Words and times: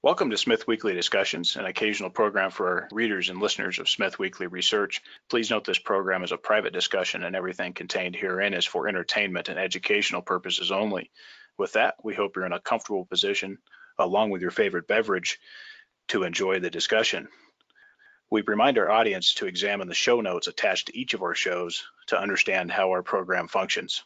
Welcome 0.00 0.30
to 0.30 0.36
Smith 0.36 0.64
Weekly 0.68 0.94
Discussions, 0.94 1.56
an 1.56 1.64
occasional 1.64 2.08
program 2.08 2.52
for 2.52 2.68
our 2.68 2.88
readers 2.92 3.30
and 3.30 3.40
listeners 3.40 3.80
of 3.80 3.88
Smith 3.88 4.16
Weekly 4.16 4.46
Research. 4.46 5.02
Please 5.28 5.50
note 5.50 5.64
this 5.64 5.80
program 5.80 6.22
is 6.22 6.30
a 6.30 6.36
private 6.36 6.72
discussion 6.72 7.24
and 7.24 7.34
everything 7.34 7.72
contained 7.72 8.14
herein 8.14 8.54
is 8.54 8.64
for 8.64 8.86
entertainment 8.86 9.48
and 9.48 9.58
educational 9.58 10.22
purposes 10.22 10.70
only. 10.70 11.10
With 11.56 11.72
that, 11.72 11.96
we 12.04 12.14
hope 12.14 12.36
you're 12.36 12.46
in 12.46 12.52
a 12.52 12.60
comfortable 12.60 13.06
position, 13.06 13.58
along 13.98 14.30
with 14.30 14.40
your 14.40 14.52
favorite 14.52 14.86
beverage, 14.86 15.40
to 16.08 16.22
enjoy 16.22 16.60
the 16.60 16.70
discussion. 16.70 17.26
We 18.30 18.42
remind 18.42 18.78
our 18.78 18.88
audience 18.88 19.34
to 19.34 19.46
examine 19.46 19.88
the 19.88 19.94
show 19.94 20.20
notes 20.20 20.46
attached 20.46 20.86
to 20.86 20.96
each 20.96 21.14
of 21.14 21.22
our 21.22 21.34
shows 21.34 21.82
to 22.06 22.20
understand 22.20 22.70
how 22.70 22.90
our 22.90 23.02
program 23.02 23.48
functions. 23.48 24.04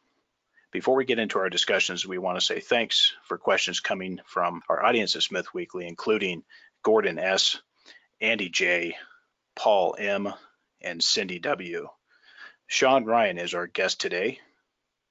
Before 0.72 0.94
we 0.94 1.04
get 1.04 1.18
into 1.18 1.38
our 1.38 1.50
discussions, 1.50 2.06
we 2.06 2.16
want 2.16 2.40
to 2.40 2.44
say 2.44 2.58
thanks 2.58 3.12
for 3.24 3.36
questions 3.36 3.80
coming 3.80 4.20
from 4.24 4.62
our 4.70 4.82
audience 4.82 5.14
at 5.14 5.22
Smith 5.22 5.52
Weekly, 5.52 5.86
including 5.86 6.44
Gordon 6.82 7.18
S., 7.18 7.60
Andy 8.22 8.48
J., 8.48 8.96
Paul 9.54 9.94
M., 9.98 10.32
and 10.80 11.04
Cindy 11.04 11.38
W. 11.40 11.88
Shawn 12.68 13.04
Ryan 13.04 13.36
is 13.36 13.52
our 13.52 13.66
guest 13.66 14.00
today. 14.00 14.40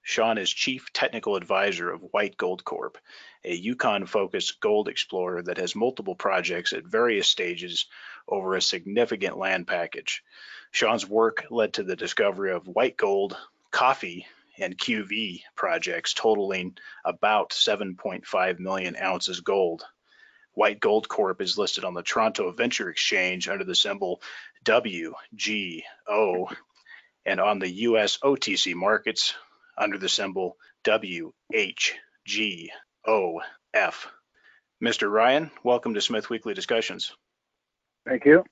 Shawn 0.01 0.39
is 0.39 0.49
Chief 0.49 0.91
Technical 0.93 1.35
Advisor 1.35 1.91
of 1.91 2.07
White 2.09 2.37
Gold 2.37 2.65
Corp, 2.65 2.97
a 3.45 3.53
Yukon 3.53 4.07
focused 4.07 4.59
gold 4.61 4.87
explorer 4.87 5.43
that 5.43 5.59
has 5.59 5.75
multiple 5.75 6.15
projects 6.15 6.73
at 6.73 6.87
various 6.87 7.27
stages 7.27 7.85
over 8.27 8.55
a 8.55 8.63
significant 8.63 9.37
land 9.37 9.67
package. 9.67 10.23
Shawn's 10.71 11.07
work 11.07 11.45
led 11.51 11.73
to 11.73 11.83
the 11.83 11.95
discovery 11.95 12.51
of 12.51 12.67
white 12.67 12.97
gold, 12.97 13.37
coffee, 13.69 14.25
and 14.57 14.77
QV 14.77 15.41
projects 15.55 16.13
totaling 16.13 16.77
about 17.05 17.51
7.5 17.51 18.59
million 18.59 18.95
ounces 18.95 19.39
gold. 19.39 19.83
White 20.53 20.79
Gold 20.79 21.07
Corp 21.07 21.41
is 21.41 21.57
listed 21.57 21.85
on 21.85 21.93
the 21.93 22.03
Toronto 22.03 22.51
Venture 22.51 22.89
Exchange 22.89 23.47
under 23.47 23.63
the 23.63 23.75
symbol 23.75 24.21
WGO 24.65 25.13
and 27.25 27.39
on 27.39 27.59
the 27.59 27.69
US 27.69 28.17
OTC 28.17 28.75
markets 28.75 29.33
under 29.77 29.97
the 29.97 30.09
symbol 30.09 30.57
WHGOF. 30.83 31.95
Mr. 34.83 35.11
Ryan, 35.11 35.51
welcome 35.63 35.93
to 35.93 36.01
Smith 36.01 36.29
Weekly 36.29 36.53
Discussions. 36.53 37.15
Thank 38.05 38.25
you. 38.25 38.43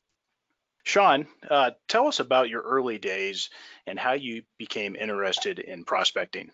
Shawn, 0.84 1.28
uh, 1.50 1.72
tell 1.88 2.08
us 2.08 2.20
about 2.20 2.50
your 2.50 2.62
early 2.62 2.98
days 2.98 3.50
and 3.86 4.00
how 4.00 4.14
you 4.14 4.44
became 4.58 4.96
interested 4.96 5.60
in 5.60 5.84
prospecting. 5.84 6.50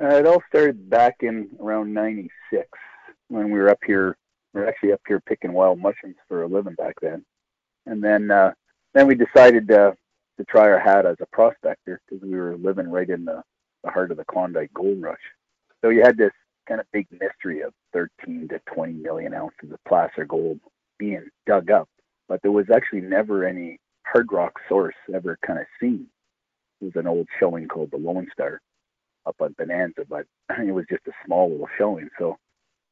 Uh, 0.00 0.16
it 0.16 0.26
all 0.26 0.42
started 0.48 0.88
back 0.88 1.16
in 1.20 1.48
around 1.60 1.92
96 1.92 2.68
when 3.28 3.50
we 3.50 3.58
were 3.58 3.68
up 3.68 3.80
here. 3.86 4.16
We 4.52 4.60
were 4.60 4.68
actually 4.68 4.92
up 4.92 5.00
here 5.06 5.20
picking 5.20 5.52
wild 5.52 5.78
mushrooms 5.78 6.16
for 6.28 6.42
a 6.42 6.46
living 6.46 6.74
back 6.74 6.96
then. 7.00 7.24
And 7.86 8.02
then 8.02 8.30
uh, 8.30 8.52
then 8.94 9.06
we 9.06 9.14
decided 9.14 9.68
to 9.68 9.96
try 10.48 10.62
our 10.62 10.78
hat 10.78 11.06
as 11.06 11.16
a 11.20 11.26
prospector 11.26 12.00
because 12.08 12.22
we 12.22 12.36
were 12.36 12.56
living 12.56 12.90
right 12.90 13.08
in 13.08 13.24
the, 13.24 13.42
the 13.84 13.90
heart 13.90 14.10
of 14.10 14.16
the 14.16 14.24
Klondike 14.24 14.72
gold 14.74 15.00
rush. 15.00 15.20
So 15.80 15.90
you 15.90 16.02
had 16.02 16.16
this 16.16 16.32
kind 16.66 16.80
of 16.80 16.86
big 16.92 17.06
mystery 17.12 17.60
of 17.62 17.72
13 17.92 18.48
to 18.48 18.60
20 18.74 18.94
million 18.94 19.34
ounces 19.34 19.72
of 19.72 19.78
placer 19.86 20.24
gold 20.24 20.60
being 20.98 21.28
dug 21.46 21.70
up 21.70 21.88
but 22.32 22.40
there 22.40 22.50
was 22.50 22.64
actually 22.74 23.02
never 23.02 23.44
any 23.44 23.78
hard 24.06 24.32
rock 24.32 24.54
source 24.66 24.94
ever 25.14 25.36
kind 25.46 25.58
of 25.58 25.66
seen. 25.78 26.06
It 26.80 26.86
was 26.86 26.96
an 26.96 27.06
old 27.06 27.28
showing 27.38 27.68
called 27.68 27.90
the 27.90 27.98
Lone 27.98 28.26
Star 28.32 28.62
up 29.26 29.36
on 29.40 29.54
Bonanza, 29.58 30.06
but 30.08 30.24
it 30.58 30.72
was 30.72 30.86
just 30.88 31.06
a 31.06 31.12
small 31.26 31.50
little 31.50 31.68
showing. 31.76 32.08
So, 32.18 32.38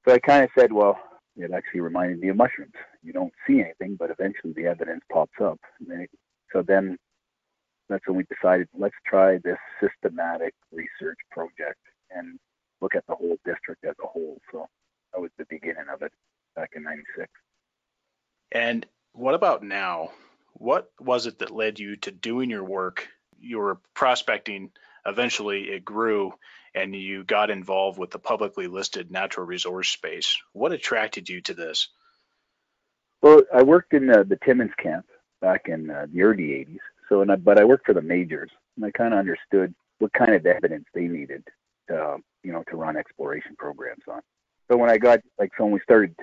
so 0.07 0.13
I 0.13 0.19
kind 0.19 0.45
of 0.45 0.51
said, 0.59 0.75
well, 0.75 0.99
it 1.39 1.53
actually 1.53 1.81
reminded 1.81 2.21
me 2.21 2.29
of 2.29 2.37
mushrooms. 2.37 2.75
You 3.03 3.15
don't 3.15 3.33
see 3.47 3.63
anything, 3.63 3.97
but 3.99 4.11
eventually 4.11 4.53
the 4.53 4.67
evidence 4.67 5.01
pops 5.11 5.41
up. 5.43 5.59
so 6.53 6.61
then 6.61 6.99
that's 7.89 8.07
when 8.07 8.19
we 8.19 8.25
decided 8.25 8.69
let's 8.77 8.95
try 9.07 9.39
this 9.39 9.57
systematic 9.81 10.53
research 10.71 11.19
project 11.31 11.81
and 12.11 12.39
look 12.83 12.95
at 12.95 13.07
the 13.09 13.15
whole 13.15 13.39
district 13.47 13.87
as 13.87 13.95
a 14.05 14.07
whole. 14.07 14.37
So 14.53 14.67
that 15.15 15.21
was 15.23 15.31
the 15.39 15.47
beginning 15.49 15.89
of 15.91 16.03
it 16.03 16.13
back 16.55 16.73
in 16.77 16.83
'96. 16.83 17.27
And 18.53 18.85
what 19.13 19.35
about 19.35 19.63
now? 19.63 20.11
What 20.55 20.91
was 20.99 21.27
it 21.27 21.39
that 21.39 21.51
led 21.51 21.79
you 21.79 21.97
to 21.97 22.11
doing 22.11 22.51
your 22.51 22.65
work? 22.65 23.09
You 23.41 23.59
were 23.59 23.81
prospecting, 23.95 24.71
eventually 25.07 25.71
it 25.71 25.85
grew, 25.85 26.35
and 26.75 26.95
you 26.95 27.25
got 27.25 27.51
involved 27.51 27.99
with 27.99 28.11
the 28.11 28.19
publicly 28.19 28.67
listed 28.67 29.11
natural 29.11 29.47
resource 29.47 29.89
space. 29.89 30.37
What 30.53 30.73
attracted 30.73 31.29
you 31.29 31.41
to 31.43 31.55
this? 31.55 31.89
Well, 33.23 33.43
I 33.53 33.63
worked 33.63 33.93
in 33.93 34.11
uh, 34.11 34.25
the 34.27 34.39
Timmins 34.45 34.73
camp 34.79 35.07
back 35.41 35.67
in 35.67 35.91
uh, 35.91 36.07
the 36.13 36.23
early 36.23 36.45
80s. 36.45 36.79
So, 37.09 37.23
I, 37.29 37.37
but 37.37 37.59
I 37.59 37.65
worked 37.65 37.87
for 37.87 37.95
the 37.95 38.03
majors, 38.03 38.51
and 38.77 38.85
I 38.85 38.91
kind 38.91 39.13
of 39.13 39.19
understood 39.19 39.75
what 39.99 40.13
kind 40.13 40.35
of 40.35 40.47
evidence 40.47 40.87
they 40.95 41.09
needed, 41.09 41.47
to, 41.89 42.19
you 42.43 42.53
know, 42.53 42.63
to 42.71 42.77
run 42.77 42.97
exploration 42.97 43.57
programs 43.59 44.05
on. 44.09 44.21
So 44.71 44.77
when 44.77 44.91
I 44.91 44.99
got 44.99 45.21
like, 45.39 45.51
so 45.59 45.65
when 45.65 45.73
we 45.73 45.81
started 45.81 46.15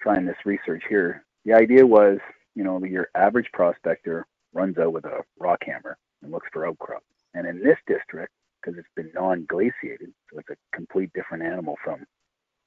trying 0.00 0.26
this 0.26 0.36
research 0.44 0.82
here, 0.88 1.24
the 1.44 1.54
idea 1.54 1.86
was, 1.86 2.18
you 2.54 2.64
know, 2.64 2.82
your 2.84 3.08
average 3.14 3.48
prospector 3.52 4.26
runs 4.52 4.78
out 4.78 4.92
with 4.92 5.04
a 5.04 5.22
rock 5.38 5.60
hammer 5.64 5.96
and 6.22 6.32
looks 6.32 6.48
for 6.52 6.66
outcrop. 6.66 7.02
And 7.34 7.46
in 7.46 7.62
this 7.62 7.78
district, 7.86 8.32
because 8.60 8.78
it's 8.78 8.88
been 8.96 9.10
non-glaciated, 9.14 10.12
so 10.30 10.38
it's 10.38 10.48
a 10.50 10.76
complete 10.76 11.12
different 11.14 11.44
animal 11.44 11.76
from 11.84 12.04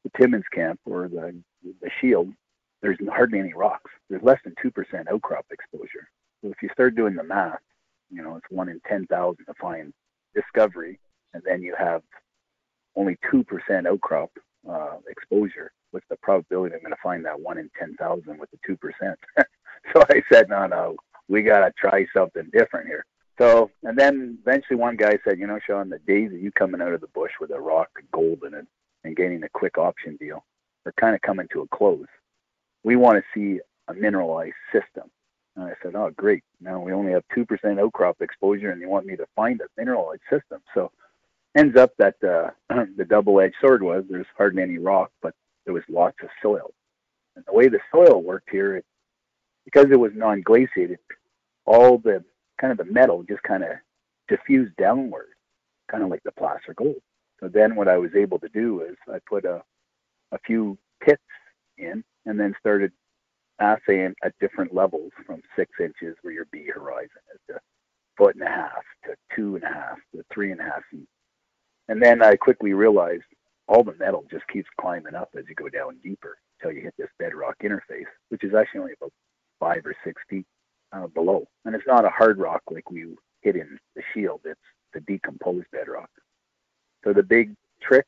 the 0.04 0.12
Timmins 0.18 0.46
camp 0.54 0.80
or 0.86 1.08
the 1.08 1.36
the 1.64 1.90
Shield. 2.00 2.32
There's 2.82 2.98
hardly 3.10 3.40
any 3.40 3.54
rocks. 3.54 3.92
There's 4.10 4.24
less 4.24 4.40
than 4.44 4.56
two 4.62 4.72
percent 4.72 5.08
outcrop 5.12 5.46
exposure. 5.52 6.10
So 6.42 6.50
if 6.50 6.62
you 6.62 6.70
start 6.74 6.96
doing 6.96 7.16
the 7.16 7.24
math, 7.24 7.60
you 8.10 8.24
know 8.24 8.36
it's 8.36 8.50
one 8.50 8.70
in 8.70 8.80
ten 8.88 9.06
thousand 9.08 9.46
to 9.46 9.54
find 9.60 9.94
discovery, 10.34 11.00
and 11.34 11.44
then 11.46 11.62
you 11.62 11.76
have 11.78 12.02
only 12.96 13.18
two 13.30 13.44
percent 13.44 13.88
outcrop 13.88 14.32
uh, 14.70 14.98
exposure 15.08 15.72
what's 15.92 16.06
the 16.10 16.18
probability 16.18 16.74
I'm 16.74 16.82
going 16.82 16.92
to 16.92 16.98
find 17.04 17.24
that 17.26 17.40
one 17.40 17.58
in 17.58 17.70
10,000 17.78 18.40
with 18.40 18.50
the 18.52 18.58
2%? 18.68 19.16
so 19.94 20.04
I 20.10 20.22
said, 20.32 20.50
no, 20.50 20.66
no, 20.66 20.96
we 21.28 21.44
got 21.44 21.60
to 21.60 21.72
try 21.78 22.06
something 22.16 22.50
different 22.52 22.88
here. 22.88 23.06
So, 23.40 23.70
and 23.84 23.98
then 23.98 24.38
eventually 24.42 24.78
one 24.78 24.98
guy 24.98 25.18
said, 25.24 25.40
you 25.40 25.48
know, 25.48 25.60
Shawn, 25.66 25.90
the 25.90 26.00
days 26.00 26.32
of 26.32 26.40
you 26.40 26.52
coming 26.52 26.82
out 26.82 26.94
of 26.94 27.02
the 27.02 27.08
bush 27.08 27.32
with 27.40 27.52
a 27.52 27.60
rock 27.60 27.90
gold 28.12 28.44
in 28.46 28.54
it 28.54 28.68
and 29.04 29.16
getting 29.16 29.44
a 29.44 29.50
quick 29.50 29.78
option 29.78 30.18
deal 30.18 30.44
are 30.86 30.94
kind 31.00 31.16
of 31.16 31.22
coming 31.22 31.48
to 31.54 31.62
a 31.62 31.68
close. 31.76 32.08
We 32.84 32.96
want 32.96 33.18
to 33.18 33.24
see 33.34 33.60
a 33.88 33.94
mineralized 33.94 34.56
system. 34.72 35.10
And 35.56 35.66
I 35.66 35.74
said, 35.84 35.96
oh, 35.96 36.12
great. 36.16 36.44
Now 36.62 36.80
we 36.80 36.94
only 36.94 37.12
have 37.14 37.24
2% 37.36 37.80
outcrop 37.80 38.22
exposure 38.22 38.72
and 38.72 38.80
you 38.80 38.90
want 38.90 39.06
me 39.06 39.16
to 39.16 39.26
find 39.36 39.60
a 39.62 39.66
mineralized 39.78 40.22
system. 40.30 40.62
So 40.74 40.92
ends 41.58 41.78
up 41.78 41.92
that 41.98 42.16
uh, 42.24 42.50
the 42.98 43.06
double-edged 43.06 43.56
sword 43.62 43.84
was 43.84 44.04
there's 44.10 44.26
hardly 44.38 44.64
any 44.64 44.78
rock, 44.78 45.12
but 45.22 45.34
there 45.66 45.74
was 45.74 45.84
lots 45.90 46.18
of 46.24 46.30
soil. 46.42 46.72
And 47.36 47.46
the 47.46 47.54
way 47.54 47.68
the 47.68 47.80
soil 47.94 48.22
worked 48.22 48.50
here, 48.50 48.78
it, 48.78 48.86
because 49.66 49.88
it 49.92 50.00
was 50.00 50.12
non-glaciated, 50.16 51.00
all 51.66 51.98
the 51.98 52.24
kind 52.60 52.72
of 52.72 52.78
the 52.78 52.92
metal 52.92 53.24
just 53.24 53.44
kind 53.44 53.64
of 53.64 53.72
diffused 54.28 54.76
downward, 54.78 55.28
kind 55.90 56.04
of 56.04 56.10
like 56.10 56.24
the 56.24 56.32
placer 56.32 56.74
gold. 56.76 57.02
So 57.40 57.48
then 57.48 57.76
what 57.76 57.88
I 57.88 57.98
was 57.98 58.12
able 58.16 58.40
to 58.40 58.50
do 58.50 58.82
is 58.82 58.96
I 59.12 59.18
put 59.28 59.46
a, 59.46 59.64
a 60.32 60.40
few 60.46 60.78
pits 61.02 61.22
in 61.78 62.04
and 62.26 62.40
then 62.40 62.56
started 62.60 62.92
assaying 63.60 64.14
at 64.24 64.34
different 64.40 64.74
levels 64.74 65.12
from 65.26 65.42
six 65.56 65.72
inches 65.80 66.16
where 66.22 66.34
your 66.34 66.46
B 66.52 66.66
horizon 66.74 67.10
is 67.34 67.40
to 67.50 67.60
foot 68.18 68.36
and 68.36 68.44
a 68.44 68.48
half 68.48 68.84
to 69.06 69.16
two 69.36 69.56
and 69.56 69.64
a 69.64 69.68
half 69.68 69.98
to 70.14 70.24
three 70.34 70.52
and 70.52 70.62
a 70.62 70.64
half 70.64 70.82
feet. 70.90 71.08
And 71.92 72.02
then 72.02 72.24
I 72.24 72.38
quickly 72.38 72.72
realized 72.72 73.26
all 73.68 73.84
the 73.84 73.94
metal 74.00 74.24
just 74.32 74.48
keeps 74.48 74.70
climbing 74.80 75.14
up 75.14 75.28
as 75.38 75.44
you 75.50 75.56
go 75.56 75.68
down 75.68 75.98
deeper 76.02 76.38
until 76.58 76.74
you 76.74 76.84
hit 76.84 76.94
this 76.98 77.10
bedrock 77.20 77.58
interface, 77.62 78.08
which 78.30 78.46
is 78.46 78.54
actually 78.58 78.80
only 78.80 78.94
about 78.94 79.12
five 79.60 79.86
or 79.86 79.94
six 80.06 80.22
feet 80.30 80.46
uh, 80.94 81.08
below. 81.08 81.50
And 81.66 81.76
it's 81.76 81.86
not 81.86 82.06
a 82.06 82.10
hard 82.10 82.38
rock 82.38 82.62
like 82.72 82.90
we 82.90 83.08
hit 83.42 83.58
in 83.58 83.78
the 83.98 84.04
shield, 84.14 84.40
it's 84.46 84.58
the 84.94 85.02
decomposed 85.02 85.66
bedrock. 85.74 86.10
So 87.04 87.12
the 87.12 87.24
big 87.24 87.58
trick 87.82 88.08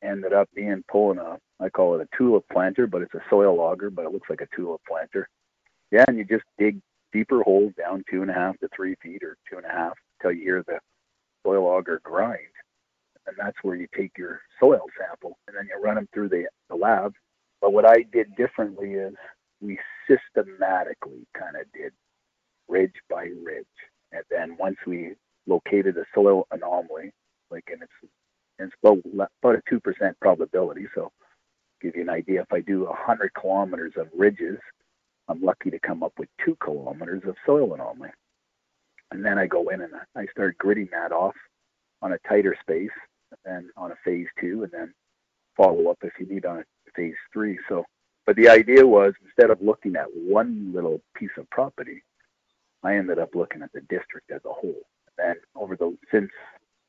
ended 0.00 0.32
up 0.32 0.48
being 0.54 0.84
pulling 0.88 1.18
a, 1.18 1.38
I 1.58 1.70
call 1.70 1.96
it 1.98 2.08
a 2.08 2.16
tulip 2.16 2.44
planter, 2.52 2.86
but 2.86 3.02
it's 3.02 3.14
a 3.14 3.24
soil 3.28 3.58
auger, 3.58 3.90
but 3.90 4.04
it 4.04 4.12
looks 4.12 4.30
like 4.30 4.42
a 4.42 4.56
tulip 4.56 4.80
planter. 4.86 5.28
Yeah, 5.90 6.04
and 6.06 6.18
you 6.18 6.24
just 6.24 6.44
dig 6.56 6.80
deeper 7.12 7.42
holes 7.42 7.72
down 7.76 8.04
two 8.08 8.22
and 8.22 8.30
a 8.30 8.34
half 8.34 8.56
to 8.60 8.68
three 8.76 8.94
feet 9.02 9.24
or 9.24 9.36
two 9.50 9.56
and 9.56 9.66
a 9.66 9.70
half 9.70 9.94
until 10.20 10.38
you 10.38 10.44
hear 10.44 10.62
the 10.68 10.78
soil 11.44 11.64
auger 11.64 12.00
grind 12.04 12.46
and 13.28 13.36
that's 13.38 13.56
where 13.62 13.76
you 13.76 13.86
take 13.96 14.16
your 14.16 14.40
soil 14.60 14.82
sample 14.98 15.38
and 15.46 15.56
then 15.56 15.68
you 15.68 15.80
run 15.82 15.96
them 15.96 16.08
through 16.12 16.28
the, 16.30 16.46
the 16.68 16.76
lab. 16.76 17.12
But 17.60 17.72
what 17.72 17.84
I 17.84 18.04
did 18.12 18.34
differently 18.36 18.92
is 18.92 19.14
we 19.60 19.78
systematically 20.08 21.26
kind 21.38 21.56
of 21.56 21.70
did 21.72 21.92
ridge 22.68 22.94
by 23.10 23.28
ridge. 23.44 23.66
And 24.12 24.22
then 24.30 24.56
once 24.58 24.76
we 24.86 25.14
located 25.46 25.96
a 25.96 26.04
soil 26.14 26.46
anomaly, 26.50 27.12
like 27.50 27.64
and 27.72 27.82
it's 27.82 28.12
it's 28.58 28.72
about, 28.82 28.98
about 29.42 29.54
a 29.56 29.62
two 29.68 29.80
percent 29.80 30.18
probability. 30.20 30.86
So 30.94 31.12
give 31.80 31.94
you 31.96 32.02
an 32.02 32.10
idea, 32.10 32.42
if 32.42 32.52
I 32.52 32.60
do 32.60 32.84
100 32.84 33.32
kilometers 33.34 33.92
of 33.96 34.08
ridges, 34.16 34.58
I'm 35.28 35.42
lucky 35.42 35.70
to 35.70 35.78
come 35.78 36.02
up 36.02 36.12
with 36.18 36.28
two 36.44 36.56
kilometers 36.62 37.22
of 37.26 37.36
soil 37.46 37.74
anomaly. 37.74 38.10
And 39.10 39.24
then 39.24 39.38
I 39.38 39.46
go 39.46 39.68
in 39.68 39.80
and 39.82 39.92
I 40.16 40.26
start 40.32 40.56
gridding 40.58 40.90
that 40.90 41.12
off 41.12 41.34
on 42.02 42.12
a 42.12 42.18
tighter 42.28 42.56
space, 42.60 42.90
and 43.30 43.40
then 43.44 43.70
on 43.76 43.92
a 43.92 43.96
phase 44.04 44.26
two, 44.40 44.62
and 44.62 44.72
then 44.72 44.94
follow 45.56 45.90
up 45.90 45.98
if 46.02 46.12
you 46.18 46.26
need 46.26 46.46
on 46.46 46.58
a 46.58 46.64
phase 46.94 47.14
three. 47.32 47.58
So, 47.68 47.84
but 48.26 48.36
the 48.36 48.48
idea 48.48 48.86
was 48.86 49.14
instead 49.24 49.50
of 49.50 49.60
looking 49.62 49.96
at 49.96 50.06
one 50.14 50.72
little 50.74 51.00
piece 51.14 51.30
of 51.36 51.48
property, 51.50 52.02
I 52.82 52.96
ended 52.96 53.18
up 53.18 53.34
looking 53.34 53.62
at 53.62 53.72
the 53.72 53.80
district 53.82 54.30
as 54.30 54.40
a 54.44 54.52
whole. 54.52 54.82
And 55.18 55.36
over 55.56 55.76
the 55.76 55.96
since 56.12 56.30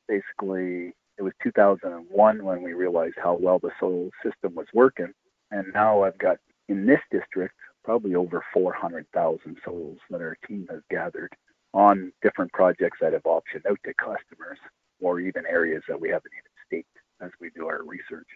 basically 0.06 0.94
it 1.18 1.22
was 1.22 1.32
2001 1.42 2.44
when 2.44 2.62
we 2.62 2.72
realized 2.72 3.16
how 3.22 3.36
well 3.40 3.58
the 3.58 3.70
soil 3.78 4.10
system 4.24 4.54
was 4.54 4.66
working, 4.72 5.12
and 5.50 5.66
now 5.74 6.02
I've 6.02 6.18
got 6.18 6.38
in 6.68 6.86
this 6.86 7.00
district 7.10 7.54
probably 7.84 8.14
over 8.14 8.44
400,000 8.52 9.56
soils 9.64 9.98
that 10.10 10.20
our 10.20 10.36
team 10.46 10.66
has 10.70 10.80
gathered 10.90 11.32
on 11.72 12.12
different 12.22 12.52
projects 12.52 12.98
that 13.00 13.12
have 13.12 13.22
optioned 13.24 13.66
out 13.68 13.78
to 13.84 13.94
customers 13.94 14.58
or 15.00 15.20
even 15.20 15.44
areas 15.46 15.82
that 15.88 16.00
we 16.00 16.08
haven't 16.08 16.32
even 16.32 16.52
staked 16.66 16.96
as 17.20 17.30
we 17.40 17.50
do 17.50 17.66
our 17.66 17.82
research. 17.82 18.28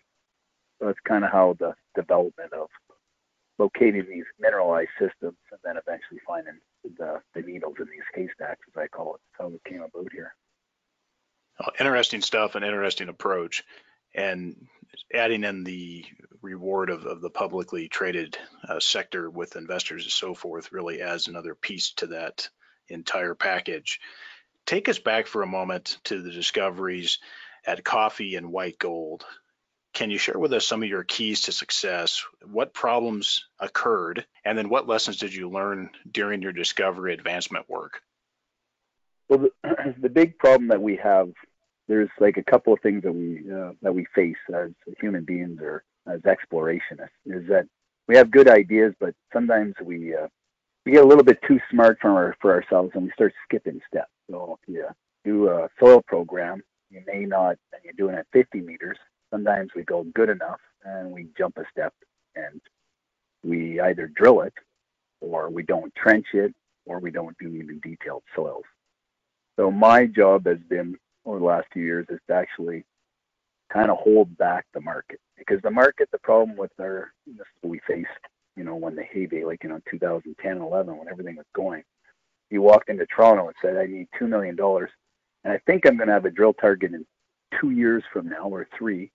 So 0.79 0.87
that's 0.87 0.99
kind 1.07 1.25
of 1.25 1.31
how 1.31 1.57
the 1.59 1.75
development 1.95 2.53
of 2.53 2.69
locating 3.59 4.05
these 4.09 4.25
mineralized 4.41 4.91
systems 4.99 5.39
and 5.51 5.61
then 5.63 5.77
eventually 5.77 6.21
finding 6.27 6.59
the, 6.99 7.21
the 7.35 7.43
needles 7.43 7.77
in 7.79 7.87
these 7.87 8.03
haystacks, 8.15 8.61
as 8.69 8.77
I 8.77 8.89
call 8.89 9.15
it, 9.15 9.21
how 9.33 9.47
it 9.49 9.65
came 9.65 9.83
about 9.83 10.13
here. 10.13 10.35
Oh, 11.61 11.71
interesting 11.79 12.21
stuff, 12.21 12.57
an 12.57 12.65
interesting 12.65 13.09
approach, 13.09 13.63
and 14.15 14.67
adding 15.15 15.45
in 15.45 15.63
the 15.63 16.05
reward 16.43 16.91
of, 16.91 17.05
of 17.07 17.21
the 17.21 17.31
publicly 17.31 17.89
traded 17.89 18.37
uh, 18.69 18.81
sector 18.81 19.31
with 19.31 19.57
investors 19.57 20.05
and 20.05 20.13
so 20.13 20.35
forth 20.35 20.73
really 20.73 21.01
adds 21.01 21.29
another 21.29 21.55
piece 21.55 21.93
to 21.93 22.09
that 22.09 22.49
entire 22.89 23.35
package. 23.35 24.01
Take 24.67 24.89
us 24.89 24.99
back 24.99 25.27
for 25.27 25.43
a 25.43 25.47
moment 25.47 25.99
to 26.05 26.23
the 26.23 26.31
discoveries 26.31 27.19
at 27.67 27.85
Coffee 27.85 28.37
and 28.37 28.51
White 28.51 28.79
Gold. 28.79 29.25
Can 29.93 30.11
you 30.11 30.19
share 30.19 30.39
with 30.39 30.53
us 30.53 30.67
some 30.67 30.83
of 30.83 30.89
your 30.89 31.05
keys 31.05 31.43
to 31.43 31.53
success? 31.53 32.25
What 32.51 32.75
problems 32.75 33.45
occurred, 33.61 34.27
and 34.45 34.57
then 34.57 34.69
what 34.69 34.89
lessons 34.89 35.19
did 35.19 35.35
you 35.35 35.51
learn 35.51 35.91
during 36.11 36.43
your 36.43 36.53
discovery 36.53 37.13
advancement 37.15 37.69
work? 37.69 38.01
Well, 39.29 39.47
the, 39.63 39.95
the 40.01 40.09
big 40.09 40.39
problem 40.39 40.69
that 40.69 40.83
we 40.83 40.97
have, 40.97 41.31
there's 41.87 42.11
like 42.19 42.39
a 42.39 42.43
couple 42.43 42.73
of 42.73 42.81
things 42.81 43.03
that 43.03 43.13
we 43.13 43.45
uh, 43.53 43.73
that 43.83 43.95
we 43.95 44.07
face 44.15 44.37
as 44.53 44.71
human 45.01 45.25
beings 45.25 45.61
or 45.61 45.85
as 46.07 46.21
explorationists, 46.23 47.11
is 47.27 47.47
that 47.49 47.67
we 48.09 48.17
have 48.17 48.31
good 48.31 48.49
ideas, 48.49 48.95
but 48.99 49.15
sometimes 49.33 49.75
we 49.83 50.15
uh, 50.15 50.27
we 50.85 50.93
get 50.93 51.05
a 51.05 51.07
little 51.07 51.25
bit 51.25 51.39
too 51.47 51.61
smart 51.71 51.99
for 52.01 52.11
our, 52.11 52.37
for 52.41 52.53
ourselves 52.53 52.91
and 52.95 53.05
we 53.05 53.11
start 53.13 53.33
skipping 53.47 53.81
steps. 53.89 54.11
So 54.31 54.59
if 54.63 54.69
you 54.69 54.87
do 55.25 55.49
a 55.49 55.69
soil 55.79 56.03
program, 56.07 56.63
you 56.91 57.03
may 57.07 57.25
not, 57.25 57.57
and 57.73 57.83
you're 57.85 57.93
doing 57.95 58.17
it 58.17 58.27
50 58.33 58.61
meters. 58.61 58.99
Sometimes 59.31 59.71
we 59.75 59.83
go 59.83 60.05
good 60.15 60.29
enough 60.29 60.61
and 60.85 61.11
we 61.11 61.29
jump 61.37 61.57
a 61.59 61.65
step 61.71 61.93
and 62.37 62.61
we 63.43 63.81
either 63.81 64.07
drill 64.07 64.43
it 64.43 64.55
or 65.21 65.51
we 65.51 65.63
don't 65.63 65.95
trench 65.95 66.27
it 66.35 66.55
or 66.87 66.99
we 67.01 67.11
don't 67.11 67.37
do 67.39 67.49
even 67.49 67.81
detailed 67.81 68.23
soils. 68.35 68.65
So 69.57 69.71
my 69.71 70.07
job 70.07 70.47
has 70.47 70.59
been 70.69 70.97
over 71.25 71.39
the 71.39 71.45
last 71.45 71.67
few 71.73 71.85
years 71.85 72.07
is 72.11 72.21
to 72.29 72.35
actually 72.35 72.85
kind 73.73 73.91
of 73.91 73.99
hold 73.99 74.37
back 74.37 74.67
the 74.75 74.81
market 74.81 75.21
because 75.39 75.61
the 75.63 75.71
market, 75.71 76.09
the 76.13 76.19
problem 76.19 76.57
with 76.57 76.73
our, 76.81 77.13
this 77.27 77.37
is 77.37 77.47
what 77.61 77.71
we 77.71 77.81
faced 77.87 78.09
you 78.57 78.65
know, 78.65 78.77
when 78.77 78.95
the 78.95 79.03
heyday, 79.03 79.45
like, 79.45 79.63
you 79.63 79.69
know, 79.69 79.81
2010, 79.91 80.59
11, 80.59 80.97
when 80.97 81.09
everything 81.09 81.37
was 81.37 81.47
going. 81.55 81.83
He 82.51 82.59
walked 82.59 82.89
into 82.89 83.07
Toronto 83.07 83.47
and 83.47 83.57
said, 83.61 83.77
I 83.77 83.87
need 83.87 84.09
$2 84.21 84.29
million. 84.29 84.57
And 84.59 85.53
I 85.53 85.59
think 85.67 85.87
I'm 85.87 85.97
going 85.97 86.09
to 86.09 86.15
have 86.15 86.25
a 86.25 86.31
drill 86.31 86.55
target 86.55 86.93
in 86.93 87.05
two 87.61 87.71
years 87.71 88.03
from 88.13 88.29
now 88.29 88.49
or 88.49 88.67
three. 88.79 89.11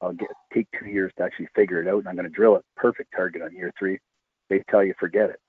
I'll 0.00 0.12
get 0.12 0.28
take 0.54 0.66
two 0.78 0.88
years 0.88 1.12
to 1.18 1.24
actually 1.24 1.48
figure 1.54 1.82
it 1.82 1.88
out, 1.88 1.98
and 1.98 2.08
I'm 2.08 2.14
going 2.16 2.28
to 2.28 2.34
drill 2.34 2.56
a 2.56 2.62
perfect 2.76 3.12
target 3.14 3.42
on 3.42 3.54
year 3.54 3.72
three. 3.78 3.98
They 4.48 4.62
tell 4.70 4.82
you 4.82 4.94
forget 4.98 5.28
it 5.28 5.40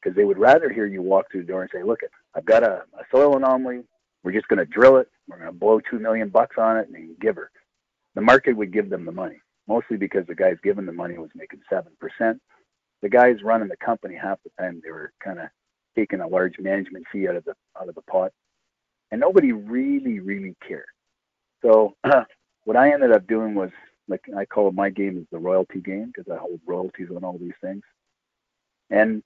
because 0.00 0.16
they 0.16 0.24
would 0.24 0.38
rather 0.38 0.70
hear 0.70 0.86
you 0.86 1.02
walk 1.02 1.26
through 1.30 1.42
the 1.42 1.48
door 1.48 1.62
and 1.62 1.70
say, 1.74 1.82
"Look, 1.82 2.00
I've 2.36 2.44
got 2.44 2.62
a, 2.62 2.84
a 2.96 3.04
soil 3.10 3.36
anomaly. 3.36 3.82
We're 4.22 4.32
just 4.32 4.46
going 4.46 4.60
to 4.60 4.66
drill 4.66 4.98
it. 4.98 5.08
We're 5.26 5.38
going 5.38 5.52
to 5.52 5.58
blow 5.58 5.80
two 5.80 5.98
million 5.98 6.28
bucks 6.28 6.56
on 6.58 6.76
it 6.76 6.88
and 6.88 7.18
give 7.18 7.34
her." 7.34 7.50
The 8.14 8.20
market 8.20 8.56
would 8.56 8.72
give 8.72 8.88
them 8.88 9.04
the 9.04 9.10
money, 9.10 9.40
mostly 9.66 9.96
because 9.96 10.26
the 10.28 10.34
guys 10.34 10.56
giving 10.62 10.86
the 10.86 10.92
money 10.92 11.18
was 11.18 11.30
making 11.34 11.60
seven 11.68 11.92
percent 11.98 12.40
the 13.02 13.08
guys 13.08 13.42
running 13.42 13.68
the 13.68 13.76
company 13.76 14.14
half 14.14 14.38
the 14.42 14.50
time 14.60 14.80
they 14.82 14.90
were 14.90 15.12
kind 15.22 15.38
of 15.38 15.48
taking 15.98 16.20
a 16.20 16.28
large 16.28 16.58
management 16.60 17.04
fee 17.10 17.28
out 17.28 17.34
of 17.34 17.44
the 17.44 17.54
out 17.80 17.88
of 17.88 17.94
the 17.96 18.02
pot, 18.02 18.30
and 19.10 19.20
nobody 19.20 19.52
really 19.52 20.20
really 20.20 20.54
cared. 20.66 20.84
So 21.62 21.94
what 22.64 22.76
I 22.76 22.92
ended 22.92 23.12
up 23.12 23.26
doing 23.26 23.54
was 23.54 23.70
like 24.06 24.22
I 24.36 24.44
call 24.44 24.68
it 24.68 24.74
my 24.74 24.90
game 24.90 25.18
is 25.18 25.26
the 25.32 25.38
royalty 25.38 25.80
game 25.80 26.12
because 26.14 26.30
I 26.32 26.38
hold 26.38 26.60
royalties 26.66 27.08
on 27.14 27.24
all 27.24 27.38
these 27.38 27.58
things. 27.60 27.82
And 28.90 29.22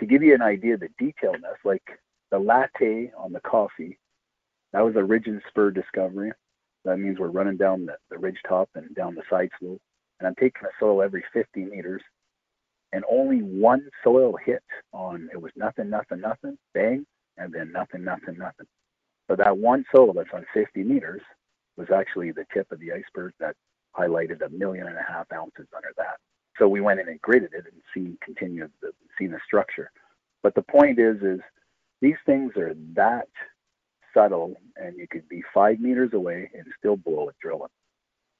to 0.00 0.06
give 0.06 0.22
you 0.22 0.34
an 0.34 0.42
idea 0.42 0.74
of 0.74 0.80
the 0.80 0.88
detailedness, 1.00 1.60
like 1.64 1.82
the 2.30 2.38
latte 2.38 3.12
on 3.16 3.32
the 3.32 3.40
coffee, 3.40 3.98
that 4.72 4.84
was 4.84 4.96
a 4.96 5.04
ridge 5.04 5.26
and 5.26 5.42
spur 5.48 5.70
discovery. 5.70 6.32
That 6.84 6.98
means 6.98 7.18
we're 7.18 7.28
running 7.28 7.56
down 7.56 7.86
the, 7.86 7.96
the 8.10 8.18
ridge 8.18 8.38
top 8.48 8.68
and 8.74 8.94
down 8.94 9.14
the 9.14 9.22
side 9.28 9.50
slope. 9.58 9.80
And 10.18 10.26
I'm 10.26 10.34
taking 10.34 10.64
a 10.64 10.70
soil 10.78 11.02
every 11.02 11.24
50 11.32 11.64
meters 11.66 12.02
and 12.92 13.04
only 13.10 13.38
one 13.38 13.88
soil 14.02 14.36
hit 14.44 14.62
on 14.92 15.28
it 15.32 15.40
was 15.40 15.52
nothing, 15.56 15.90
nothing, 15.90 16.20
nothing, 16.20 16.58
bang, 16.74 17.06
and 17.38 17.52
then 17.52 17.72
nothing, 17.72 18.04
nothing, 18.04 18.36
nothing. 18.38 18.66
So 19.28 19.36
that 19.36 19.56
one 19.56 19.84
soil 19.94 20.12
that's 20.12 20.30
on 20.34 20.44
50 20.52 20.82
meters 20.82 21.22
was 21.76 21.88
actually 21.94 22.32
the 22.32 22.44
tip 22.52 22.70
of 22.72 22.80
the 22.80 22.92
iceberg 22.92 23.32
that 23.38 23.54
highlighted 23.96 24.44
a 24.44 24.50
million 24.50 24.86
and 24.86 24.96
a 24.96 25.12
half 25.12 25.26
ounces 25.32 25.66
under 25.74 25.92
that. 25.96 26.16
So 26.58 26.68
we 26.68 26.80
went 26.80 27.00
in 27.00 27.08
and 27.08 27.22
gridded 27.22 27.54
it 27.54 27.64
and 27.64 27.82
seen 27.94 28.18
continued 28.22 28.70
the 28.82 28.92
seen 29.18 29.30
the 29.30 29.40
structure. 29.46 29.90
But 30.42 30.54
the 30.54 30.62
point 30.62 30.98
is, 30.98 31.16
is 31.22 31.40
these 32.00 32.16
things 32.26 32.52
are 32.56 32.74
that 32.94 33.28
subtle, 34.14 34.54
and 34.76 34.96
you 34.96 35.06
could 35.08 35.28
be 35.28 35.42
five 35.54 35.80
meters 35.80 36.10
away 36.12 36.50
and 36.54 36.64
still 36.78 36.96
blow 36.96 37.28
it 37.28 37.36
drilling. 37.40 37.70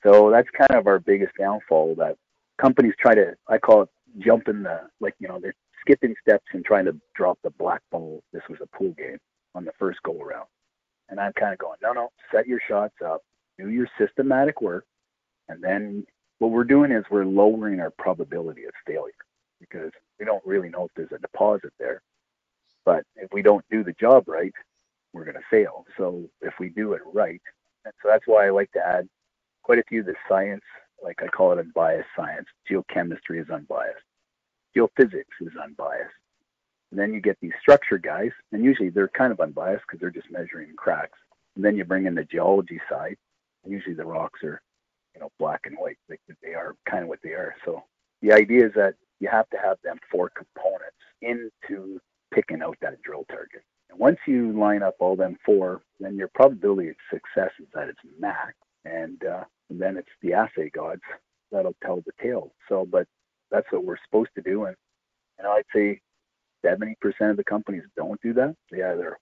So 0.02 0.30
that's 0.30 0.48
kind 0.56 0.78
of 0.78 0.86
our 0.86 0.98
biggest 0.98 1.32
downfall 1.38 1.94
that 1.96 2.16
companies 2.60 2.94
try 2.98 3.14
to, 3.14 3.34
I 3.48 3.58
call 3.58 3.82
it 3.82 3.88
jumping 4.18 4.62
the 4.62 4.82
like 5.00 5.14
you 5.18 5.28
know 5.28 5.38
they're 5.40 5.54
skipping 5.80 6.14
steps 6.20 6.44
and 6.52 6.64
trying 6.64 6.84
to 6.84 6.96
drop 7.14 7.38
the 7.42 7.50
black 7.50 7.82
ball. 7.90 8.22
This 8.32 8.42
was 8.48 8.58
a 8.62 8.76
pool 8.76 8.92
game 8.92 9.18
on 9.54 9.64
the 9.64 9.72
first 9.78 10.02
go 10.02 10.20
around, 10.20 10.46
and 11.08 11.18
I'm 11.20 11.32
kind 11.32 11.52
of 11.52 11.58
going, 11.58 11.78
no, 11.82 11.92
no, 11.92 12.10
set 12.32 12.46
your 12.46 12.60
shots 12.68 12.94
up, 13.04 13.22
do 13.58 13.70
your 13.70 13.88
systematic 13.98 14.60
work, 14.60 14.84
and 15.48 15.62
then 15.62 16.04
what 16.38 16.50
we're 16.50 16.64
doing 16.64 16.90
is 16.90 17.04
we're 17.10 17.24
lowering 17.24 17.80
our 17.80 17.90
probability 17.98 18.64
of 18.64 18.72
failure 18.86 19.12
because 19.60 19.90
we 20.18 20.24
don't 20.24 20.44
really 20.46 20.70
know 20.70 20.86
if 20.86 20.90
there's 20.96 21.12
a 21.12 21.18
deposit 21.18 21.72
there. 21.78 22.00
But 22.84 23.04
if 23.16 23.30
we 23.32 23.42
don't 23.42 23.64
do 23.70 23.84
the 23.84 23.92
job 24.00 24.26
right, 24.26 24.54
we're 25.12 25.24
going 25.24 25.36
to 25.36 25.42
fail. 25.50 25.84
So 25.98 26.24
if 26.40 26.54
we 26.58 26.70
do 26.70 26.94
it 26.94 27.02
right, 27.12 27.42
and 27.84 27.92
so 28.02 28.08
that's 28.08 28.26
why 28.26 28.46
I 28.46 28.50
like 28.50 28.72
to 28.72 28.86
add 28.86 29.08
quite 29.62 29.78
a 29.78 29.84
few 29.88 30.00
of 30.00 30.06
the 30.06 30.14
science 30.28 30.64
like 31.02 31.22
I 31.22 31.26
call 31.26 31.52
it 31.52 31.58
unbiased 31.58 32.08
science. 32.16 32.46
Geochemistry 32.70 33.40
is 33.40 33.50
unbiased. 33.50 34.04
Geophysics 34.76 35.40
is 35.40 35.52
unbiased. 35.62 36.14
And 36.90 36.98
then 36.98 37.12
you 37.12 37.20
get 37.20 37.38
these 37.40 37.52
structure 37.60 37.98
guys, 37.98 38.30
and 38.52 38.64
usually 38.64 38.90
they're 38.90 39.08
kind 39.08 39.32
of 39.32 39.40
unbiased 39.40 39.84
because 39.86 40.00
they're 40.00 40.10
just 40.10 40.30
measuring 40.30 40.74
cracks. 40.76 41.18
And 41.56 41.64
then 41.64 41.76
you 41.76 41.84
bring 41.84 42.06
in 42.06 42.14
the 42.14 42.24
geology 42.24 42.80
side, 42.88 43.16
and 43.64 43.72
usually 43.72 43.94
the 43.94 44.04
rocks 44.04 44.42
are, 44.42 44.60
you 45.14 45.20
know, 45.20 45.30
black 45.38 45.62
and 45.64 45.76
white. 45.78 45.98
Like 46.08 46.20
they 46.42 46.54
are 46.54 46.74
kind 46.88 47.02
of 47.02 47.08
what 47.08 47.20
they 47.22 47.30
are. 47.30 47.54
So 47.64 47.84
the 48.22 48.32
idea 48.32 48.66
is 48.66 48.72
that 48.74 48.94
you 49.20 49.28
have 49.30 49.48
to 49.50 49.58
have 49.58 49.78
them 49.84 49.98
four 50.10 50.30
components 50.30 50.96
into 51.22 52.00
picking 52.32 52.62
out 52.62 52.76
that 52.80 53.02
drill 53.02 53.24
target. 53.28 53.62
And 53.90 53.98
once 53.98 54.18
you 54.26 54.52
line 54.58 54.82
up 54.82 54.94
all 54.98 55.16
them 55.16 55.36
four, 55.44 55.82
then 55.98 56.16
your 56.16 56.30
probability 56.34 56.90
of 56.90 56.96
success 57.12 57.50
is 57.60 57.68
at 57.76 57.88
its 57.88 57.98
max. 58.18 58.54
And 58.84 59.22
uh, 59.24 59.44
and 59.68 59.80
then 59.80 59.96
it's 59.96 60.08
the 60.22 60.32
assay 60.32 60.70
gods 60.70 61.02
that'll 61.52 61.76
tell 61.84 62.02
the 62.06 62.12
tale. 62.22 62.52
So, 62.68 62.86
but 62.90 63.06
that's 63.50 63.66
what 63.70 63.84
we're 63.84 63.98
supposed 64.06 64.30
to 64.36 64.42
do, 64.42 64.64
and 64.64 64.76
I'd 65.46 65.64
say 65.74 66.00
70% 66.64 66.94
of 67.30 67.36
the 67.36 67.44
companies 67.44 67.82
don't 67.96 68.20
do 68.22 68.32
that. 68.34 68.54
They 68.70 68.82
either 68.82 69.18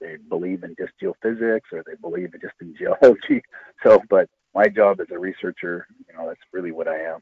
they 0.00 0.16
believe 0.28 0.64
in 0.64 0.74
just 0.78 0.92
geophysics 1.02 1.72
or 1.72 1.82
they 1.86 1.94
believe 2.00 2.34
in 2.34 2.40
just 2.40 2.54
in 2.60 2.74
geology. 2.78 3.42
So, 3.84 4.00
but 4.08 4.28
my 4.54 4.66
job 4.68 5.00
as 5.00 5.08
a 5.12 5.18
researcher, 5.18 5.86
you 6.08 6.16
know, 6.16 6.26
that's 6.28 6.40
really 6.52 6.72
what 6.72 6.88
I 6.88 6.98
am, 7.00 7.20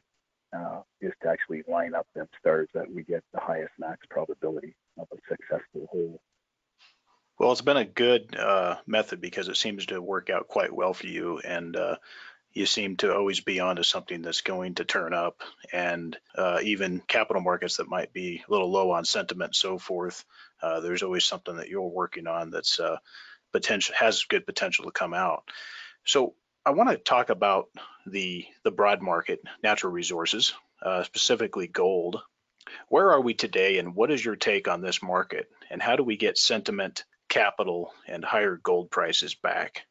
uh, 0.55 0.81
is 1.01 1.13
to 1.21 1.29
actually 1.29 1.63
line 1.67 1.93
up 1.93 2.07
them 2.15 2.27
stars 2.39 2.69
that 2.73 2.91
we 2.91 3.03
get 3.03 3.23
the 3.33 3.39
highest 3.39 3.73
max 3.77 3.99
probability 4.09 4.75
of 4.97 5.07
a 5.13 5.17
successful 5.29 5.87
hole. 5.91 6.19
Well, 7.39 7.53
it's 7.53 7.61
been 7.61 7.77
a 7.77 7.85
good 7.85 8.35
uh, 8.37 8.75
method 8.85 9.21
because 9.21 9.47
it 9.47 9.55
seems 9.55 9.85
to 9.87 10.01
work 10.01 10.29
out 10.29 10.49
quite 10.49 10.73
well 10.75 10.93
for 10.93 11.07
you. 11.07 11.39
And 11.39 11.73
uh, 11.77 11.95
you 12.51 12.65
seem 12.65 12.97
to 12.97 13.15
always 13.15 13.39
be 13.39 13.61
onto 13.61 13.83
something 13.83 14.21
that's 14.21 14.41
going 14.41 14.75
to 14.75 14.83
turn 14.83 15.13
up, 15.13 15.41
and 15.71 16.17
uh, 16.35 16.59
even 16.63 16.99
capital 17.07 17.41
markets 17.41 17.77
that 17.77 17.87
might 17.87 18.11
be 18.11 18.43
a 18.45 18.51
little 18.51 18.69
low 18.69 18.91
on 18.91 19.05
sentiment, 19.05 19.49
and 19.49 19.55
so 19.55 19.77
forth. 19.77 20.25
Uh, 20.61 20.81
there's 20.81 21.03
always 21.03 21.23
something 21.23 21.55
that 21.55 21.69
you're 21.69 21.81
working 21.87 22.27
on 22.27 22.49
that's 22.51 22.79
uh, 22.79 22.97
potential 23.53 23.95
has 23.97 24.25
good 24.25 24.45
potential 24.45 24.85
to 24.85 24.91
come 24.91 25.13
out. 25.13 25.43
So 26.05 26.33
I 26.65 26.71
want 26.71 26.89
to 26.89 26.97
talk 26.97 27.29
about 27.29 27.69
the 28.05 28.45
the 28.63 28.71
broad 28.71 29.01
market 29.01 29.41
natural 29.63 29.93
resources, 29.93 30.53
uh, 30.81 31.03
specifically 31.03 31.67
gold. 31.67 32.21
Where 32.89 33.11
are 33.11 33.21
we 33.21 33.33
today, 33.33 33.77
and 33.77 33.95
what 33.95 34.11
is 34.11 34.23
your 34.25 34.35
take 34.35 34.67
on 34.67 34.81
this 34.81 35.01
market? 35.01 35.47
And 35.69 35.81
how 35.81 35.95
do 35.95 36.03
we 36.03 36.17
get 36.17 36.37
sentiment, 36.37 37.05
capital, 37.29 37.93
and 38.07 38.25
higher 38.25 38.59
gold 38.63 38.91
prices 38.91 39.35
back? 39.35 39.83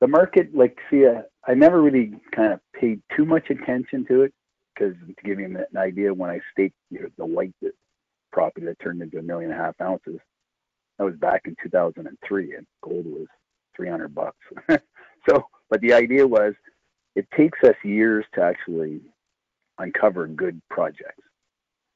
the 0.00 0.06
market, 0.06 0.54
like, 0.54 0.78
see, 0.90 1.06
uh, 1.06 1.22
I 1.46 1.54
never 1.54 1.82
really 1.82 2.12
kind 2.34 2.52
of 2.52 2.60
paid 2.78 3.02
too 3.16 3.24
much 3.24 3.50
attention 3.50 4.04
to 4.06 4.22
it 4.22 4.32
because 4.74 4.94
to 5.06 5.24
give 5.24 5.40
you 5.40 5.46
an 5.46 5.76
idea, 5.76 6.14
when 6.14 6.30
I 6.30 6.40
staked 6.52 6.76
you 6.90 7.00
know, 7.00 7.08
the 7.16 7.26
white 7.26 7.54
property 8.32 8.66
that 8.66 8.78
turned 8.80 9.02
into 9.02 9.18
a 9.18 9.22
million 9.22 9.50
and 9.50 9.60
a 9.60 9.62
half 9.62 9.74
ounces, 9.80 10.20
that 10.98 11.04
was 11.04 11.16
back 11.16 11.42
in 11.46 11.56
2003, 11.62 12.54
and 12.54 12.66
gold 12.82 13.06
was 13.06 13.26
300 13.76 14.14
bucks. 14.14 14.36
so, 15.28 15.44
but 15.70 15.80
the 15.80 15.92
idea 15.92 16.26
was, 16.26 16.54
it 17.16 17.26
takes 17.36 17.58
us 17.64 17.74
years 17.82 18.24
to 18.34 18.42
actually 18.42 19.00
uncover 19.78 20.26
good 20.28 20.60
projects. 20.70 21.22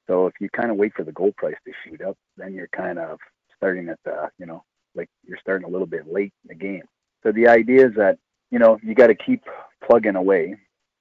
So 0.08 0.26
if 0.26 0.34
you 0.40 0.48
kind 0.50 0.70
of 0.70 0.76
wait 0.76 0.92
for 0.96 1.04
the 1.04 1.12
gold 1.12 1.36
price 1.36 1.54
to 1.64 1.72
shoot 1.84 2.02
up, 2.02 2.16
then 2.36 2.52
you're 2.52 2.68
kind 2.68 2.98
of 2.98 3.18
starting 3.62 3.88
at 3.88 3.98
the, 4.04 4.28
you 4.38 4.46
know, 4.46 4.64
like 4.96 5.08
you're 5.24 5.38
starting 5.40 5.66
a 5.66 5.70
little 5.70 5.86
bit 5.86 6.12
late 6.12 6.32
in 6.42 6.48
the 6.48 6.54
game. 6.54 6.82
So 7.22 7.30
the 7.30 7.46
idea 7.46 7.86
is 7.86 7.94
that 7.96 8.18
you 8.50 8.58
know 8.58 8.78
you 8.82 8.94
got 8.94 9.06
to 9.06 9.14
keep 9.14 9.44
plugging 9.86 10.16
away 10.16 10.56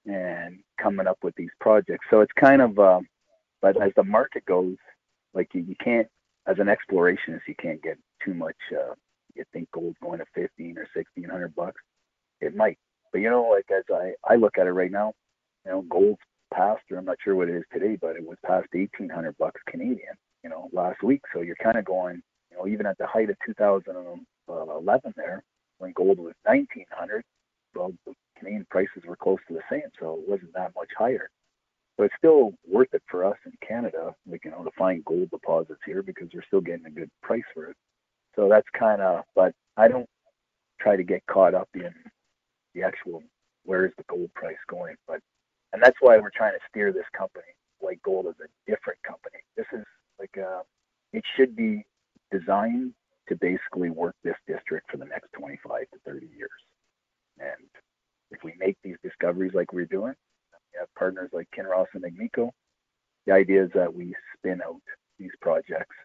and 0.06 0.60
coming 0.82 1.08
up 1.08 1.18
with 1.24 1.36
these 1.36 1.50
projects. 1.60 2.06
So 2.10 2.22
it's 2.22 2.32
kind 2.40 2.62
of, 2.62 2.78
uh, 2.80 3.02
but 3.62 3.82
as 3.82 3.92
the 3.96 4.04
market 4.04 4.46
goes, 4.46 4.76
like 5.34 5.50
you, 5.54 5.62
you 5.62 5.76
can't, 5.84 6.08
as 6.48 6.58
an 6.60 6.68
explorationist, 6.68 7.42
you 7.48 7.56
can't 7.62 7.82
get 7.84 7.98
too 8.24 8.34
much. 8.34 8.56
Uh, 8.72 8.94
you 9.36 9.44
think 9.54 9.70
gold's 9.72 9.98
going 10.02 10.20
to 10.20 10.26
15 10.36 10.78
or 10.78 10.88
1600 10.94 11.56
bucks, 11.56 11.82
it 12.42 12.56
might. 12.56 12.78
But 13.12 13.20
you 13.20 13.30
know, 13.30 13.44
like 13.44 13.66
as 13.76 13.84
I 13.94 14.14
I 14.28 14.36
look 14.36 14.58
at 14.58 14.68
it 14.68 14.72
right 14.72 14.92
now, 14.92 15.14
you 15.66 15.72
know, 15.72 15.82
gold's 15.84 16.22
past, 16.54 16.84
or 16.92 16.98
I'm 16.98 17.06
not 17.06 17.18
sure 17.24 17.36
what 17.36 17.50
it 17.50 17.56
is 17.56 17.64
today, 17.74 17.98
but 18.00 18.16
it 18.16 18.26
was 18.26 18.38
past 18.46 18.68
1800 18.72 19.38
bucks 19.38 19.62
Canadian, 19.68 20.16
you 20.44 20.50
know, 20.50 20.70
last 20.72 21.02
week. 21.04 21.22
So 21.34 21.42
you're 21.42 21.56
kind 21.56 21.78
of 21.78 21.86
going, 21.86 22.22
you 22.52 22.58
know, 22.58 22.68
even 22.68 22.86
at 22.86 22.98
the 22.98 23.08
height 23.08 23.30
of 23.30 23.38
2011 23.46 25.14
there, 25.16 25.44
when 25.80 25.94
gold 25.94 26.18
was 26.20 26.34
1900, 26.44 27.24
well, 27.76 27.94
the 28.06 28.14
Canadian 28.38 28.66
prices 28.70 29.04
were 29.08 29.16
close 29.16 29.40
to 29.48 29.54
the 29.54 29.62
same, 29.70 29.90
so 30.00 30.20
it 30.22 30.30
wasn't 30.30 30.54
that 30.54 30.74
much 30.76 30.90
higher. 30.98 31.30
But 31.98 32.06
it's 32.06 32.16
still 32.18 32.54
worth 32.68 32.94
it 32.94 33.04
for 33.10 33.26
us 33.26 33.38
in 33.46 33.54
Canada, 33.66 34.14
like 34.30 34.44
you 34.46 34.52
know, 34.52 34.64
to 34.64 34.72
find 34.78 35.06
gold 35.06 35.30
deposits 35.30 35.80
here 35.86 36.04
because 36.04 36.30
we're 36.34 36.44
still 36.48 36.62
getting 36.62 36.86
a 36.86 36.92
good 36.92 37.10
price 37.22 37.44
for 37.54 37.66
it. 37.66 37.78
So 38.36 38.48
that's 38.50 38.68
kind 38.78 39.02
of, 39.02 39.24
but 39.36 39.54
I 39.78 39.88
don't 39.88 40.08
try 40.80 40.96
to 40.96 41.04
get 41.04 41.26
caught 41.28 41.54
up 41.54 41.70
in 41.76 41.94
the 42.74 42.84
actual 42.84 43.24
where 43.66 43.86
is 43.86 43.92
the 43.98 44.04
gold 44.10 44.34
price 44.34 44.58
going, 44.70 44.96
but 45.08 45.20
and 45.74 45.82
that's 45.82 45.98
why 46.02 46.18
we're 46.18 46.32
trying 46.36 46.54
to 46.54 46.60
steer 46.70 46.92
this 46.92 47.06
company. 47.18 47.46
like 47.82 48.02
Gold 48.04 48.28
is 48.28 48.36
a 48.44 48.70
different 48.70 49.02
company. 49.04 49.38
This 49.56 49.68
is 49.74 49.86
like 50.20 50.38
uh, 50.38 50.62
it 51.14 51.24
should 51.36 51.56
be 51.56 51.86
designed 52.32 52.94
to 53.30 53.36
basically 53.36 53.90
work 53.90 54.16
this 54.24 54.36
district 54.48 54.90
for 54.92 54.98
the 54.98 55.06
next 55.06 55.32
25 55.34 55.82
to 55.94 56.00
30 56.06 56.28
years. 56.36 56.50
And 57.40 57.68
if 58.32 58.44
we 58.44 58.54
make 58.60 58.78
these 58.84 58.98
discoveries 59.04 59.54
like 59.54 59.74
we're 59.74 59.86
doing, 59.86 60.14
we 60.74 60.80
have 60.80 60.88
partners 60.98 61.30
like 61.34 61.48
Kinross 61.58 61.88
and 61.94 62.04
Agnico. 62.04 62.50
The 63.26 63.34
idea 63.34 63.64
is 63.64 63.72
that 63.76 63.94
we 63.94 64.16
spin 64.38 64.62
out 64.66 64.82
these 65.20 65.32
projects, 65.42 65.96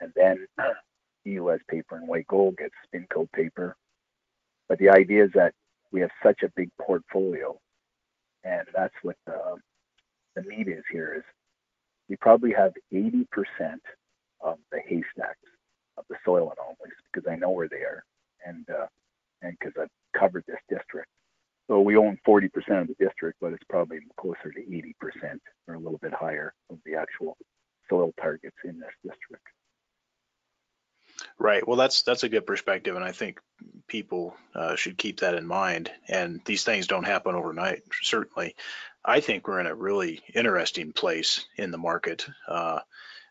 and 0.00 0.12
then 0.14 0.46
EUS 1.24 1.60
paper 1.68 1.96
and 1.96 2.08
white 2.08 2.26
gold 2.28 2.56
gets 2.56 2.74
SpinCo 2.86 3.30
paper. 3.32 3.76
But 4.68 4.78
the 4.78 4.90
idea 4.90 5.24
is 5.24 5.30
that 5.34 5.52
we 5.92 6.00
have 6.00 6.10
such 6.22 6.42
a 6.42 6.52
big 6.56 6.70
portfolio, 6.80 7.58
and 8.44 8.66
that's 8.74 8.94
what 9.02 9.16
the, 9.26 9.56
the 10.36 10.42
meat 10.42 10.68
is 10.68 10.84
here. 10.90 11.14
Is 11.16 11.24
we 12.08 12.16
probably 12.16 12.52
have 12.52 12.72
80% 12.92 13.24
of 14.40 14.58
the 14.70 14.80
haystacks 14.86 15.38
of 15.96 16.04
the 16.08 16.16
soil 16.24 16.52
anomalies 16.52 16.98
because 17.12 17.30
I 17.30 17.36
know 17.36 17.50
where 17.50 17.68
they 17.68 17.82
are 17.82 18.04
and 18.44 18.68
uh, 18.70 18.86
and 19.42 19.56
because 19.58 19.74
I've 19.80 20.18
covered 20.18 20.44
this 20.46 20.60
district. 20.68 21.08
So 21.68 21.80
we 21.80 21.96
own 21.96 22.18
40% 22.26 22.46
of 22.82 22.88
the 22.88 22.96
district, 23.00 23.38
but 23.40 23.52
it's 23.54 23.64
probably 23.70 24.00
closer 24.18 24.52
to 24.52 24.60
80% 24.60 25.38
or 25.66 25.74
a 25.74 25.78
little 25.78 25.98
bit 25.98 26.12
higher 26.12 26.52
of 26.70 26.78
the 26.84 26.94
actual 26.94 27.38
soil 27.88 28.12
targets 28.20 28.56
in 28.64 28.78
this 28.78 28.90
district. 29.02 29.46
Right. 31.38 31.66
Well, 31.66 31.76
that's 31.76 32.02
that's 32.02 32.24
a 32.24 32.28
good 32.28 32.46
perspective, 32.46 32.96
and 32.96 33.04
I 33.04 33.12
think 33.12 33.40
people 33.86 34.34
uh, 34.54 34.76
should 34.76 34.98
keep 34.98 35.20
that 35.20 35.34
in 35.34 35.46
mind. 35.46 35.90
And 36.08 36.40
these 36.44 36.64
things 36.64 36.86
don't 36.86 37.04
happen 37.04 37.34
overnight. 37.34 37.82
Certainly, 38.02 38.56
I 39.04 39.20
think 39.20 39.46
we're 39.46 39.60
in 39.60 39.66
a 39.66 39.74
really 39.74 40.22
interesting 40.34 40.92
place 40.92 41.46
in 41.56 41.70
the 41.70 41.78
market. 41.78 42.26
Uh, 42.48 42.80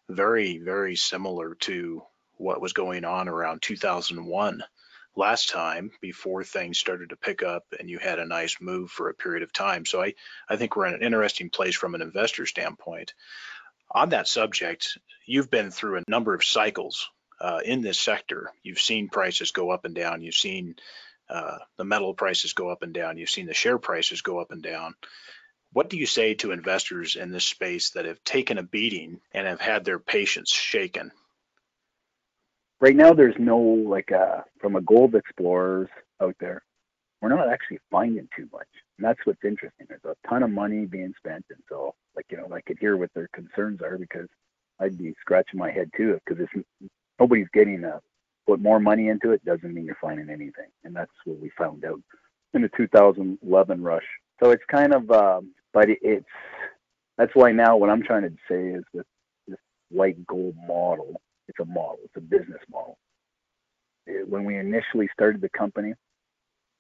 very, 0.10 0.58
very 0.58 0.96
similar 0.96 1.56
to 1.56 2.04
what 2.38 2.62
was 2.62 2.74
going 2.74 3.06
on 3.06 3.28
around 3.28 3.62
2001 3.62 4.64
last 5.16 5.50
time 5.50 5.92
before 6.02 6.44
things 6.44 6.80
started 6.80 7.10
to 7.10 7.16
pick 7.16 7.44
up 7.44 7.64
and 7.80 7.90
you 7.90 8.00
had 8.00 8.20
a 8.20 8.26
nice 8.26 8.58
move 8.60 8.90
for 8.90 9.10
a 9.10 9.14
period 9.14 9.44
of 9.44 9.54
time. 9.54 9.86
So 9.86 10.02
I, 10.02 10.14
I 10.50 10.56
think 10.56 10.76
we're 10.76 10.88
in 10.88 10.96
an 10.96 11.04
interesting 11.04 11.50
place 11.50 11.76
from 11.76 11.96
an 11.96 12.02
investor 12.02 12.46
standpoint. 12.46 13.14
On 13.92 14.10
that 14.10 14.28
subject, 14.28 14.98
you've 15.26 15.52
been 15.52 15.70
through 15.70 15.98
a 15.98 16.04
number 16.08 16.34
of 16.34 16.44
cycles 16.44 17.10
uh, 17.40 17.60
in 17.64 17.82
this 17.82 18.00
sector. 18.00 18.52
You've 18.64 18.80
seen 18.80 19.10
prices 19.10 19.52
go 19.52 19.70
up 19.70 19.86
and 19.86 19.94
down. 19.94 20.24
You've 20.24 20.34
seen 20.34 20.76
uh, 21.30 21.58
the 21.78 21.86
metal 21.86 22.14
prices 22.14 22.54
go 22.54 22.70
up 22.70 22.82
and 22.82 22.94
down. 22.94 23.18
You've 23.18 23.30
seen 23.30 23.46
the 23.46 23.54
share 23.54 23.78
prices 23.78 24.22
go 24.22 24.40
up 24.40 24.52
and 24.52 24.64
down. 24.64 24.96
What 25.74 25.90
do 25.90 25.98
you 25.98 26.06
say 26.06 26.36
to 26.36 26.52
investors 26.52 27.16
in 27.16 27.32
this 27.32 27.46
space 27.46 27.92
that 27.92 28.06
have 28.06 28.24
taken 28.24 28.58
a 28.58 28.64
beating 28.64 29.20
and 29.32 29.48
have 29.48 29.62
had 29.62 29.86
their 29.86 30.00
patience 30.00 30.52
shaken? 30.52 31.12
Right 32.84 32.98
now 32.98 33.14
there's 33.14 33.36
no 33.40 33.58
like 33.58 34.12
uh 34.12 34.42
from 34.60 34.76
a 34.76 34.82
gold 34.82 35.16
explorers 35.16 35.88
out 36.22 36.36
there 36.42 36.62
we're 37.22 37.30
not 37.30 37.48
actually 37.48 37.80
finding 37.90 38.28
too 38.36 38.50
much. 38.52 38.68
And 38.98 39.06
that's 39.06 39.20
what's 39.24 39.46
interesting 39.46 39.88
there's 39.88 40.04
a 40.04 40.28
ton 40.28 40.44
of 40.44 40.50
money 40.50 40.86
being 40.86 41.14
spent 41.18 41.46
and 41.50 41.60
so 41.70 41.96
like 42.16 42.26
you 42.30 42.38
know 42.38 42.50
i 42.54 42.60
could 42.60 42.78
hear 42.80 42.98
what 42.98 43.10
their 43.16 43.30
concerns 43.34 43.82
are 43.82 43.98
because 43.98 44.28
i'd 44.82 44.98
be 44.98 45.16
scratching 45.22 45.58
my 45.60 45.72
head 45.72 45.90
too 45.96 46.20
because 46.26 46.44
it's 46.44 46.68
nobody's 47.20 47.48
getting 47.54 47.86
a 47.86 48.02
put 48.46 48.60
more 48.60 48.82
money 48.82 49.08
into 49.08 49.32
it 49.32 49.46
doesn't 49.46 49.74
mean 49.74 49.86
you're 49.86 49.98
finding 50.02 50.30
anything. 50.30 50.70
And 50.84 50.94
that's 50.94 51.12
what 51.24 51.40
we 51.40 51.50
found 51.58 51.86
out 51.86 52.02
in 52.54 52.62
the 52.62 52.70
2011 52.76 53.82
rush. 53.82 54.04
So 54.44 54.52
it's 54.52 54.64
kind 54.70 54.94
of 54.94 55.10
um 55.10 55.54
but 55.74 55.86
it's 55.90 56.26
that's 57.18 57.32
why 57.34 57.52
now 57.54 57.78
what 57.78 57.90
i'm 57.90 58.04
trying 58.04 58.24
to 58.24 58.36
say 58.50 58.78
is 58.78 58.84
with 58.94 59.06
this 59.48 59.60
white 59.90 60.26
gold 60.28 60.56
model 60.68 61.22
it's 61.48 61.60
a 61.60 61.66
model. 61.66 62.00
It's 62.04 62.18
a 62.18 62.22
business 62.22 62.62
model. 62.72 62.98
It, 64.06 64.28
when 64.28 64.44
we 64.44 64.58
initially 64.58 65.10
started 65.14 65.42
the 65.42 65.50
company, 65.50 65.94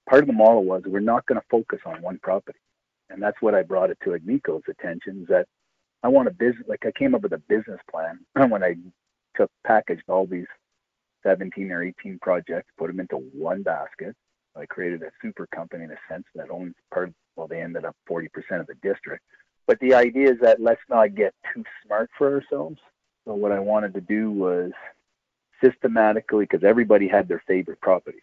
part 0.09 0.23
of 0.23 0.27
the 0.27 0.33
model 0.33 0.63
was 0.63 0.83
we're 0.85 0.99
not 0.99 1.25
going 1.25 1.39
to 1.39 1.47
focus 1.49 1.79
on 1.85 2.01
one 2.01 2.19
property, 2.21 2.59
and 3.09 3.21
that's 3.21 3.41
what 3.41 3.55
I 3.55 3.63
brought 3.63 3.89
it 3.89 3.97
to 4.03 4.13
Agnico's 4.13 4.63
attention. 4.69 5.21
Is 5.23 5.27
that 5.29 5.47
I 6.03 6.09
want 6.09 6.27
a 6.27 6.31
business. 6.31 6.67
Like 6.67 6.85
I 6.85 6.91
came 6.91 7.15
up 7.15 7.21
with 7.21 7.33
a 7.33 7.41
business 7.49 7.79
plan 7.89 8.19
when 8.49 8.63
I 8.63 8.75
took 9.35 9.49
packaged 9.65 10.03
all 10.09 10.27
these 10.27 10.47
17 11.23 11.71
or 11.71 11.83
18 11.83 12.19
projects, 12.21 12.69
put 12.77 12.87
them 12.87 12.99
into 12.99 13.15
one 13.15 13.63
basket. 13.63 14.15
I 14.55 14.65
created 14.65 15.01
a 15.01 15.11
super 15.21 15.47
company 15.47 15.85
in 15.85 15.91
a 15.91 15.97
sense 16.09 16.25
that 16.35 16.51
owns 16.51 16.75
part. 16.93 17.09
Of, 17.09 17.13
well, 17.35 17.47
they 17.47 17.61
ended 17.61 17.85
up 17.85 17.95
40% 18.07 18.27
of 18.59 18.67
the 18.67 18.75
district. 18.83 19.23
But 19.65 19.79
the 19.79 19.95
idea 19.95 20.31
is 20.31 20.37
that 20.41 20.61
let's 20.61 20.81
not 20.89 21.15
get 21.15 21.33
too 21.53 21.63
smart 21.85 22.09
for 22.17 22.31
ourselves. 22.35 22.77
So 23.25 23.33
what 23.33 23.51
I 23.51 23.59
wanted 23.59 23.93
to 23.93 24.01
do 24.01 24.31
was 24.31 24.71
systematically, 25.63 26.45
because 26.45 26.63
everybody 26.63 27.07
had 27.07 27.27
their 27.27 27.41
favorite 27.47 27.79
property. 27.81 28.19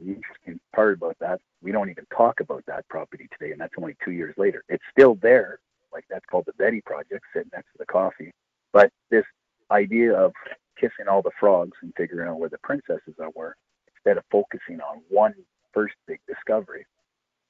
The 0.00 0.14
interesting 0.14 0.60
part 0.74 0.94
about 0.94 1.16
that, 1.20 1.40
we 1.62 1.72
don't 1.72 1.90
even 1.90 2.06
talk 2.16 2.40
about 2.40 2.64
that 2.66 2.86
property 2.88 3.28
today, 3.32 3.52
and 3.52 3.60
that's 3.60 3.74
only 3.78 3.96
two 4.04 4.12
years 4.12 4.34
later. 4.36 4.62
It's 4.68 4.84
still 4.90 5.16
there, 5.16 5.58
like 5.92 6.04
that's 6.08 6.24
called 6.26 6.44
the 6.46 6.52
Betty 6.54 6.80
Project, 6.80 7.24
sitting 7.32 7.50
next 7.52 7.72
to 7.72 7.78
the 7.78 7.86
coffee. 7.86 8.32
But 8.72 8.90
this 9.10 9.24
idea 9.70 10.14
of 10.14 10.32
kissing 10.78 11.08
all 11.08 11.22
the 11.22 11.30
frogs 11.38 11.76
and 11.82 11.92
figuring 11.96 12.28
out 12.28 12.38
where 12.38 12.48
the 12.48 12.58
princesses 12.58 13.14
are 13.20 13.30
were, 13.34 13.56
instead 13.96 14.18
of 14.18 14.24
focusing 14.30 14.80
on 14.80 15.00
one 15.08 15.34
first 15.72 15.94
big 16.06 16.20
discovery, 16.28 16.86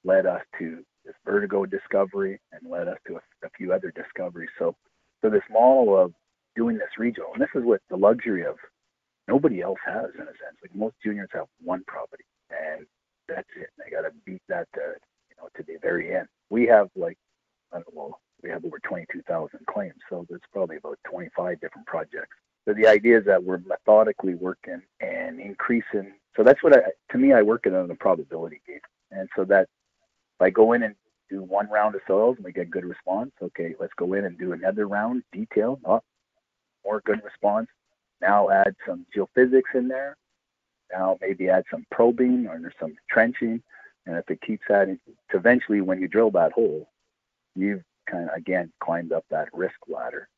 led 0.03 0.25
us 0.25 0.41
to 0.59 0.83
this 1.03 1.15
vertigo 1.25 1.65
discovery 1.65 2.39
and 2.51 2.69
led 2.69 2.87
us 2.87 2.97
to 3.07 3.15
a, 3.15 3.45
a 3.45 3.49
few 3.57 3.73
other 3.73 3.91
discoveries. 3.91 4.49
So, 4.57 4.75
so 5.21 5.29
this 5.29 5.43
model 5.51 5.99
of 5.99 6.13
doing 6.55 6.77
this 6.77 6.97
regional. 6.97 7.29
And 7.33 7.41
this 7.41 7.49
is 7.55 7.63
what 7.63 7.81
the 7.89 7.97
luxury 7.97 8.45
of 8.45 8.55
nobody 9.27 9.61
else 9.61 9.79
has 9.85 10.09
in 10.15 10.21
a 10.21 10.25
sense. 10.25 10.57
Like 10.61 10.75
most 10.75 10.95
juniors 11.03 11.29
have 11.33 11.47
one 11.63 11.83
property 11.87 12.25
and 12.49 12.85
that's 13.27 13.49
it. 13.55 13.69
They 13.77 13.91
got 13.91 14.01
to 14.01 14.11
beat 14.25 14.41
that 14.49 14.67
to, 14.73 14.81
you 15.29 15.35
know, 15.37 15.49
to 15.55 15.63
the 15.63 15.77
very 15.81 16.15
end. 16.15 16.27
We 16.49 16.65
have 16.67 16.89
like, 16.95 17.17
I 17.73 17.77
don't 17.77 17.95
know, 17.95 18.17
we 18.43 18.49
have 18.49 18.63
over 18.65 18.79
22,000 18.79 19.59
claims, 19.67 19.95
so 20.09 20.25
there's 20.29 20.41
probably 20.53 20.77
about 20.77 20.99
25 21.09 21.59
different 21.59 21.87
projects. 21.87 22.35
So 22.65 22.73
the 22.73 22.87
idea 22.87 23.19
is 23.19 23.25
that 23.25 23.43
we're 23.43 23.59
methodically 23.59 24.35
working 24.35 24.81
and 24.99 25.39
increasing. 25.39 26.13
So 26.35 26.43
that's 26.43 26.61
what 26.63 26.75
I, 26.75 26.81
to 27.11 27.17
me, 27.17 27.33
I 27.33 27.41
work 27.41 27.65
it 27.65 27.73
on 27.73 27.89
a 27.89 27.95
probability 27.95 28.61
game. 28.67 28.79
And 29.11 29.29
so 29.35 29.45
that 29.45 29.61
if 29.63 30.41
I 30.41 30.49
go 30.49 30.73
in 30.73 30.83
and 30.83 30.95
do 31.29 31.43
one 31.43 31.69
round 31.69 31.95
of 31.95 32.01
soils 32.07 32.37
and 32.37 32.45
we 32.45 32.51
get 32.51 32.69
good 32.69 32.85
response, 32.85 33.31
okay, 33.41 33.75
let's 33.79 33.93
go 33.97 34.13
in 34.13 34.25
and 34.25 34.37
do 34.37 34.53
another 34.53 34.87
round, 34.87 35.23
detail, 35.31 35.79
oh, 35.85 36.01
more 36.85 37.01
good 37.05 37.23
response. 37.23 37.67
Now 38.21 38.49
add 38.49 38.75
some 38.87 39.05
geophysics 39.15 39.73
in 39.73 39.87
there. 39.87 40.15
Now 40.91 41.17
maybe 41.21 41.49
add 41.49 41.63
some 41.71 41.85
probing 41.91 42.47
or 42.47 42.71
some 42.79 42.95
trenching. 43.09 43.61
And 44.05 44.17
if 44.17 44.29
it 44.29 44.41
keeps 44.41 44.63
adding, 44.69 44.99
eventually 45.33 45.81
when 45.81 45.99
you 45.99 46.07
drill 46.07 46.31
that 46.31 46.51
hole, 46.51 46.87
you've 47.55 47.83
kind 48.09 48.29
of 48.29 48.35
again 48.35 48.71
climbed 48.81 49.11
up 49.11 49.25
that 49.31 49.49
risk 49.53 49.75
ladder. 49.87 50.29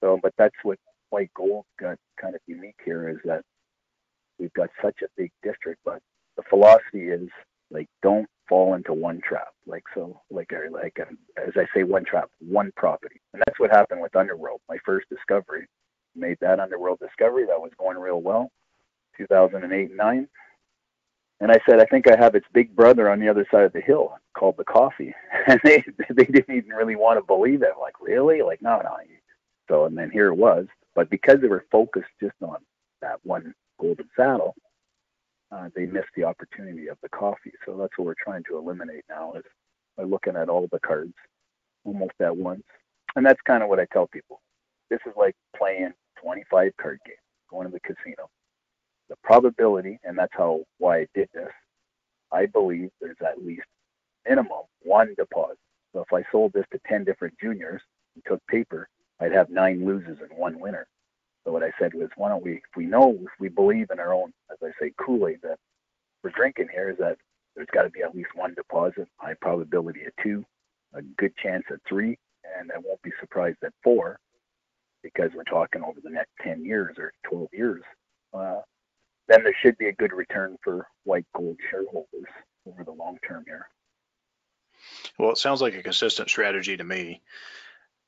So, 0.00 0.18
but 0.22 0.32
that's 0.38 0.54
what 0.62 0.78
white 1.10 1.30
gold 1.34 1.64
got 1.78 1.98
kind 2.20 2.34
of 2.34 2.40
unique 2.46 2.78
here 2.84 3.08
is 3.08 3.18
that 3.24 3.42
we've 4.38 4.52
got 4.52 4.70
such 4.80 4.96
a 5.02 5.08
big 5.16 5.30
district, 5.42 5.80
but 5.84 6.00
the 6.36 6.42
philosophy 6.48 7.08
is 7.08 7.28
like 7.72 7.88
don't 8.02 8.28
fall 8.48 8.74
into 8.74 8.92
one 8.92 9.20
trap. 9.26 9.48
Like 9.66 9.84
so, 9.94 10.20
like 10.30 10.52
like 10.70 10.98
um, 11.00 11.18
as 11.36 11.54
I 11.56 11.66
say, 11.74 11.82
one 11.84 12.04
trap, 12.04 12.30
one 12.40 12.72
property, 12.76 13.20
and 13.32 13.42
that's 13.46 13.58
what 13.58 13.70
happened 13.70 14.02
with 14.02 14.14
Underworld. 14.14 14.60
My 14.68 14.78
first 14.84 15.08
discovery, 15.08 15.66
made 16.14 16.38
that 16.40 16.60
Underworld 16.60 16.98
discovery 17.00 17.44
that 17.46 17.60
was 17.60 17.72
going 17.78 17.98
real 17.98 18.20
well, 18.20 18.50
2008 19.16 19.88
and 19.88 19.96
nine. 19.96 20.28
And 21.40 21.50
I 21.50 21.58
said, 21.68 21.80
I 21.80 21.86
think 21.86 22.06
I 22.08 22.16
have 22.22 22.36
its 22.36 22.46
big 22.52 22.74
brother 22.76 23.10
on 23.10 23.18
the 23.18 23.28
other 23.28 23.46
side 23.50 23.64
of 23.64 23.72
the 23.72 23.80
hill 23.80 24.16
called 24.36 24.56
the 24.56 24.64
coffee. 24.64 25.14
And 25.48 25.60
they 25.64 25.84
they 26.08 26.24
didn't 26.24 26.54
even 26.54 26.70
really 26.70 26.94
want 26.94 27.18
to 27.18 27.26
believe 27.26 27.62
it. 27.62 27.72
Like, 27.80 28.00
really? 28.00 28.42
Like, 28.42 28.62
no, 28.62 28.80
no. 28.80 28.96
So 29.68 29.86
and 29.86 29.98
then 29.98 30.08
here 30.08 30.28
it 30.28 30.36
was. 30.36 30.66
But 30.94 31.10
because 31.10 31.38
they 31.40 31.48
were 31.48 31.64
focused 31.72 32.12
just 32.20 32.36
on 32.42 32.58
that 33.00 33.18
one 33.24 33.52
golden 33.80 34.08
saddle, 34.16 34.54
uh, 35.52 35.68
they 35.74 35.86
missed 35.86 36.08
the 36.16 36.24
opportunity 36.24 36.88
of 36.88 36.96
the 37.02 37.08
coffee. 37.10 37.52
So 37.66 37.76
that's 37.76 37.96
what 37.96 38.06
we're 38.06 38.14
trying 38.22 38.42
to 38.48 38.56
eliminate 38.56 39.04
now 39.08 39.34
is 39.34 39.44
by 39.96 40.04
looking 40.04 40.36
at 40.36 40.48
all 40.48 40.66
the 40.72 40.80
cards 40.80 41.14
almost 41.84 42.14
at 42.20 42.36
once. 42.36 42.62
And 43.16 43.26
that's 43.26 43.40
kind 43.42 43.62
of 43.62 43.68
what 43.68 43.80
I 43.80 43.86
tell 43.92 44.06
people. 44.06 44.40
This 44.88 45.00
is 45.06 45.12
like 45.16 45.36
playing 45.56 45.92
25 46.22 46.72
card 46.80 46.98
game, 47.04 47.16
going 47.50 47.66
to 47.66 47.72
the 47.72 47.80
casino. 47.80 48.30
The 49.08 49.16
probability, 49.22 49.98
and 50.04 50.16
that's 50.16 50.32
how 50.32 50.62
why 50.78 51.00
I 51.00 51.06
did 51.14 51.28
this. 51.34 51.50
I 52.32 52.46
believe 52.46 52.90
there's 53.00 53.16
at 53.20 53.44
least 53.44 53.66
minimum 54.26 54.62
one 54.82 55.14
deposit. 55.18 55.58
So 55.92 56.00
if 56.00 56.12
I 56.12 56.24
sold 56.32 56.52
this 56.54 56.64
to 56.72 56.80
10 56.88 57.04
different 57.04 57.34
juniors 57.38 57.82
and 58.14 58.24
took 58.26 58.40
paper, 58.46 58.88
I'd 59.20 59.32
have 59.32 59.50
nine 59.50 59.84
losers 59.84 60.18
and 60.22 60.38
one 60.38 60.58
winner. 60.58 60.86
So 61.44 61.52
what 61.52 61.62
I 61.62 61.72
said 61.78 61.94
was, 61.94 62.08
why 62.16 62.28
don't 62.28 62.44
we, 62.44 62.54
if 62.54 62.76
we 62.76 62.86
know, 62.86 63.18
if 63.20 63.30
we 63.40 63.48
believe 63.48 63.88
in 63.90 63.98
our 63.98 64.14
own, 64.14 64.32
as 64.50 64.58
I 64.62 64.70
say, 64.80 64.92
Kool-Aid 64.96 65.40
that 65.42 65.58
we're 66.22 66.30
drinking 66.30 66.68
here, 66.72 66.90
is 66.90 66.98
that 66.98 67.18
there's 67.56 67.68
got 67.72 67.82
to 67.82 67.90
be 67.90 68.02
at 68.02 68.14
least 68.14 68.30
one 68.34 68.54
deposit, 68.54 69.08
high 69.16 69.34
probability 69.40 70.04
of 70.04 70.12
two, 70.22 70.44
a 70.94 71.02
good 71.02 71.34
chance 71.36 71.64
at 71.70 71.78
three, 71.88 72.18
and 72.58 72.70
I 72.70 72.78
won't 72.78 73.02
be 73.02 73.10
surprised 73.20 73.58
at 73.64 73.72
four, 73.82 74.18
because 75.02 75.30
we're 75.34 75.44
talking 75.44 75.82
over 75.82 75.98
the 76.02 76.10
next 76.10 76.30
10 76.42 76.64
years 76.64 76.96
or 76.98 77.12
12 77.28 77.48
years. 77.52 77.82
Uh, 78.32 78.60
then 79.28 79.42
there 79.42 79.56
should 79.62 79.76
be 79.78 79.88
a 79.88 79.92
good 79.92 80.12
return 80.12 80.56
for 80.62 80.86
white 81.04 81.26
gold 81.36 81.56
shareholders 81.70 82.28
over 82.66 82.84
the 82.84 82.92
long 82.92 83.18
term 83.26 83.44
here. 83.46 83.68
Well, 85.18 85.30
it 85.30 85.38
sounds 85.38 85.60
like 85.60 85.74
a 85.74 85.82
consistent 85.82 86.28
strategy 86.28 86.76
to 86.76 86.84
me. 86.84 87.22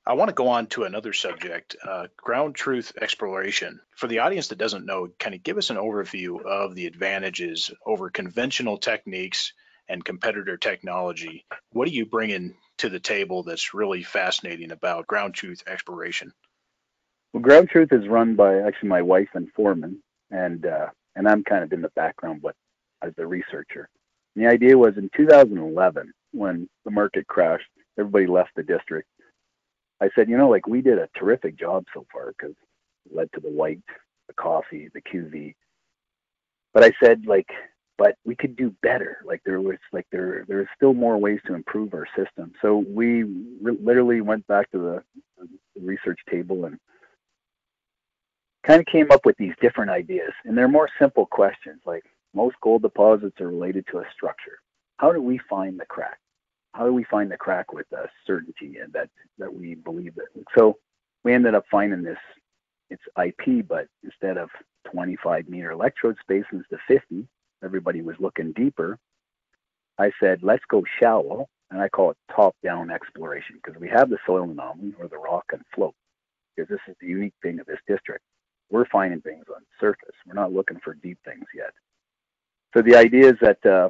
I 0.07 0.13
want 0.13 0.29
to 0.29 0.35
go 0.35 0.49
on 0.49 0.67
to 0.69 0.85
another 0.85 1.15
subject, 1.15 1.77
uh, 1.83 2.09
ground 2.19 2.55
truth 2.55 2.93
exploration. 3.01 3.81
For 3.97 4.07
the 4.07 4.19
audience 4.19 4.49
that 4.49 4.59
doesn't 4.59 4.85
know, 4.85 5.09
kind 5.19 5.35
of 5.35 5.43
give 5.43 5.57
us 5.57 5.71
an 5.71 5.79
overview 5.79 6.45
of 6.45 6.75
the 6.75 6.87
advantages 6.87 7.71
over 7.87 8.11
conventional 8.11 8.77
techniques 8.77 9.55
and 9.89 10.05
competitor 10.05 10.59
technology. 10.59 11.47
What 11.73 11.89
are 11.89 11.93
you 11.93 12.05
bringing 12.05 12.55
to 12.79 12.91
the 12.91 13.01
table 13.01 13.45
that's 13.45 13.73
really 13.73 14.03
fascinating 14.03 14.73
about 14.73 15.07
ground 15.07 15.35
truth 15.35 15.63
exploration? 15.67 16.35
Well, 17.33 17.43
ground 17.43 17.71
truth 17.71 17.91
is 17.91 18.07
run 18.07 18.37
by 18.37 18.59
actually 18.59 18.91
my 18.91 19.01
wife 19.01 19.31
and 19.33 19.51
foreman, 19.53 20.03
and 20.31 20.67
uh, 20.67 20.89
and 21.17 21.27
I'm 21.27 21.45
kind 21.45 21.65
of 21.65 21.73
in 21.73 21.81
the 21.81 21.91
background, 21.97 22.43
but 22.43 22.55
as 23.01 23.15
the 23.17 23.27
researcher. 23.27 23.89
And 24.37 24.45
the 24.45 24.51
idea 24.51 24.77
was 24.77 24.99
in 24.99 25.09
2011 25.17 26.13
when 26.33 26.69
the 26.85 26.91
market 26.91 27.27
crashed, 27.27 27.65
everybody 27.99 28.27
left 28.27 28.51
the 28.55 28.63
district 28.63 29.09
I 30.05 30.11
said, 30.15 30.29
you 30.29 30.37
know, 30.37 30.51
like 30.51 30.67
we 30.67 30.83
did 30.83 30.99
a 30.99 31.09
terrific 31.17 31.59
job 31.59 31.85
so 31.95 32.05
far 32.13 32.35
because 32.37 32.55
led 33.11 33.33
to 33.33 33.41
the 33.41 33.49
white, 33.49 33.81
the 34.29 34.35
coffee, 34.35 34.91
the 34.93 35.01
QV. 35.01 35.55
But 36.75 36.85
I 36.85 36.93
said, 37.03 37.25
like, 37.27 37.49
but 37.97 38.17
we 38.27 38.37
could 38.37 38.55
do 38.55 38.75
better. 38.83 39.19
Like 39.25 39.41
there 39.47 39.63
was, 39.63 39.79
like 39.95 40.07
there, 40.13 40.45
there 40.47 40.61
is 40.61 40.67
still 40.77 40.93
more 40.93 41.17
ways 41.17 41.41
to 41.47 41.55
improve 41.55 41.95
our 41.95 42.07
system. 42.15 42.53
So 42.61 42.85
we 42.87 43.23
re- 43.23 43.79
literally 43.83 44.21
went 44.21 44.47
back 44.47 44.71
to 44.73 44.79
the, 44.79 45.03
the 45.39 45.81
research 45.81 46.21
table 46.31 46.67
and 46.67 46.79
kind 48.67 48.81
of 48.81 48.87
came 48.87 49.11
up 49.11 49.25
with 49.25 49.37
these 49.39 49.55
different 49.63 49.91
ideas. 49.91 50.33
And 50.45 50.59
they're 50.59 50.69
more 50.69 50.91
simple 51.01 51.25
questions. 51.25 51.81
Like 51.87 52.05
most 52.35 52.57
gold 52.63 52.83
deposits 52.83 53.41
are 53.41 53.49
related 53.49 53.87
to 53.93 54.01
a 54.01 54.05
structure. 54.15 54.59
How 54.99 55.13
do 55.13 55.23
we 55.23 55.41
find 55.49 55.81
the 55.81 55.87
crack? 55.87 56.19
How 56.75 56.85
do 56.87 56.93
we 56.93 57.05
find 57.05 57.31
the 57.31 57.37
crack 57.37 57.73
with 57.73 57.87
uh, 57.97 58.07
certainty 58.27 58.79
and 58.83 58.93
that 58.93 59.09
that 59.39 59.53
we 59.53 59.75
believe 59.77 60.15
it? 60.19 60.47
So 60.59 60.77
we 61.23 61.33
ended 61.33 61.55
up 61.55 61.65
finding 61.71 62.03
this. 62.03 62.19
It's 62.91 63.03
IP, 63.23 63.67
but 63.67 63.87
instead 64.05 64.37
of 64.37 64.51
25 64.93 65.49
meter 65.49 65.71
electrode 65.71 66.17
spacings 66.29 66.67
to 66.71 66.79
50, 66.87 67.27
everybody 67.65 68.03
was 68.03 68.17
looking 68.19 68.53
deeper. 68.53 68.99
I 69.99 70.13
said, 70.21 70.43
let's 70.43 70.65
go 70.69 70.85
shallow, 71.01 71.49
and 71.71 71.81
I 71.81 71.89
call 71.89 72.11
it 72.11 72.17
top-down 72.35 72.91
exploration 72.91 73.57
because 73.63 73.81
we 73.81 73.89
have 73.89 74.11
the 74.11 74.19
soil 74.27 74.45
anomaly 74.45 74.95
or 74.99 75.09
the 75.09 75.19
rock 75.19 75.45
and 75.53 75.63
float. 75.75 75.95
Because 76.55 76.69
this 76.69 76.81
is 76.89 76.97
the 77.01 77.07
unique 77.07 77.35
thing 77.43 77.59
of 77.61 77.67
this 77.67 77.81
district. 77.89 78.25
We're 78.71 78.87
finding 78.87 79.21
things 79.23 79.45
on 79.55 79.63
surface. 79.81 80.15
We're 80.27 80.35
not 80.35 80.53
looking 80.53 80.81
for 80.85 80.95
deep 80.95 81.19
things 81.25 81.47
yet. 81.55 81.73
So 82.77 82.83
the 82.83 82.97
idea 82.97 83.29
is 83.29 83.37
that 83.41 83.65
uh, 83.65 83.89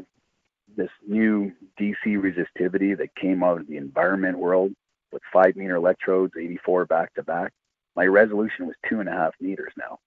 this 0.77 0.90
new 1.07 1.53
DC 1.81 1.94
resistivity 2.07 2.96
that 2.96 3.14
came 3.16 3.42
out 3.42 3.61
of 3.61 3.66
the 3.66 3.77
environment 3.77 4.38
world 4.38 4.72
with 5.12 5.22
five 5.33 5.57
meter 5.57 5.77
electrodes, 5.77 6.35
84 6.37 6.87
back 6.87 7.14
to 7.14 7.22
back. 7.22 7.53
My 7.96 8.07
resolution 8.07 8.66
was 8.66 8.74
two 8.88 9.00
and 9.00 9.09
a 9.09 9.12
half 9.12 9.35
meters 9.40 9.72
now. 9.79 9.98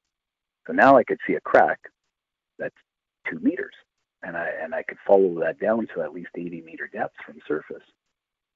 So 0.65 0.73
now 0.73 0.97
I 0.97 1.03
could 1.03 1.19
see 1.25 1.35
a 1.35 1.39
crack 1.41 1.79
that's 2.59 2.75
two 3.29 3.39
meters. 3.39 3.73
And 4.23 4.35
I 4.35 4.49
and 4.61 4.73
I 4.73 4.83
could 4.83 4.97
follow 5.05 5.39
that 5.41 5.59
down 5.59 5.87
to 5.93 6.01
at 6.01 6.13
least 6.13 6.29
80 6.35 6.61
meter 6.61 6.89
depths 6.91 7.15
from 7.25 7.37
surface. 7.47 7.83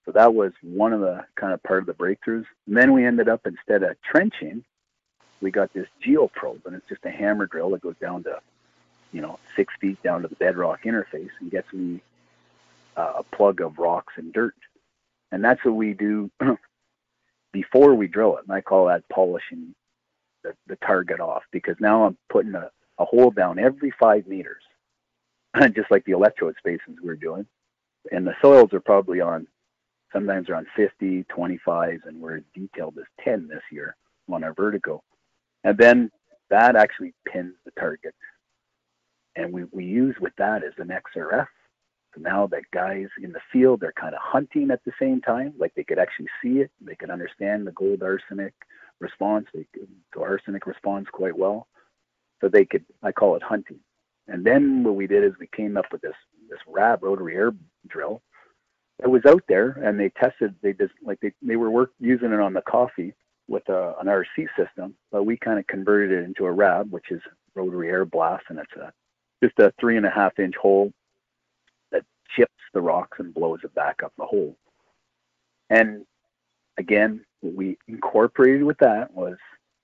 So 0.06 0.12
that 0.12 0.34
was 0.34 0.52
one 0.64 0.92
of 0.92 1.02
the 1.02 1.24
kind 1.40 1.54
of 1.54 1.62
part 1.64 1.82
of 1.82 1.86
the 1.86 1.94
breakthroughs. 1.94 2.46
And 2.68 2.76
then 2.76 2.94
we 2.94 3.06
ended 3.06 3.30
up 3.30 3.42
instead 3.46 3.84
of 3.84 3.96
trenching, 4.02 4.64
we 5.40 5.52
got 5.52 5.72
this 5.74 5.88
geoprobe, 6.06 6.66
and 6.66 6.76
it's 6.76 6.90
just 6.90 7.06
a 7.06 7.12
hammer 7.12 7.46
drill 7.46 7.70
that 7.72 7.82
goes 7.82 7.96
down 8.02 8.24
to 8.24 8.40
you 9.12 9.21
know, 9.21 9.39
six 9.56 9.74
feet 9.80 10.02
down 10.04 10.21
to 10.21 10.28
the 10.28 10.36
bedrock 10.36 10.84
interface 10.84 11.30
and 11.39 11.52
gets 11.52 11.71
me 11.74 12.02
uh, 12.95 13.13
a 13.19 13.24
plug 13.36 13.62
of 13.62 13.78
rocks 13.78 14.13
and 14.17 14.34
dirt. 14.34 14.56
And 15.32 15.43
that's 15.43 15.63
what 15.63 15.76
we 15.76 15.93
do 15.93 16.30
before 17.54 17.95
we 17.95 18.08
drill 18.08 18.38
it. 18.38 18.43
And 18.47 18.56
I 18.56 18.62
call 18.62 18.88
that 18.88 19.08
polishing 19.10 19.74
the, 20.43 20.54
the 20.67 20.78
target 20.78 21.19
off 21.19 21.43
because 21.52 21.76
now 21.80 22.06
I'm 22.06 22.17
putting 22.30 22.56
a, 22.56 22.69
a 23.00 23.06
hole 23.06 23.32
down 23.32 23.60
every 23.60 23.93
five 24.00 24.28
meters, 24.28 24.63
just 25.76 25.91
like 25.91 26.06
the 26.06 26.13
electrode 26.13 26.56
spacings 26.65 26.97
we're 27.02 27.15
doing. 27.15 27.45
And 28.12 28.26
the 28.26 28.36
soils 28.41 28.74
are 28.74 28.80
probably 28.80 29.21
on, 29.21 29.47
sometimes 30.12 30.47
they're 30.47 30.56
on 30.56 30.67
50, 30.76 31.26
25s, 31.26 32.00
and 32.06 32.19
we're 32.19 32.41
detailed 32.56 32.97
as 32.97 33.06
10 33.24 33.47
this 33.47 33.62
year 33.71 33.95
on 34.30 34.43
our 34.43 34.54
Vertigo. 34.54 35.04
And 35.63 35.78
then 35.78 36.12
that 36.50 36.76
actually 36.76 37.13
pins 37.32 37.54
the 37.63 37.71
target 37.80 38.15
and 39.36 39.52
we, 39.52 39.63
we 39.72 39.86
use 39.86 40.15
with 40.20 40.34
that 40.38 40.63
as 40.63 40.74
an 40.78 40.89
XRF. 40.89 41.48
So 42.13 42.22
now 42.22 42.48
that 42.48 42.63
guys 42.74 43.08
in 43.24 43.32
the 43.32 43.39
field, 43.54 43.80
they're 43.80 43.94
kind 43.94 44.13
of 44.13 44.22
hunting 44.22 44.70
at 44.72 44.84
the 44.84 44.91
same 45.00 45.22
time, 45.22 45.54
like 45.58 45.74
they 45.76 45.84
could 45.84 46.00
actually 46.00 46.28
see 46.44 46.60
it, 46.60 46.72
they 46.82 46.96
could 46.96 47.10
understand 47.10 47.65
the 47.65 47.72
gold 47.72 48.04
arsenic 48.04 48.54
response. 49.00 49.48
They 49.54 49.65
arsenic 50.20 50.65
responds 50.67 51.10
quite 51.10 51.38
well. 51.38 51.67
So 52.41 52.50
they 52.50 52.65
could, 52.65 52.86
I 53.02 53.12
call 53.12 53.36
it 53.36 53.44
hunting. 53.44 53.80
And 54.28 54.46
then 54.46 54.84
what 54.84 54.96
we 54.96 55.08
did 55.08 55.24
is 55.24 55.34
we 55.39 55.48
came 55.48 55.78
up 55.78 55.86
with 55.91 56.02
this 56.02 56.15
this 56.50 56.60
RAB 56.67 57.04
rotary 57.04 57.36
air 57.36 57.52
drill. 57.88 58.22
It 59.04 59.10
was 59.10 59.26
out 59.26 59.44
there, 59.48 59.72
and 59.84 60.00
they 60.00 60.10
tested. 60.10 60.54
They 60.62 60.74
just 60.74 60.94
like 61.04 61.20
they 61.22 61.34
they 61.41 61.56
were 61.56 61.72
work 61.72 61.91
using 62.00 62.32
it 62.32 62.39
on 62.39 62.54
the 62.54 62.62
coffee 62.62 63.13
with 63.48 63.67
a, 63.70 63.96
an 64.00 64.08
RC 64.08 64.48
system, 64.58 64.96
but 65.12 65.24
we 65.24 65.36
kind 65.38 65.60
of 65.60 65.67
converted 65.67 66.12
it 66.12 66.24
into 66.24 66.46
a 66.46 66.52
RAB, 66.52 66.91
which 66.91 67.12
is 67.12 67.22
rotary 67.56 67.89
air 67.89 68.06
blast, 68.06 68.46
and 68.50 68.60
it's 68.60 68.72
a 68.78 68.94
just 69.43 69.58
a 69.60 69.73
three 69.80 69.97
and 69.97 70.06
a 70.06 70.10
half 70.10 70.39
inch 70.39 70.56
hole 70.56 70.91
that 71.91 72.04
chips 72.36 72.51
the 72.73 72.82
rocks 72.82 73.19
and 73.19 73.34
blows 73.34 73.60
it 73.63 73.73
back 73.73 74.01
up 74.04 74.13
the 74.17 74.25
hole. 74.25 74.56
And 75.69 76.06
again, 76.77 77.23
what 77.41 77.54
we 77.54 77.77
incorporated 77.88 78.63
with 78.63 78.77
that 78.80 79.13
was 79.13 79.38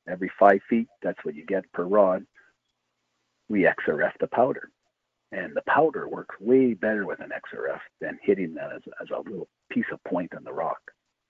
every 0.07 0.31
five 0.39 0.59
feet, 0.69 0.87
that's 1.01 1.23
what 1.23 1.35
you 1.35 1.45
get 1.45 1.71
per 1.73 1.83
rod, 1.83 2.25
we 3.49 3.63
XRF 3.63 4.11
the 4.19 4.27
powder. 4.27 4.69
And 5.31 5.55
the 5.55 5.63
powder 5.67 6.07
works 6.07 6.35
way 6.39 6.73
better 6.73 7.05
with 7.05 7.19
an 7.19 7.31
XRF 7.31 7.79
than 7.99 8.17
hitting 8.21 8.53
that 8.53 8.71
as, 8.73 8.81
as 9.01 9.09
a 9.09 9.19
little 9.19 9.47
piece 9.69 9.85
of 9.91 10.03
point 10.05 10.33
on 10.35 10.43
the 10.43 10.53
rock. 10.53 10.79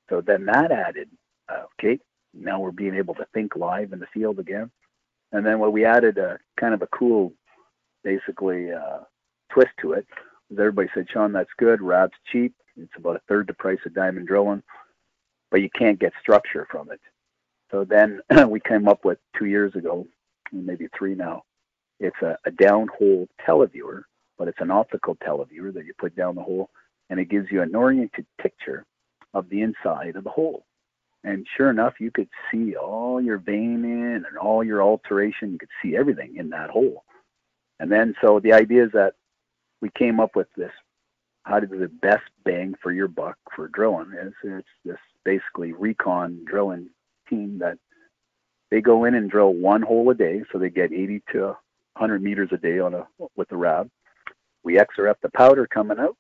So 0.09 0.21
then 0.21 0.45
that 0.45 0.71
added, 0.71 1.09
uh, 1.49 1.63
okay, 1.79 1.99
now 2.33 2.59
we're 2.59 2.71
being 2.71 2.95
able 2.95 3.15
to 3.15 3.25
think 3.33 3.55
live 3.55 3.93
in 3.93 3.99
the 3.99 4.07
field 4.13 4.39
again. 4.39 4.69
And 5.31 5.45
then 5.45 5.59
what 5.59 5.73
we 5.73 5.83
added 5.83 6.17
a 6.17 6.37
kind 6.57 6.73
of 6.73 6.81
a 6.81 6.87
cool, 6.87 7.33
basically, 8.03 8.71
uh, 8.71 8.99
twist 9.51 9.71
to 9.81 9.93
it. 9.93 10.05
Everybody 10.51 10.89
said, 10.93 11.07
Shawn, 11.11 11.33
that's 11.33 11.49
good. 11.57 11.81
Rab's 11.81 12.13
cheap. 12.31 12.53
It's 12.77 12.91
about 12.97 13.15
a 13.17 13.21
third 13.27 13.47
the 13.47 13.53
price 13.53 13.79
of 13.85 13.93
diamond 13.93 14.27
drilling, 14.27 14.63
but 15.51 15.61
you 15.61 15.69
can't 15.77 15.99
get 15.99 16.13
structure 16.21 16.67
from 16.69 16.91
it. 16.91 17.01
So 17.71 17.83
then 17.83 18.21
we 18.49 18.59
came 18.59 18.87
up 18.87 19.03
with 19.03 19.17
two 19.37 19.45
years 19.45 19.75
ago, 19.75 20.07
maybe 20.51 20.87
three 20.97 21.15
now. 21.15 21.43
It's 21.99 22.21
a, 22.21 22.37
a 22.45 22.51
downhole 22.51 23.27
televiewer, 23.45 24.03
but 24.37 24.47
it's 24.47 24.61
an 24.61 24.71
optical 24.71 25.15
televiewer 25.15 25.73
that 25.73 25.85
you 25.85 25.93
put 25.97 26.15
down 26.15 26.35
the 26.35 26.43
hole, 26.43 26.69
and 27.09 27.19
it 27.19 27.29
gives 27.29 27.47
you 27.51 27.61
an 27.61 27.75
oriented 27.75 28.25
picture 28.39 28.85
of 29.33 29.49
the 29.49 29.61
inside 29.61 30.15
of 30.15 30.23
the 30.23 30.29
hole. 30.29 30.65
And 31.23 31.45
sure 31.57 31.69
enough, 31.69 31.95
you 31.99 32.11
could 32.11 32.29
see 32.51 32.75
all 32.75 33.19
your 33.19 33.39
vein 33.39 33.83
in 33.83 34.23
and 34.27 34.37
all 34.37 34.63
your 34.63 34.81
alteration. 34.81 35.51
You 35.51 35.57
could 35.57 35.69
see 35.81 35.97
everything 35.97 36.37
in 36.37 36.49
that 36.51 36.69
hole. 36.69 37.03
And 37.79 37.91
then, 37.91 38.15
so 38.21 38.39
the 38.39 38.53
idea 38.53 38.85
is 38.85 38.91
that 38.93 39.13
we 39.81 39.89
came 39.97 40.19
up 40.19 40.35
with 40.35 40.47
this 40.55 40.71
how 41.47 41.59
to 41.59 41.67
do 41.67 41.79
the 41.79 41.87
best 41.87 42.25
bang 42.43 42.75
for 42.83 42.91
your 42.91 43.07
buck 43.07 43.37
for 43.55 43.69
drilling. 43.69 44.11
It's, 44.13 44.35
it's 44.43 44.67
this 44.83 44.97
basically 45.23 45.71
recon 45.71 46.43
drilling 46.45 46.89
team 47.29 47.59
that 47.59 47.77
they 48.69 48.81
go 48.81 49.05
in 49.05 49.15
and 49.15 49.31
drill 49.31 49.53
one 49.53 49.81
hole 49.81 50.09
a 50.09 50.13
day, 50.13 50.43
so 50.51 50.59
they 50.59 50.69
get 50.69 50.91
80 50.91 51.23
to 51.31 51.39
100 51.45 52.21
meters 52.21 52.49
a 52.51 52.57
day 52.57 52.79
on 52.79 52.93
a 52.93 53.07
with 53.37 53.47
the 53.47 53.55
rab. 53.55 53.89
We 54.63 54.75
XRF 54.75 55.15
the 55.21 55.29
powder 55.29 55.65
coming 55.67 55.99
out, 55.99 56.17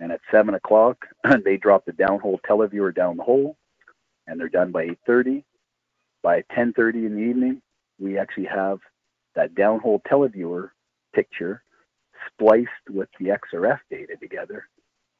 and 0.00 0.10
at 0.10 0.20
seven 0.32 0.54
o'clock 0.54 1.06
they 1.44 1.56
drop 1.56 1.84
the 1.84 1.92
downhole 1.92 2.40
televiewer 2.48 2.92
down 2.92 3.16
the 3.16 3.22
hole, 3.22 3.56
and 4.26 4.38
they're 4.38 4.48
done 4.48 4.72
by 4.72 4.88
8:30. 5.08 5.44
By 6.22 6.42
10:30 6.56 7.06
in 7.06 7.14
the 7.14 7.22
evening, 7.22 7.62
we 8.00 8.18
actually 8.18 8.46
have 8.46 8.80
that 9.36 9.54
downhole 9.54 10.02
televiewer 10.10 10.70
picture 11.16 11.62
spliced 12.28 12.68
with 12.90 13.08
the 13.18 13.26
XRF 13.26 13.80
data 13.90 14.16
together. 14.20 14.68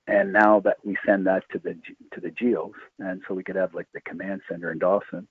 And 0.07 0.33
now 0.33 0.61
that 0.61 0.77
we 0.85 0.97
send 1.05 1.27
that 1.27 1.43
to 1.51 1.59
the 1.59 1.77
to 2.13 2.21
the 2.21 2.31
geos, 2.31 2.75
and 3.01 3.21
so 3.27 3.35
we 3.35 3.43
could 3.43 3.57
have 3.57 3.75
like 3.75 3.89
the 3.93 4.01
command 4.03 4.41
center 4.49 4.71
in 4.71 4.79
Dawson, 4.79 5.27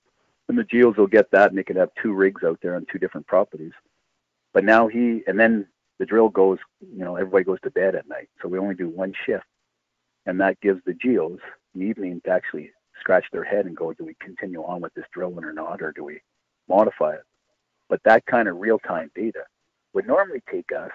and 0.49 0.58
the 0.58 0.65
geos 0.65 0.97
will 0.97 1.08
get 1.08 1.32
that, 1.32 1.49
and 1.49 1.58
they 1.58 1.63
could 1.63 1.78
have 1.78 1.91
two 2.01 2.13
rigs 2.13 2.43
out 2.43 2.60
there 2.62 2.75
on 2.75 2.86
two 2.91 2.99
different 2.99 3.25
properties. 3.25 3.71
But 4.54 4.65
now 4.65 4.88
he, 4.88 5.21
and 5.28 5.39
then 5.39 5.65
the 5.97 6.06
drill 6.06 6.28
goes, 6.28 6.58
you 6.82 7.06
know, 7.06 7.15
everybody 7.15 7.45
goes 7.45 7.62
to 7.63 7.71
bed 7.71 7.95
at 7.95 8.10
night, 8.10 8.28
so 8.41 8.49
we 8.49 8.60
only 8.60 8.75
do 8.75 8.89
one 8.89 9.13
shift, 9.25 9.45
and 10.25 10.41
that 10.41 10.60
gives 10.60 10.82
the 10.86 10.93
geos 10.93 11.39
the 11.73 11.82
evening 11.82 12.21
to 12.25 12.32
actually 12.32 12.71
scratch 12.99 13.25
their 13.32 13.45
head 13.45 13.65
and 13.65 13.78
go, 13.78 13.93
do 13.93 14.04
we 14.04 14.15
continue 14.19 14.62
on 14.63 14.82
with 14.82 14.93
this 14.93 15.06
drilling 15.13 15.45
or 15.45 15.54
not, 15.54 15.82
or 15.82 15.93
do 15.93 16.04
we 16.04 16.19
modify 16.67 17.13
it? 17.13 17.23
But 17.88 18.01
that 18.04 18.25
kind 18.25 18.49
of 18.49 18.58
real 18.58 18.80
time 18.80 19.10
data 19.15 19.43
would 19.95 20.05
normally 20.05 20.43
take 20.51 20.71
us 20.71 20.91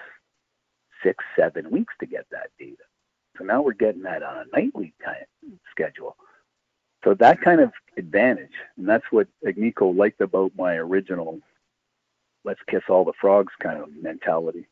six, 1.03 1.25
seven 1.35 1.69
weeks 1.71 1.95
to 1.99 2.07
get 2.07 2.27
that 2.31 2.51
data. 2.59 2.85
So 3.37 3.45
now 3.45 3.63
we're 3.63 3.73
getting 3.73 4.03
that 4.03 4.23
on 4.23 4.37
a 4.37 4.57
nightly 4.57 4.95
time 5.05 5.25
schedule. 5.71 6.17
So 7.03 7.15
that 7.15 7.41
kind 7.41 7.61
of 7.61 7.73
advantage, 7.97 8.53
and 8.77 8.89
that's 8.89 9.07
what 9.11 9.27
Agnico 9.45 9.97
liked 9.97 10.21
about 10.21 10.53
my 10.57 10.75
original 10.75 11.41
let's 12.45 12.61
kiss 12.69 12.83
all 12.89 13.05
the 13.05 13.13
frogs 13.21 13.53
kind 13.63 13.79
of 13.79 13.89
mentality, 14.01 14.67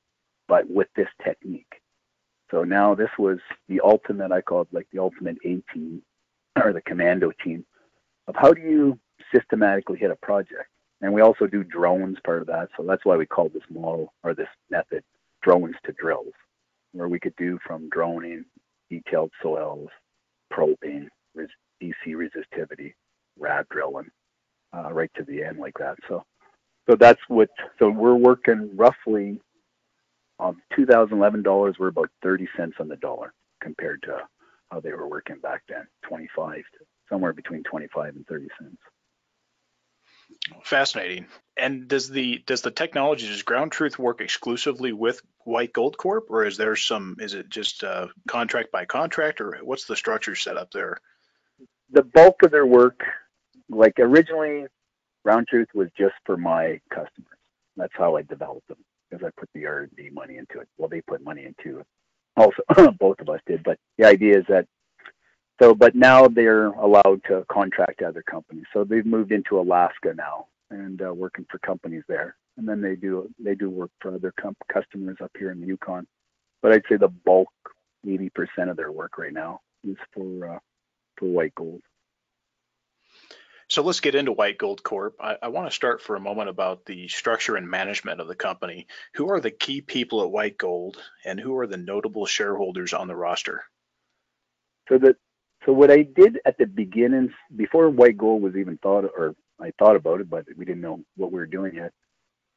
but 0.46 0.68
with 0.70 0.88
this 0.96 1.08
technique. 1.22 1.80
So 2.50 2.64
now 2.64 2.94
this 2.94 3.10
was 3.18 3.38
the 3.68 3.80
ultimate, 3.84 4.32
I 4.32 4.40
called 4.40 4.68
like 4.72 4.86
the 4.92 5.00
ultimate 5.00 5.36
A 5.44 5.62
team 5.72 6.02
or 6.56 6.72
the 6.72 6.80
commando 6.82 7.30
team 7.44 7.64
of 8.26 8.36
how 8.36 8.52
do 8.52 8.60
you 8.60 8.98
systematically 9.34 9.98
hit 9.98 10.10
a 10.10 10.16
project. 10.16 10.68
And 11.02 11.12
we 11.12 11.22
also 11.22 11.46
do 11.46 11.64
drones 11.64 12.18
part 12.24 12.40
of 12.42 12.46
that. 12.48 12.68
So 12.76 12.84
that's 12.84 13.04
why 13.04 13.16
we 13.16 13.26
call 13.26 13.48
this 13.50 13.62
model 13.70 14.12
or 14.24 14.34
this 14.34 14.48
method 14.70 15.04
drones 15.42 15.76
to 15.86 15.92
drills, 15.92 16.34
where 16.92 17.08
we 17.08 17.20
could 17.20 17.36
do 17.36 17.58
from 17.66 17.88
droning, 17.90 18.44
detailed 18.90 19.32
soils, 19.42 19.88
probing, 20.50 21.08
res- 21.34 21.48
DC 21.82 21.94
resistivity, 22.08 22.94
RAB 23.38 23.68
drilling, 23.70 24.10
uh, 24.76 24.92
right 24.92 25.10
to 25.16 25.24
the 25.24 25.42
end 25.44 25.58
like 25.58 25.74
that. 25.78 25.96
So, 26.08 26.24
so 26.90 26.96
that's 26.96 27.20
what. 27.28 27.50
So 27.78 27.90
we're 27.90 28.14
working 28.16 28.70
roughly 28.76 29.40
on 30.38 30.50
um, 30.50 30.62
2011 30.76 31.42
dollars. 31.42 31.76
We're 31.78 31.88
about 31.88 32.10
30 32.22 32.48
cents 32.56 32.76
on 32.80 32.88
the 32.88 32.96
dollar 32.96 33.32
compared 33.62 34.02
to 34.04 34.18
how 34.70 34.80
they 34.80 34.92
were 34.92 35.08
working 35.08 35.38
back 35.40 35.62
then, 35.68 35.86
25 36.08 36.56
to 36.56 36.64
somewhere 37.10 37.32
between 37.32 37.62
25 37.64 38.16
and 38.16 38.26
30 38.26 38.48
cents. 38.60 38.78
Fascinating. 40.62 41.26
And 41.56 41.88
does 41.88 42.08
the 42.08 42.42
does 42.46 42.62
the 42.62 42.70
technology 42.70 43.26
does 43.26 43.42
Ground 43.42 43.72
Truth 43.72 43.98
work 43.98 44.20
exclusively 44.20 44.92
with 44.92 45.20
White 45.44 45.72
Gold 45.72 45.96
Corp, 45.96 46.26
or 46.30 46.44
is 46.44 46.56
there 46.56 46.76
some? 46.76 47.16
Is 47.20 47.34
it 47.34 47.48
just 47.48 47.82
uh, 47.82 48.08
contract 48.28 48.70
by 48.70 48.84
contract, 48.84 49.40
or 49.40 49.58
what's 49.62 49.86
the 49.86 49.96
structure 49.96 50.34
set 50.34 50.56
up 50.56 50.70
there? 50.70 50.98
The 51.90 52.02
bulk 52.02 52.42
of 52.42 52.50
their 52.50 52.66
work, 52.66 53.02
like 53.68 53.98
originally, 53.98 54.66
Ground 55.24 55.48
Truth 55.48 55.68
was 55.74 55.88
just 55.98 56.14
for 56.24 56.36
my 56.36 56.80
customers. 56.90 57.38
That's 57.76 57.94
how 57.96 58.16
I 58.16 58.22
developed 58.22 58.68
them 58.68 58.78
because 59.08 59.24
I 59.26 59.30
put 59.38 59.48
the 59.54 59.66
R 59.66 59.80
and 59.80 59.96
D 59.96 60.10
money 60.10 60.36
into 60.36 60.60
it. 60.60 60.68
Well, 60.76 60.88
they 60.88 61.00
put 61.00 61.24
money 61.24 61.44
into 61.44 61.80
it. 61.80 61.86
Also, 62.36 62.92
both 63.00 63.20
of 63.20 63.28
us 63.28 63.40
did. 63.46 63.62
But 63.64 63.78
the 63.96 64.06
idea 64.06 64.38
is 64.38 64.44
that 64.48 64.66
so, 65.60 65.74
but 65.74 65.94
now 65.94 66.28
they're 66.28 66.66
allowed 66.66 67.22
to 67.28 67.44
contract 67.50 68.02
other 68.02 68.22
companies. 68.22 68.64
So 68.72 68.84
they've 68.84 69.06
moved 69.06 69.32
into 69.32 69.58
Alaska 69.58 70.14
now 70.14 70.46
and 70.70 71.02
uh, 71.02 71.12
working 71.12 71.46
for 71.50 71.58
companies 71.58 72.04
there. 72.08 72.36
And 72.56 72.68
then 72.68 72.80
they 72.80 72.96
do 72.96 73.30
they 73.38 73.54
do 73.54 73.70
work 73.70 73.90
for 74.00 74.14
other 74.14 74.32
com- 74.40 74.56
customers 74.72 75.16
up 75.22 75.30
here 75.38 75.50
in 75.50 75.60
the 75.60 75.66
Yukon. 75.66 76.06
But 76.60 76.72
I'd 76.72 76.82
say 76.88 76.96
the 76.96 77.08
bulk, 77.08 77.50
80% 78.04 78.30
of 78.68 78.76
their 78.76 78.90
work 78.90 79.16
right 79.18 79.32
now 79.32 79.60
is 79.84 79.96
for 80.12 80.56
uh, 80.56 80.58
for 81.16 81.26
White 81.26 81.54
Gold. 81.54 81.82
So 83.68 83.82
let's 83.82 84.00
get 84.00 84.14
into 84.14 84.32
White 84.32 84.56
Gold 84.56 84.82
Corp. 84.82 85.16
I, 85.20 85.36
I, 85.42 85.48
want 85.48 85.68
to 85.68 85.74
start 85.74 86.00
for 86.00 86.16
a 86.16 86.20
moment 86.20 86.48
about 86.48 86.86
the 86.86 87.06
structure 87.08 87.54
and 87.54 87.68
management 87.68 88.18
of 88.18 88.26
the 88.26 88.34
company. 88.34 88.86
Who 89.14 89.30
are 89.30 89.40
the 89.40 89.50
key 89.50 89.82
people 89.82 90.22
at 90.22 90.30
White 90.30 90.56
Gold, 90.56 90.96
and 91.22 91.38
who 91.38 91.58
are 91.58 91.66
the 91.66 91.76
notable 91.76 92.24
shareholders 92.24 92.94
on 92.94 93.08
the 93.08 93.16
roster? 93.16 93.64
So 94.88 94.96
the 94.96 95.16
so 95.64 95.72
what 95.72 95.90
I 95.90 96.02
did 96.02 96.38
at 96.44 96.56
the 96.58 96.66
beginning, 96.66 97.32
before 97.56 97.90
White 97.90 98.16
Gold 98.16 98.42
was 98.42 98.56
even 98.56 98.78
thought, 98.78 99.04
or 99.04 99.34
I 99.60 99.72
thought 99.78 99.96
about 99.96 100.20
it, 100.20 100.30
but 100.30 100.44
we 100.56 100.64
didn't 100.64 100.82
know 100.82 101.00
what 101.16 101.32
we 101.32 101.38
were 101.38 101.46
doing 101.46 101.74
yet. 101.74 101.92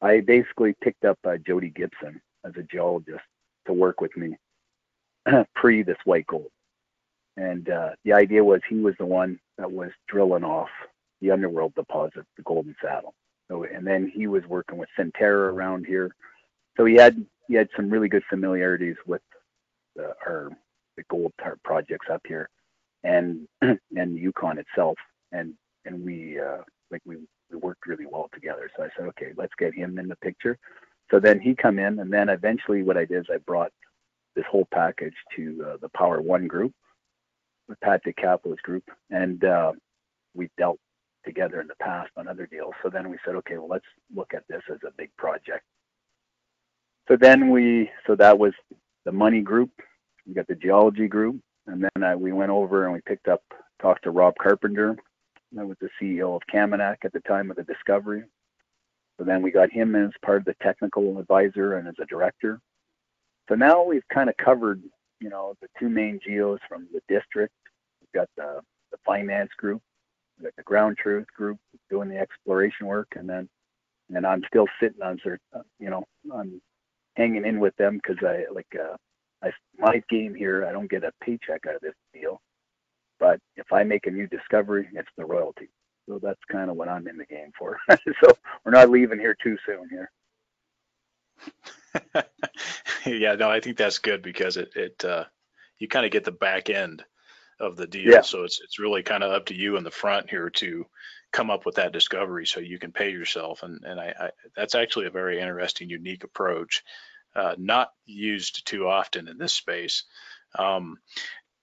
I 0.01 0.21
basically 0.21 0.75
picked 0.81 1.05
up 1.05 1.17
uh, 1.25 1.37
Jody 1.37 1.69
Gibson 1.69 2.21
as 2.45 2.53
a 2.57 2.63
geologist 2.63 3.23
to 3.65 3.73
work 3.73 4.01
with 4.01 4.15
me 4.17 4.37
pre 5.55 5.83
this 5.83 5.97
White 6.05 6.27
Gold, 6.27 6.51
and 7.37 7.69
uh, 7.69 7.91
the 8.03 8.13
idea 8.13 8.43
was 8.43 8.61
he 8.67 8.79
was 8.79 8.95
the 8.97 9.05
one 9.05 9.39
that 9.57 9.71
was 9.71 9.89
drilling 10.07 10.43
off 10.43 10.69
the 11.21 11.31
underworld 11.31 11.73
deposit, 11.75 12.25
the 12.37 12.43
Golden 12.43 12.75
Saddle. 12.81 13.13
So, 13.47 13.63
and 13.63 13.85
then 13.85 14.11
he 14.13 14.27
was 14.27 14.43
working 14.47 14.77
with 14.77 14.89
Centerra 14.97 15.51
around 15.51 15.85
here, 15.85 16.15
so 16.77 16.85
he 16.85 16.95
had 16.95 17.23
he 17.47 17.55
had 17.55 17.69
some 17.75 17.89
really 17.89 18.07
good 18.07 18.23
familiarities 18.29 18.95
with 19.05 19.21
the, 19.95 20.13
our 20.25 20.49
the 20.97 21.03
gold 21.09 21.33
projects 21.63 22.07
up 22.09 22.21
here 22.27 22.49
and 23.03 23.47
and 23.61 24.17
Yukon 24.17 24.57
itself, 24.57 24.97
and 25.31 25.53
and 25.85 26.03
we 26.03 26.39
uh, 26.39 26.63
like 26.91 27.01
we 27.05 27.17
we 27.51 27.57
worked 27.57 27.87
really 27.87 28.05
well 28.05 28.29
together. 28.33 28.69
So 28.75 28.83
I 28.83 28.89
said, 28.97 29.07
okay, 29.09 29.33
let's 29.35 29.53
get 29.59 29.73
him 29.73 29.99
in 29.99 30.07
the 30.07 30.15
picture. 30.17 30.57
So 31.09 31.19
then 31.19 31.39
he 31.39 31.55
come 31.55 31.79
in, 31.79 31.99
and 31.99 32.11
then 32.11 32.29
eventually 32.29 32.83
what 32.83 32.97
I 32.97 33.05
did 33.05 33.19
is 33.19 33.25
I 33.33 33.37
brought 33.37 33.71
this 34.35 34.45
whole 34.49 34.67
package 34.73 35.15
to 35.35 35.65
uh, 35.67 35.77
the 35.81 35.89
Power 35.89 36.21
One 36.21 36.47
group, 36.47 36.73
the 37.67 37.75
Patrick 37.83 38.17
Capitalist 38.17 38.63
group, 38.63 38.83
and 39.09 39.43
uh, 39.43 39.73
we 40.33 40.49
dealt 40.57 40.79
together 41.25 41.61
in 41.61 41.67
the 41.67 41.75
past 41.81 42.11
on 42.17 42.27
other 42.27 42.47
deals. 42.47 42.73
So 42.81 42.89
then 42.89 43.09
we 43.09 43.17
said, 43.25 43.35
okay, 43.35 43.57
well 43.57 43.67
let's 43.67 43.85
look 44.15 44.33
at 44.33 44.43
this 44.49 44.61
as 44.71 44.79
a 44.87 44.91
big 44.97 45.15
project. 45.17 45.63
So 47.07 47.17
then 47.19 47.49
we, 47.49 47.89
so 48.07 48.15
that 48.15 48.37
was 48.37 48.53
the 49.05 49.11
money 49.11 49.41
group. 49.41 49.69
We 50.25 50.33
got 50.33 50.47
the 50.47 50.55
geology 50.55 51.07
group, 51.07 51.41
and 51.67 51.83
then 51.83 52.03
uh, 52.03 52.17
we 52.17 52.31
went 52.31 52.51
over 52.51 52.85
and 52.85 52.93
we 52.93 53.01
picked 53.05 53.27
up, 53.27 53.41
talked 53.81 54.03
to 54.03 54.11
Rob 54.11 54.33
Carpenter, 54.41 54.97
that 55.53 55.65
was 55.65 55.77
the 55.81 55.89
CEO 56.01 56.35
of 56.35 56.41
Kaminak 56.53 56.97
at 57.03 57.13
the 57.13 57.19
time 57.21 57.51
of 57.51 57.57
the 57.57 57.63
discovery. 57.63 58.23
So 59.17 59.25
then 59.25 59.41
we 59.41 59.51
got 59.51 59.71
him 59.71 59.95
as 59.95 60.11
part 60.25 60.39
of 60.39 60.45
the 60.45 60.55
technical 60.61 61.19
advisor 61.19 61.77
and 61.77 61.87
as 61.87 61.95
a 62.01 62.05
director. 62.05 62.59
So 63.49 63.55
now 63.55 63.83
we've 63.83 64.07
kind 64.13 64.29
of 64.29 64.37
covered 64.37 64.81
you 65.21 65.29
know, 65.29 65.53
the 65.61 65.67
two 65.79 65.87
main 65.87 66.19
geos 66.25 66.59
from 66.67 66.87
the 66.91 67.01
district. 67.07 67.53
We've 68.01 68.21
got 68.21 68.27
the, 68.35 68.59
the 68.91 68.97
finance 69.05 69.51
group, 69.57 69.81
we've 70.37 70.45
got 70.45 70.55
the 70.57 70.63
ground 70.63 70.97
truth 70.97 71.27
group 71.37 71.59
doing 71.89 72.09
the 72.09 72.17
exploration 72.17 72.87
work, 72.87 73.07
and 73.15 73.29
then 73.29 73.47
and 74.13 74.27
I'm 74.27 74.41
still 74.45 74.65
sitting 74.81 75.01
on, 75.01 75.17
you 75.79 75.89
know, 75.89 76.03
I'm 76.33 76.61
hanging 77.15 77.45
in 77.45 77.61
with 77.61 77.73
them 77.77 78.01
because 78.03 78.17
I 78.27 78.43
like 78.53 78.67
uh, 78.75 78.97
I 79.43 79.51
my 79.77 80.03
game 80.09 80.35
here. 80.35 80.65
I 80.65 80.71
don't 80.71 80.89
get 80.89 81.03
a 81.03 81.11
paycheck 81.23 81.65
out 81.67 81.75
of 81.75 81.81
this 81.81 81.95
deal, 82.13 82.41
but 83.19 83.39
if 83.55 83.71
I 83.73 83.83
make 83.83 84.07
a 84.07 84.11
new 84.11 84.27
discovery, 84.27 84.87
it's 84.93 85.09
the 85.17 85.25
royalty. 85.25 85.69
So 86.07 86.19
that's 86.21 86.39
kind 86.51 86.69
of 86.69 86.75
what 86.75 86.89
I'm 86.89 87.07
in 87.07 87.17
the 87.17 87.25
game 87.25 87.51
for. 87.57 87.77
so 87.89 88.33
we're 88.65 88.71
not 88.71 88.89
leaving 88.89 89.19
here 89.19 89.35
too 89.41 89.57
soon 89.65 89.89
here. 89.89 90.11
yeah, 93.05 93.35
no, 93.35 93.49
I 93.49 93.59
think 93.59 93.77
that's 93.77 93.99
good 93.99 94.21
because 94.21 94.57
it 94.57 94.71
it 94.75 95.05
uh, 95.05 95.25
you 95.79 95.87
kind 95.87 96.05
of 96.05 96.11
get 96.11 96.23
the 96.23 96.31
back 96.31 96.69
end 96.69 97.03
of 97.59 97.77
the 97.77 97.87
deal. 97.87 98.11
Yeah. 98.11 98.21
So 98.21 98.43
it's 98.43 98.61
it's 98.61 98.79
really 98.79 99.03
kind 99.03 99.23
of 99.23 99.31
up 99.31 99.47
to 99.47 99.55
you 99.55 99.77
in 99.77 99.83
the 99.83 99.91
front 99.91 100.29
here 100.29 100.49
to 100.49 100.85
come 101.31 101.49
up 101.49 101.65
with 101.65 101.75
that 101.75 101.93
discovery 101.93 102.45
so 102.45 102.59
you 102.59 102.79
can 102.79 102.91
pay 102.91 103.11
yourself. 103.11 103.63
And 103.63 103.83
and 103.83 103.99
I, 103.99 104.13
I 104.19 104.29
that's 104.55 104.75
actually 104.75 105.07
a 105.07 105.11
very 105.11 105.39
interesting, 105.39 105.89
unique 105.89 106.23
approach, 106.23 106.83
uh, 107.35 107.55
not 107.57 107.91
used 108.05 108.65
too 108.65 108.87
often 108.87 109.27
in 109.27 109.37
this 109.37 109.53
space. 109.53 110.03
Um, 110.57 110.97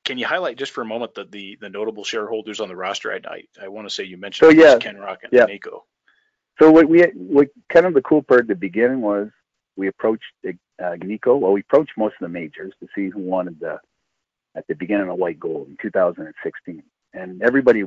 can 0.04 0.18
you 0.18 0.26
highlight 0.26 0.56
just 0.56 0.72
for 0.72 0.82
a 0.82 0.86
moment 0.86 1.14
the 1.14 1.24
the, 1.24 1.58
the 1.60 1.68
notable 1.68 2.04
shareholders 2.04 2.60
on 2.60 2.68
the 2.68 2.76
roster? 2.76 3.12
I 3.12 3.20
I, 3.28 3.64
I 3.64 3.68
want 3.68 3.88
to 3.88 3.94
say 3.94 4.04
you 4.04 4.16
mentioned 4.16 4.50
So, 4.50 4.56
yeah. 4.56 4.76
Kinross 4.78 5.18
and 5.22 5.32
Yeah. 5.32 5.44
Nico. 5.44 5.84
So 6.60 6.70
what 6.70 6.88
we 6.88 7.02
what 7.14 7.48
kind 7.68 7.86
of 7.86 7.94
the 7.94 8.02
cool 8.02 8.22
part 8.22 8.42
at 8.42 8.48
the 8.48 8.54
beginning 8.54 9.00
was 9.00 9.28
we 9.76 9.88
approached 9.88 10.24
uh, 10.46 10.96
Nico. 11.02 11.36
Well, 11.36 11.52
we 11.52 11.60
approached 11.60 11.92
most 11.96 12.14
of 12.14 12.20
the 12.20 12.28
majors 12.28 12.72
to 12.80 12.88
see 12.94 13.10
who 13.10 13.20
wanted 13.20 13.60
the 13.60 13.78
at 14.56 14.66
the 14.66 14.74
beginning 14.74 15.08
of 15.08 15.18
White 15.18 15.38
Gold 15.38 15.68
in 15.68 15.76
2016, 15.80 16.82
and 17.14 17.42
everybody, 17.42 17.84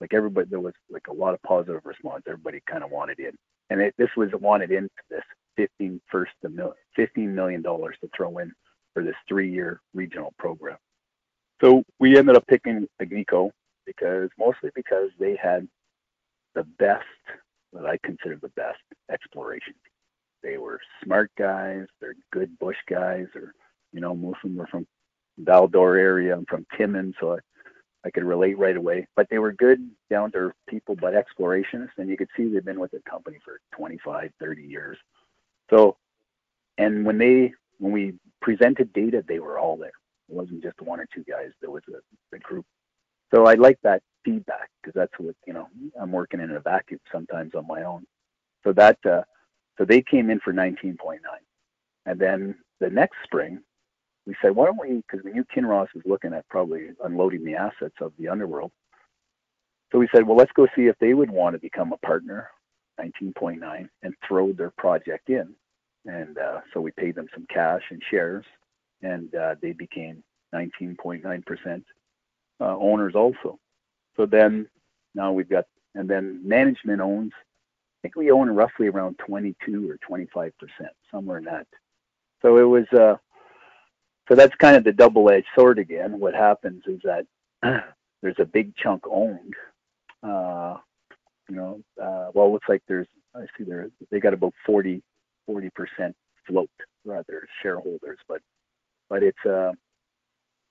like 0.00 0.14
everybody, 0.14 0.48
there 0.50 0.58
was 0.60 0.74
like 0.90 1.06
a 1.08 1.12
lot 1.12 1.34
of 1.34 1.42
positive 1.42 1.82
response. 1.84 2.24
Everybody 2.26 2.60
kind 2.68 2.82
of 2.82 2.90
wanted 2.90 3.20
in, 3.20 3.32
and 3.70 3.80
it, 3.80 3.94
this 3.98 4.08
was 4.16 4.30
wanted 4.40 4.72
into 4.72 4.90
this 5.10 5.22
15 5.58 6.00
first 6.10 6.32
mil, 6.48 6.72
15 6.96 7.34
million 7.34 7.60
dollars 7.60 7.96
to 8.00 8.08
throw 8.16 8.38
in 8.38 8.52
for 8.94 9.02
this 9.02 9.16
three-year 9.28 9.80
regional 9.92 10.32
program. 10.38 10.78
So 11.60 11.82
we 11.98 12.16
ended 12.16 12.36
up 12.36 12.46
picking 12.46 12.86
Agnico 13.02 13.50
because 13.84 14.30
mostly 14.38 14.70
because 14.74 15.10
they 15.18 15.36
had 15.36 15.66
the 16.54 16.62
best, 16.78 17.04
what 17.72 17.86
I 17.86 17.98
consider 18.04 18.38
the 18.40 18.50
best 18.50 18.78
exploration. 19.10 19.74
They 20.42 20.58
were 20.58 20.80
smart 21.04 21.32
guys. 21.36 21.86
They're 22.00 22.14
good 22.32 22.56
bush 22.58 22.76
guys, 22.88 23.26
or 23.34 23.54
you 23.92 24.00
know, 24.00 24.14
most 24.14 24.38
of 24.44 24.50
them 24.50 24.58
were 24.58 24.68
from 24.68 24.86
Val-d'Or 25.38 25.96
area. 25.96 26.36
I'm 26.36 26.46
from 26.46 26.66
Timmins, 26.76 27.14
so 27.18 27.34
I, 27.34 27.38
I 28.04 28.10
could 28.10 28.24
relate 28.24 28.58
right 28.58 28.76
away. 28.76 29.08
But 29.16 29.26
they 29.30 29.38
were 29.38 29.52
good, 29.52 29.90
down 30.10 30.30
to 30.32 30.38
earth 30.38 30.54
people, 30.68 30.94
but 30.94 31.14
explorationists, 31.14 31.98
and 31.98 32.08
you 32.08 32.16
could 32.16 32.28
see 32.36 32.48
they've 32.48 32.64
been 32.64 32.78
with 32.78 32.92
the 32.92 33.02
company 33.08 33.38
for 33.44 33.60
25, 33.76 34.30
30 34.38 34.62
years. 34.62 34.98
So, 35.70 35.96
and 36.78 37.04
when 37.04 37.18
they 37.18 37.52
when 37.78 37.92
we 37.92 38.14
presented 38.40 38.92
data, 38.92 39.24
they 39.26 39.40
were 39.40 39.58
all 39.58 39.76
there. 39.76 39.88
It 40.28 40.34
wasn't 40.34 40.62
just 40.62 40.80
one 40.80 41.00
or 41.00 41.06
two 41.14 41.24
guys. 41.24 41.50
There 41.60 41.70
was 41.70 41.82
a, 41.88 42.36
a 42.36 42.38
group. 42.40 42.66
So 43.34 43.46
I 43.46 43.54
like 43.54 43.78
that 43.82 44.02
feedback 44.24 44.70
because 44.82 44.94
that's 44.94 45.12
what 45.18 45.34
you 45.46 45.52
know. 45.52 45.68
I'm 46.00 46.12
working 46.12 46.40
in 46.40 46.50
a 46.52 46.60
vacuum 46.60 47.00
sometimes 47.12 47.54
on 47.54 47.66
my 47.66 47.82
own. 47.84 48.04
So 48.64 48.72
that 48.74 48.98
uh, 49.06 49.22
so 49.78 49.84
they 49.84 50.02
came 50.02 50.30
in 50.30 50.40
for 50.40 50.52
19.9, 50.52 51.18
and 52.06 52.20
then 52.20 52.56
the 52.80 52.90
next 52.90 53.16
spring 53.24 53.60
we 54.28 54.36
said, 54.42 54.54
why 54.54 54.66
don't 54.66 54.78
we? 54.78 54.96
Because 54.96 55.24
we 55.24 55.32
knew 55.32 55.44
Kinross 55.56 55.88
was 55.94 56.04
looking 56.04 56.34
at 56.34 56.46
probably 56.50 56.88
unloading 57.02 57.44
the 57.44 57.54
assets 57.54 57.94
of 58.02 58.12
the 58.18 58.28
underworld. 58.28 58.70
So 59.90 59.98
we 59.98 60.08
said, 60.14 60.26
well, 60.26 60.36
let's 60.36 60.52
go 60.52 60.66
see 60.76 60.82
if 60.82 60.96
they 61.00 61.14
would 61.14 61.30
want 61.30 61.54
to 61.54 61.60
become 61.60 61.94
a 61.94 62.06
partner, 62.06 62.50
19.9, 62.98 63.88
and 64.02 64.14
throw 64.26 64.52
their 64.52 64.70
project 64.70 65.30
in. 65.30 65.54
And 66.06 66.38
uh, 66.38 66.60
so 66.72 66.80
we 66.80 66.90
paid 66.92 67.14
them 67.14 67.28
some 67.34 67.46
cash 67.48 67.82
and 67.90 68.02
shares, 68.10 68.44
and 69.02 69.34
uh, 69.34 69.54
they 69.60 69.72
became 69.72 70.22
19.9% 70.54 71.82
uh, 72.60 72.64
owners 72.64 73.14
also. 73.14 73.58
So 74.16 74.26
then 74.26 74.66
now 75.14 75.32
we've 75.32 75.48
got, 75.48 75.66
and 75.94 76.08
then 76.08 76.40
management 76.46 77.00
owns, 77.00 77.32
I 77.34 77.98
think 78.02 78.16
we 78.16 78.30
own 78.30 78.50
roughly 78.50 78.86
around 78.88 79.18
22 79.18 79.90
or 79.90 79.98
25%, 80.08 80.52
somewhere 81.10 81.38
in 81.38 81.44
that. 81.44 81.66
So 82.42 82.56
it 82.58 82.62
was, 82.62 82.86
uh, 82.92 83.16
so 84.28 84.34
that's 84.34 84.54
kind 84.56 84.76
of 84.76 84.84
the 84.84 84.92
double-edged 84.92 85.46
sword 85.54 85.78
again. 85.78 86.18
What 86.18 86.34
happens 86.34 86.84
is 86.86 87.00
that 87.04 87.26
there's 88.22 88.38
a 88.38 88.44
big 88.44 88.76
chunk 88.76 89.04
owned. 89.10 89.54
Uh, 90.22 90.76
you 91.48 91.56
know, 91.56 91.80
uh, 92.02 92.30
well, 92.34 92.46
it 92.46 92.50
looks 92.50 92.68
like 92.68 92.82
there's, 92.88 93.06
I 93.34 93.42
see 93.56 93.64
there, 93.64 93.88
they 94.10 94.20
got 94.20 94.34
about 94.34 94.54
40, 94.66 95.02
40% 95.48 95.70
float 96.46 96.70
rather 97.04 97.46
shareholders, 97.62 98.18
but, 98.28 98.40
but 99.08 99.22
it's, 99.22 99.44
uh, 99.46 99.72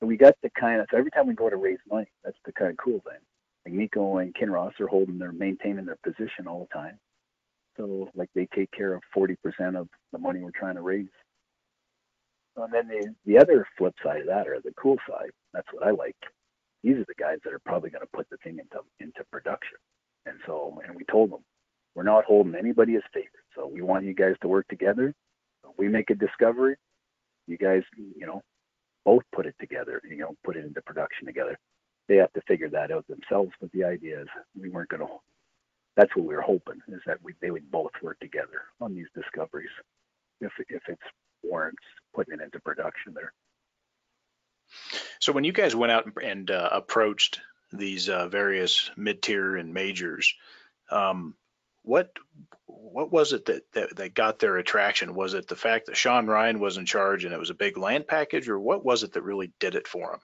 we 0.02 0.18
got 0.18 0.36
the 0.44 0.50
kind 0.60 0.82
of, 0.82 0.88
so 0.92 0.98
every 0.98 1.12
time 1.12 1.28
we 1.28 1.34
go 1.34 1.50
to 1.50 1.56
raise 1.56 1.80
money, 1.90 2.08
that's 2.24 2.38
the 2.46 2.52
kind 2.54 2.72
of 2.72 2.78
cool 2.78 3.02
thing. 3.04 3.20
Like 3.66 3.74
Nico 3.74 4.18
and 4.18 4.34
Kinross 4.36 4.80
are 4.80 4.88
holding 4.88 5.18
their, 5.18 5.32
maintaining 5.32 5.86
their 5.86 5.98
position 6.04 6.48
all 6.48 6.68
the 6.70 6.80
time. 6.80 7.00
So 7.78 8.10
like 8.16 8.30
they 8.36 8.48
take 8.56 8.72
care 8.72 8.94
of 8.94 9.02
40% 9.16 9.36
of 9.76 9.88
the 10.12 10.18
money 10.20 10.42
we're 10.42 10.52
trying 10.52 10.76
to 10.76 10.82
raise. 10.82 11.08
And 12.56 12.74
then 12.74 12.88
the, 12.88 13.13
the 13.26 13.38
other 13.38 13.68
flip 13.78 13.94
side 14.04 14.22
of 14.22 14.28
that, 14.28 14.48
or 14.48 14.60
the 14.63 14.74
cool 14.82 14.98
side, 15.08 15.30
that's 15.54 15.68
what 15.72 15.86
I 15.86 15.92
like. 15.92 16.16
These 16.84 16.96
are 16.96 17.06
the 17.08 17.16
guys 17.20 17.38
that 17.44 17.54
are 17.54 17.62
probably 17.66 17.92
going 17.92 18.02
to 18.02 18.10
put 18.13 18.28
the 18.30 18.38
thing 18.38 18.60
into 18.60 18.84
into 19.00 19.24
production. 19.32 19.78
And 20.28 20.40
so, 20.46 20.82
and 20.86 20.96
we 20.96 21.04
told 21.06 21.32
them, 21.32 21.44
we're 21.96 22.04
not 22.04 22.26
holding 22.26 22.56
anybody 22.56 22.96
as 22.96 23.02
favorites. 23.13 23.32
So 23.56 23.68
we 23.68 23.82
want 23.82 24.06
you 24.06 24.13
guys 24.13 24.36
to 24.42 24.48
work 24.48 24.68
together. 24.68 25.13
We 25.78 25.88
make 25.88 26.10
a 26.10 26.16
discovery. 26.16 26.76
You 27.48 27.58
guys, 27.58 27.84
you 27.98 28.28
know, 28.28 28.42
both 29.06 29.24
put 29.34 29.46
it 29.46 29.56
together. 29.60 30.02
You 30.08 30.18
know, 30.18 30.36
put 30.44 30.58
it 30.58 30.66
into 30.66 30.82
production 30.82 31.26
together. 31.26 31.58
They 32.08 32.18
have 32.18 32.34
to 32.34 32.42
figure 32.48 32.70
that 32.70 32.92
out 32.92 33.06
themselves. 33.08 33.52
But 33.60 33.72
the 33.72 33.84
idea 33.84 34.22
is, 34.22 34.28
we 34.60 34.70
weren't 34.70 34.90
going 34.90 35.06
to. 35.06 35.13
That's 35.96 36.16
what 36.16 36.26
we 36.28 36.36
were 36.36 36.42
hoping 36.42 36.80
is 36.90 37.02
that 37.08 37.18
we 37.24 37.34
they 37.42 37.50
would 37.50 37.72
both 37.72 37.92
work 38.04 38.20
together 38.20 38.66
on 38.80 38.94
these 38.94 39.08
discoveries, 39.16 39.70
if 40.42 40.52
if 40.70 40.84
it's 40.88 41.02
warrants 41.44 41.82
putting 42.13 42.36
it 42.36 42.42
into 42.42 42.60
production 42.60 43.13
there. 43.16 43.34
So 45.20 45.32
when 45.32 45.44
you 45.44 45.52
guys 45.52 45.76
went 45.76 45.92
out 45.92 46.06
and 46.22 46.52
uh, 46.52 46.70
approached 46.72 47.42
these 47.71 48.10
uh, 48.10 48.27
various 48.27 48.89
mid-tier 48.95 49.58
and 49.58 49.73
majors, 49.73 50.34
um, 50.91 51.36
what 51.84 52.12
what 52.65 53.12
was 53.12 53.34
it 53.34 53.45
that, 53.45 53.63
that 53.73 53.95
that 53.95 54.13
got 54.13 54.39
their 54.39 54.58
attraction? 54.58 55.15
Was 55.15 55.34
it 55.34 55.47
the 55.47 55.56
fact 55.56 55.86
that 55.86 55.97
Shawn 55.97 56.27
Ryan 56.27 56.60
was 56.60 56.77
in 56.77 56.86
charge 56.86 57.23
and 57.23 57.34
it 57.34 57.39
was 57.39 57.49
a 57.49 57.56
big 57.56 57.77
land 57.77 58.08
package, 58.08 58.49
or 58.49 58.60
what 58.60 58.84
was 58.84 59.03
it 59.03 59.13
that 59.13 59.21
really 59.21 59.51
did 59.60 59.75
it 59.75 59.88
for 59.88 60.12
them? 60.12 60.19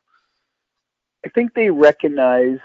I 1.25 1.29
think 1.29 1.53
they 1.53 1.69
recognize 1.69 2.59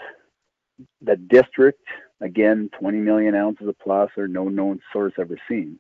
the 1.01 1.17
district 1.17 1.87
again, 2.21 2.71
20 2.79 2.99
million 2.99 3.35
ounces 3.35 3.69
of 3.69 3.79
placer, 3.79 4.27
no 4.27 4.49
known 4.49 4.81
source 4.93 5.13
ever 5.19 5.37
seen. 5.49 5.79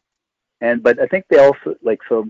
And 0.60 0.82
but 0.82 1.00
I 1.00 1.06
think 1.06 1.24
they 1.28 1.38
also 1.38 1.76
like 1.82 2.00
so 2.08 2.28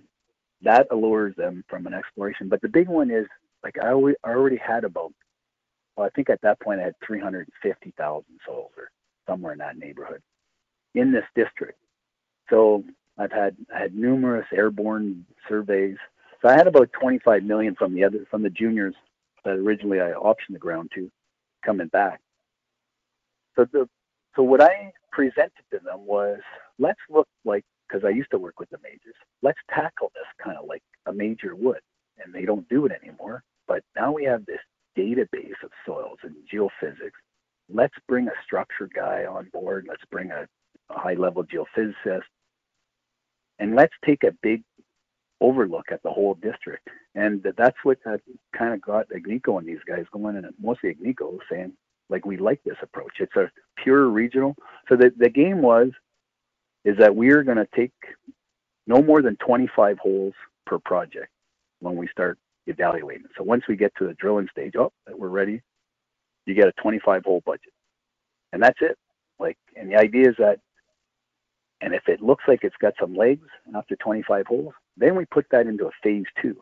that 0.63 0.89
allures 0.91 1.35
them 1.37 1.65
from 1.69 1.87
an 1.87 1.95
exploration. 1.95 2.49
But 2.49 2.61
the 2.61 2.69
big 2.69 2.89
one 2.89 3.11
is 3.11 3.27
like 3.63 3.77
I 3.79 3.91
already 3.91 4.57
had 4.57 4.85
about 4.85 5.13
well, 5.99 6.07
I 6.07 6.11
think 6.11 6.31
at 6.31 6.41
that 6.43 6.61
point 6.61 6.79
I 6.81 6.85
had 6.85 6.95
350,000 7.05 8.25
souls 8.47 8.71
or 8.77 8.91
somewhere 9.29 9.53
in 9.53 9.59
that 9.59 9.77
neighborhood 9.77 10.23
in 10.95 11.11
this 11.11 11.25
district. 11.35 11.77
So 12.49 12.85
I've 13.19 13.33
had 13.33 13.57
I 13.75 13.81
had 13.81 13.95
numerous 13.97 14.47
airborne 14.55 15.27
surveys. 15.49 15.97
So 16.41 16.49
I 16.49 16.53
had 16.53 16.69
about 16.69 16.93
25 16.93 17.43
million 17.43 17.75
from 17.75 17.95
the 17.97 18.05
other 18.05 18.25
from 18.31 18.45
the 18.45 18.51
juniors 18.51 18.95
that 19.45 19.55
originally 19.55 20.01
I 20.01 20.13
optioned 20.13 20.53
the 20.53 20.61
ground 20.61 20.93
to 20.95 21.11
coming 21.67 21.89
back. 21.89 22.21
So 23.57 23.67
the 23.73 23.89
so 24.37 24.45
what 24.45 24.63
I 24.63 24.93
presented 25.11 25.65
to 25.73 25.81
them 25.85 26.07
was 26.07 26.39
let's 26.79 27.01
look 27.11 27.27
like 27.45 27.65
because 27.89 28.05
I 28.05 28.11
used 28.11 28.31
to 28.31 28.39
work 28.39 28.61
with 28.61 28.71
the 28.71 28.79
majors. 28.85 29.17
Let's 29.43 29.59
tackle 29.69 30.13
this 30.15 30.27
kind 30.43 30.57
of 30.57 30.69
like 30.69 30.83
a 31.07 31.13
major 31.13 31.57
would, 31.57 31.81
and 32.23 32.33
they 32.33 32.45
don't 32.45 32.69
do 32.69 32.87
it 32.87 32.93
anymore. 33.03 33.43
But 33.67 33.83
now 33.97 34.13
we 34.13 34.23
have 34.25 34.47
this 34.47 34.61
database 34.99 35.63
of 35.63 35.71
soils 35.87 36.19
and 36.23 36.35
geophysics. 36.53 37.19
Let's 37.71 37.95
bring 38.09 38.29
a 38.29 38.43
structure 38.45 38.89
guy 38.93 39.27
on 39.27 39.51
board. 39.53 39.87
Let's 39.89 40.05
bring 40.11 40.31
a, 40.31 40.47
a 40.91 40.99
high-level 40.99 41.45
geophysicist, 41.45 42.23
and 43.59 43.77
let's 43.77 43.93
take 44.05 44.25
a 44.25 44.33
big 44.43 44.63
overlook 45.41 45.87
at 45.93 46.03
the 46.03 46.11
whole 46.11 46.35
district. 46.35 46.89
And 47.15 47.43
that's 47.57 47.77
what 47.83 47.99
kind 48.03 48.75
of 48.75 48.81
got 48.81 49.09
Agnico 49.11 49.59
and 49.59 49.67
these 49.67 49.79
guys 49.87 50.07
going, 50.13 50.37
and 50.37 50.47
mostly 50.61 50.95
Agnico 50.95 51.39
saying, 51.51 51.73
like, 52.11 52.25
we 52.25 52.39
like 52.39 52.63
this 52.65 52.79
approach. 52.83 53.13
It's 53.21 53.37
a 53.37 53.51
pure 53.77 54.09
regional. 54.09 54.57
So 54.89 54.97
the, 54.97 55.13
the 55.17 55.29
game 55.29 55.61
was 55.61 55.91
is 56.85 56.97
that 56.99 57.15
we 57.15 57.31
are 57.31 57.43
going 57.43 57.59
to 57.59 57.69
take 57.77 57.93
no 58.87 59.03
more 59.03 59.21
than 59.21 59.37
25 59.37 59.99
holes 59.99 60.33
per 60.65 60.79
project 60.79 61.29
when 61.81 61.97
we 61.97 62.09
start 62.09 62.39
evaluating. 62.69 63.27
So 63.37 63.43
once 63.43 63.65
we 63.69 63.77
get 63.77 63.93
to 63.99 64.07
the 64.07 64.15
drilling 64.15 64.49
stage, 64.53 64.75
oh, 64.77 64.93
we're 65.13 65.29
ready. 65.29 65.61
You 66.47 66.55
get 66.55 66.69
a 66.69 66.73
25 66.81 67.25
hole 67.25 67.43
budget, 67.45 67.73
and 68.53 68.63
that's 68.63 68.79
it. 68.81 68.97
Like, 69.39 69.59
and 69.77 69.91
the 69.91 69.97
idea 69.97 70.31
is 70.31 70.37
that, 70.39 70.61
and 71.81 71.95
if 71.95 72.09
it 72.09 72.23
looks 72.23 72.45
like 72.49 72.65
it's 72.65 72.77
got 72.81 72.95
some 72.99 73.15
legs 73.15 73.47
after 73.77 73.97
25 73.97 74.47
holes, 74.47 74.75
then 74.97 75.15
we 75.15 75.25
put 75.27 75.47
that 75.51 75.67
into 75.67 75.87
a 75.87 75.91
phase 76.03 76.27
two, 76.41 76.57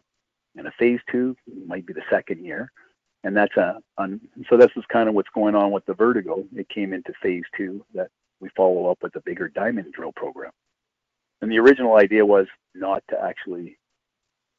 and 0.56 0.66
a 0.66 0.72
phase 0.78 1.00
two 1.10 1.36
might 1.66 1.86
be 1.86 1.92
the 1.92 2.02
second 2.10 2.44
year, 2.44 2.70
and 3.24 3.36
that's 3.36 3.56
a. 3.56 3.80
So 4.48 4.56
this 4.56 4.70
is 4.76 4.84
kind 4.92 5.08
of 5.08 5.14
what's 5.14 5.28
going 5.34 5.54
on 5.54 5.70
with 5.70 5.86
the 5.86 5.94
Vertigo. 5.94 6.44
It 6.54 6.68
came 6.68 6.92
into 6.92 7.12
phase 7.22 7.44
two 7.56 7.84
that 7.94 8.08
we 8.40 8.48
follow 8.56 8.90
up 8.90 8.98
with 9.02 9.16
a 9.16 9.22
bigger 9.24 9.48
diamond 9.48 9.92
drill 9.92 10.12
program. 10.12 10.52
And 11.40 11.50
the 11.50 11.58
original 11.58 11.96
idea 11.96 12.24
was 12.24 12.46
not 12.74 13.02
to 13.10 13.22
actually 13.22 13.78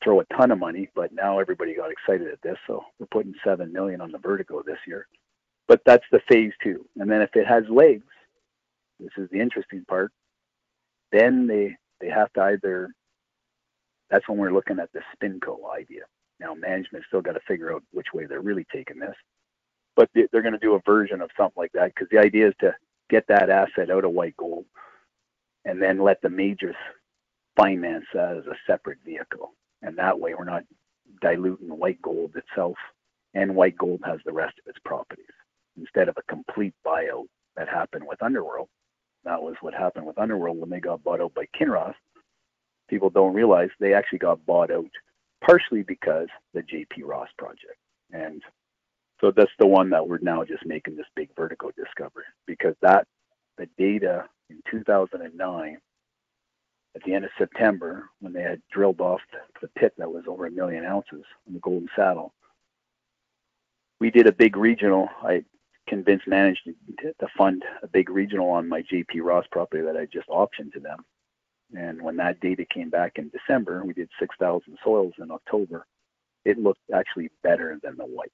throw 0.04 0.20
a 0.20 0.26
ton 0.26 0.52
of 0.52 0.60
money, 0.60 0.90
but 0.96 1.14
now 1.14 1.40
everybody 1.40 1.76
got 1.76 1.92
excited 1.92 2.28
at 2.28 2.42
this, 2.42 2.58
so 2.68 2.84
we're 3.00 3.08
putting 3.08 3.34
seven 3.44 3.72
million 3.74 4.02
on 4.02 4.12
the 4.12 4.18
Vertigo 4.20 4.62
this 4.66 4.80
year. 4.88 5.08
But 5.68 5.82
that's 5.86 6.06
the 6.12 6.22
phase 6.30 6.54
two, 6.64 6.86
and 6.98 7.10
then 7.10 7.22
if 7.22 7.36
it 7.36 7.48
has 7.48 7.64
legs, 7.70 8.06
this 9.00 9.12
is 9.18 9.30
the 9.32 9.40
interesting 9.40 9.86
part. 9.88 10.12
Then 11.12 11.48
they 11.48 11.76
they 12.02 12.10
have 12.10 12.32
to 12.34 12.42
either. 12.44 12.92
That's 14.10 14.28
when 14.30 14.38
we're 14.38 14.54
looking 14.54 14.80
at 14.80 14.90
the 14.94 15.02
SpinCo 15.16 15.58
idea. 15.76 16.04
Now 16.40 16.54
management 16.54 17.04
still 17.08 17.22
got 17.22 17.34
to 17.34 17.42
figure 17.48 17.74
out 17.74 17.84
which 17.92 18.08
way 18.14 18.26
they're 18.26 18.42
really 18.42 18.66
taking 18.72 19.00
this, 19.00 19.16
but 19.96 20.10
they're 20.14 20.42
going 20.42 20.54
to 20.54 20.60
do 20.60 20.76
a 20.76 20.82
version 20.86 21.22
of 21.22 21.30
something 21.36 21.60
like 21.60 21.72
that 21.74 21.94
because 21.94 22.08
the 22.12 22.20
idea 22.20 22.48
is 22.48 22.54
to 22.62 22.74
get 23.10 23.26
that 23.28 23.50
asset 23.50 23.90
out 23.92 24.06
of 24.06 24.12
white 24.12 24.38
gold 24.38 24.66
and 25.66 25.82
then 25.82 26.00
let 26.00 26.22
the 26.22 26.30
majors 26.30 26.76
finance 27.58 28.06
that 28.14 28.38
as 28.38 28.46
a 28.46 28.56
separate 28.66 29.00
vehicle. 29.06 29.54
And 29.82 29.98
that 29.98 30.20
way 30.20 30.34
we're 30.34 30.46
not 30.46 30.64
diluting 31.22 31.70
white 31.70 32.02
gold 32.02 32.36
itself 32.36 32.78
and 33.34 33.56
white 33.56 33.78
gold 33.78 34.02
has 34.06 34.20
the 34.26 34.34
rest 34.34 34.56
of 34.60 34.70
its 34.70 34.80
properties 34.84 35.26
instead 35.78 36.10
of 36.10 36.18
a 36.18 36.24
complete 36.24 36.74
buyout 36.86 37.26
that 37.56 37.70
happened 37.70 38.06
with 38.08 38.22
Underworld. 38.22 38.70
That 39.24 39.42
was 39.42 39.56
what 39.62 39.74
happened 39.74 40.06
with 40.06 40.18
Underworld 40.18 40.60
when 40.60 40.70
they 40.70 40.80
got 40.80 41.04
bought 41.04 41.22
out 41.22 41.34
by 41.34 41.46
Kinross. 41.60 41.94
People 42.90 43.10
don't 43.10 43.34
realize 43.34 43.70
they 43.80 43.94
actually 43.94 44.20
got 44.20 44.46
bought 44.46 44.72
out 44.72 44.90
partially 45.46 45.84
because 45.84 46.28
the 46.54 46.62
JP 46.62 47.04
Ross 47.04 47.30
project. 47.38 47.78
And 48.12 48.42
so 49.22 49.32
that's 49.36 49.52
the 49.60 49.68
one 49.68 49.90
that 49.90 50.08
we're 50.08 50.20
now 50.20 50.44
just 50.44 50.66
making 50.66 50.96
this 50.96 51.06
big 51.16 51.30
vertigo 51.36 51.72
discovery 51.76 52.24
because 52.46 52.76
that 52.82 53.06
the 53.58 53.68
data 53.78 54.26
in 54.50 54.62
2009 54.72 55.78
at 56.98 57.04
the 57.04 57.14
end 57.14 57.26
of 57.26 57.32
September 57.38 58.10
when 58.22 58.34
they 58.34 58.42
had 58.42 58.60
drilled 58.72 59.02
off 59.02 59.22
the 59.62 59.68
pit 59.80 59.94
that 59.98 60.12
was 60.12 60.24
over 60.28 60.48
a 60.48 60.52
million 60.52 60.84
ounces 60.84 61.24
on 61.48 61.54
the 61.54 61.60
Golden 61.60 61.88
Saddle. 61.96 62.34
We 64.00 64.10
did 64.10 64.26
a 64.26 64.32
big 64.32 64.58
regional. 64.58 65.08
I 65.22 65.44
convinced 65.88 66.28
management 66.28 66.76
to 67.04 67.28
fund 67.38 67.64
a 67.84 67.88
big 67.88 68.10
regional 68.10 68.50
on 68.50 68.68
my 68.68 68.82
JP 68.82 69.22
Ross 69.22 69.46
property 69.52 69.84
that 69.84 69.96
I 69.96 70.06
just 70.06 70.28
optioned 70.30 70.74
to 70.74 70.80
them. 70.80 71.06
And 71.78 72.02
when 72.02 72.16
that 72.18 72.40
data 72.40 72.66
came 72.66 72.90
back 72.90 73.14
in 73.18 73.30
December, 73.30 73.84
we 73.86 73.94
did 73.94 74.10
6,000 74.20 74.78
soils 74.84 75.14
in 75.20 75.30
October. 75.30 75.86
It 76.46 76.58
looked 76.58 76.82
actually 76.94 77.30
better 77.44 77.78
than 77.84 77.96
the 77.96 78.06
white. 78.06 78.32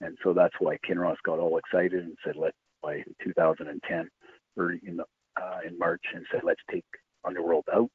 And 0.00 0.18
so 0.24 0.32
that's 0.32 0.54
why 0.58 0.78
Kinross 0.78 1.16
got 1.24 1.38
all 1.38 1.58
excited 1.58 2.04
and 2.04 2.16
said, 2.24 2.34
let 2.36 2.54
by 2.82 3.04
2010 3.22 4.08
or 4.56 4.72
in 4.72 4.96
the, 4.96 5.04
uh, 5.40 5.58
in 5.66 5.78
March 5.78 6.02
and 6.14 6.24
said, 6.32 6.42
let's 6.44 6.60
take 6.70 6.84
Underworld 7.24 7.64
out 7.72 7.90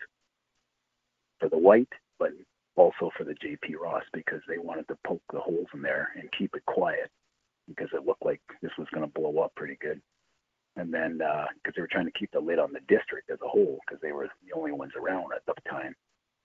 for 1.39 1.49
the 1.49 1.57
white, 1.57 1.89
but 2.19 2.31
also 2.75 3.11
for 3.17 3.23
the 3.23 3.35
JP 3.35 3.79
Ross 3.81 4.03
because 4.13 4.41
they 4.47 4.57
wanted 4.57 4.87
to 4.87 4.97
poke 5.05 5.21
the 5.31 5.39
holes 5.39 5.67
in 5.73 5.81
there 5.81 6.09
and 6.15 6.29
keep 6.37 6.55
it 6.55 6.65
quiet 6.65 7.09
because 7.67 7.89
it 7.93 8.05
looked 8.05 8.25
like 8.25 8.41
this 8.61 8.71
was 8.77 8.87
going 8.93 9.05
to 9.05 9.19
blow 9.19 9.39
up 9.39 9.53
pretty 9.55 9.77
good. 9.79 10.01
And 10.75 10.91
then 10.91 11.19
because 11.19 11.47
uh, 11.67 11.71
they 11.75 11.81
were 11.81 11.89
trying 11.91 12.07
to 12.07 12.19
keep 12.19 12.31
the 12.31 12.39
lid 12.39 12.59
on 12.59 12.73
the 12.73 12.79
district 12.87 13.29
as 13.29 13.37
a 13.43 13.47
whole 13.47 13.79
because 13.85 14.01
they 14.01 14.11
were 14.11 14.27
the 14.45 14.57
only 14.57 14.71
ones 14.71 14.93
around 14.99 15.31
at 15.35 15.45
the 15.45 15.53
time. 15.69 15.95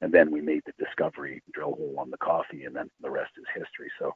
And 0.00 0.12
then 0.12 0.30
we 0.30 0.40
made 0.40 0.62
the 0.66 0.84
discovery 0.84 1.42
drill 1.52 1.74
hole 1.74 1.96
on 1.98 2.10
the 2.10 2.18
coffee, 2.18 2.64
and 2.64 2.76
then 2.76 2.88
the 3.00 3.10
rest 3.10 3.32
is 3.36 3.44
history. 3.52 3.90
So, 3.98 4.14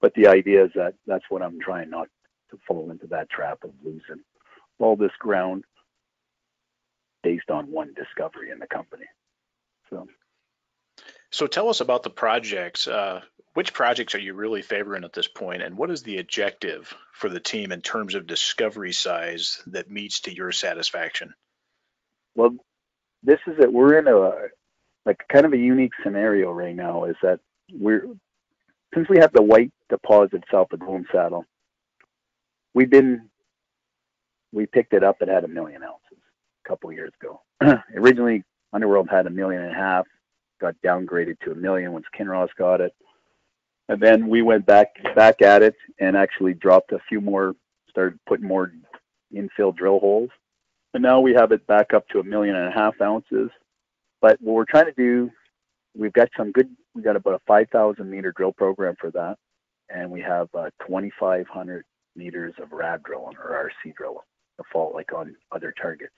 but 0.00 0.12
the 0.14 0.26
idea 0.26 0.64
is 0.64 0.70
that 0.74 0.94
that's 1.06 1.24
what 1.30 1.40
I'm 1.40 1.58
trying 1.60 1.88
not 1.88 2.08
to 2.50 2.58
fall 2.66 2.90
into 2.90 3.06
that 3.06 3.30
trap 3.30 3.58
of 3.64 3.70
losing 3.82 4.22
all 4.78 4.96
this 4.96 5.12
ground 5.18 5.64
based 7.24 7.50
on 7.50 7.72
one 7.72 7.92
discovery 7.94 8.50
in 8.50 8.60
the 8.60 8.66
company. 8.66 9.06
So, 9.90 10.06
so 11.32 11.46
tell 11.48 11.68
us 11.68 11.80
about 11.80 12.04
the 12.04 12.10
projects. 12.10 12.86
Uh, 12.86 13.22
which 13.54 13.72
projects 13.72 14.14
are 14.14 14.20
you 14.20 14.34
really 14.34 14.62
favoring 14.62 15.04
at 15.04 15.12
this 15.12 15.28
point, 15.28 15.62
and 15.62 15.76
what 15.76 15.90
is 15.90 16.02
the 16.02 16.18
objective 16.18 16.92
for 17.12 17.28
the 17.28 17.40
team 17.40 17.72
in 17.72 17.80
terms 17.80 18.14
of 18.14 18.26
discovery 18.26 18.92
size 18.92 19.62
that 19.68 19.90
meets 19.90 20.20
to 20.20 20.34
your 20.34 20.52
satisfaction? 20.52 21.32
Well, 22.34 22.56
this 23.22 23.38
is 23.46 23.54
it. 23.58 23.72
We're 23.72 23.98
in 23.98 24.08
a 24.08 24.48
like 25.06 25.22
kind 25.32 25.46
of 25.46 25.52
a 25.52 25.58
unique 25.58 25.92
scenario 26.02 26.52
right 26.52 26.74
now. 26.74 27.04
Is 27.04 27.16
that 27.22 27.40
we're 27.72 28.06
since 28.94 29.08
we 29.08 29.18
have 29.18 29.32
the 29.32 29.42
white 29.42 29.72
deposit 29.88 30.44
south 30.50 30.72
of 30.72 30.80
Golden 30.80 31.06
Saddle, 31.12 31.46
we've 32.74 32.90
been 32.90 33.30
we 34.52 34.66
picked 34.66 34.92
it 34.92 35.04
up. 35.04 35.16
It 35.20 35.28
had 35.28 35.44
a 35.44 35.48
million 35.48 35.82
ounces 35.82 36.03
couple 36.66 36.92
years 36.92 37.12
ago. 37.20 37.40
Originally, 37.96 38.44
Underworld 38.72 39.08
had 39.10 39.26
a 39.26 39.30
million 39.30 39.62
and 39.62 39.72
a 39.72 39.78
half. 39.78 40.06
Got 40.60 40.74
downgraded 40.84 41.38
to 41.40 41.52
a 41.52 41.54
million 41.54 41.92
once 41.92 42.06
Kinross 42.18 42.48
got 42.56 42.80
it 42.80 42.94
and 43.88 44.00
then 44.00 44.28
we 44.28 44.42
went 44.42 44.66
back 44.66 44.88
back 45.14 45.42
at 45.42 45.62
it 45.62 45.74
and 45.98 46.16
actually 46.16 46.54
dropped 46.54 46.92
a 46.92 46.98
few 47.08 47.20
more, 47.20 47.54
started 47.90 48.18
putting 48.26 48.48
more 48.48 48.72
infill 49.34 49.74
drill 49.74 49.98
holes, 49.98 50.30
and 50.94 51.02
now 51.02 51.20
we 51.20 51.34
have 51.34 51.52
it 51.52 51.66
back 51.66 51.92
up 51.92 52.08
to 52.08 52.20
a 52.20 52.24
million 52.24 52.56
and 52.56 52.68
a 52.68 52.76
half 52.76 53.00
ounces. 53.00 53.50
But 54.20 54.40
what 54.40 54.54
we're 54.54 54.64
trying 54.64 54.86
to 54.86 54.92
do, 54.92 55.30
we've 55.94 56.12
got 56.12 56.28
some 56.36 56.52
good. 56.52 56.68
We 56.94 57.02
got 57.02 57.16
about 57.16 57.34
a 57.34 57.40
5,000 57.46 58.08
meter 58.08 58.32
drill 58.36 58.52
program 58.52 58.94
for 59.00 59.10
that, 59.10 59.36
and 59.90 60.10
we 60.10 60.20
have 60.20 60.48
uh, 60.54 60.70
2,500 60.86 61.84
meters 62.16 62.54
of 62.62 62.70
RAB 62.72 63.02
drilling 63.04 63.36
or 63.36 63.70
RC 63.84 63.94
drilling 63.96 64.18
to 64.58 64.64
fall 64.72 64.92
like 64.94 65.12
on 65.12 65.34
other 65.52 65.74
targets. 65.80 66.12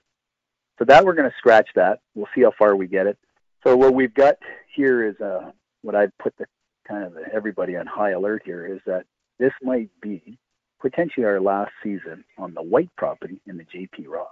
So 0.79 0.85
that 0.85 1.05
we're 1.05 1.13
going 1.13 1.29
to 1.29 1.37
scratch 1.37 1.69
that. 1.75 1.99
We'll 2.15 2.27
see 2.35 2.43
how 2.43 2.53
far 2.57 2.75
we 2.75 2.87
get 2.87 3.07
it. 3.07 3.17
So 3.63 3.75
what 3.75 3.93
we've 3.93 4.13
got 4.13 4.35
here 4.73 5.03
is 5.03 5.19
uh, 5.19 5.51
what 5.81 5.95
I've 5.95 6.15
put 6.19 6.37
the 6.37 6.45
kind 6.87 7.03
of 7.03 7.17
everybody 7.33 7.75
on 7.75 7.85
high 7.85 8.11
alert 8.11 8.43
here 8.45 8.65
is 8.65 8.79
that 8.85 9.05
this 9.39 9.51
might 9.61 9.89
be 10.01 10.37
potentially 10.79 11.25
our 11.25 11.41
last 11.41 11.71
season 11.83 12.23
on 12.37 12.53
the 12.53 12.61
white 12.61 12.89
property 12.95 13.41
in 13.47 13.57
the 13.57 13.65
JP 13.65 14.07
Ross. 14.07 14.27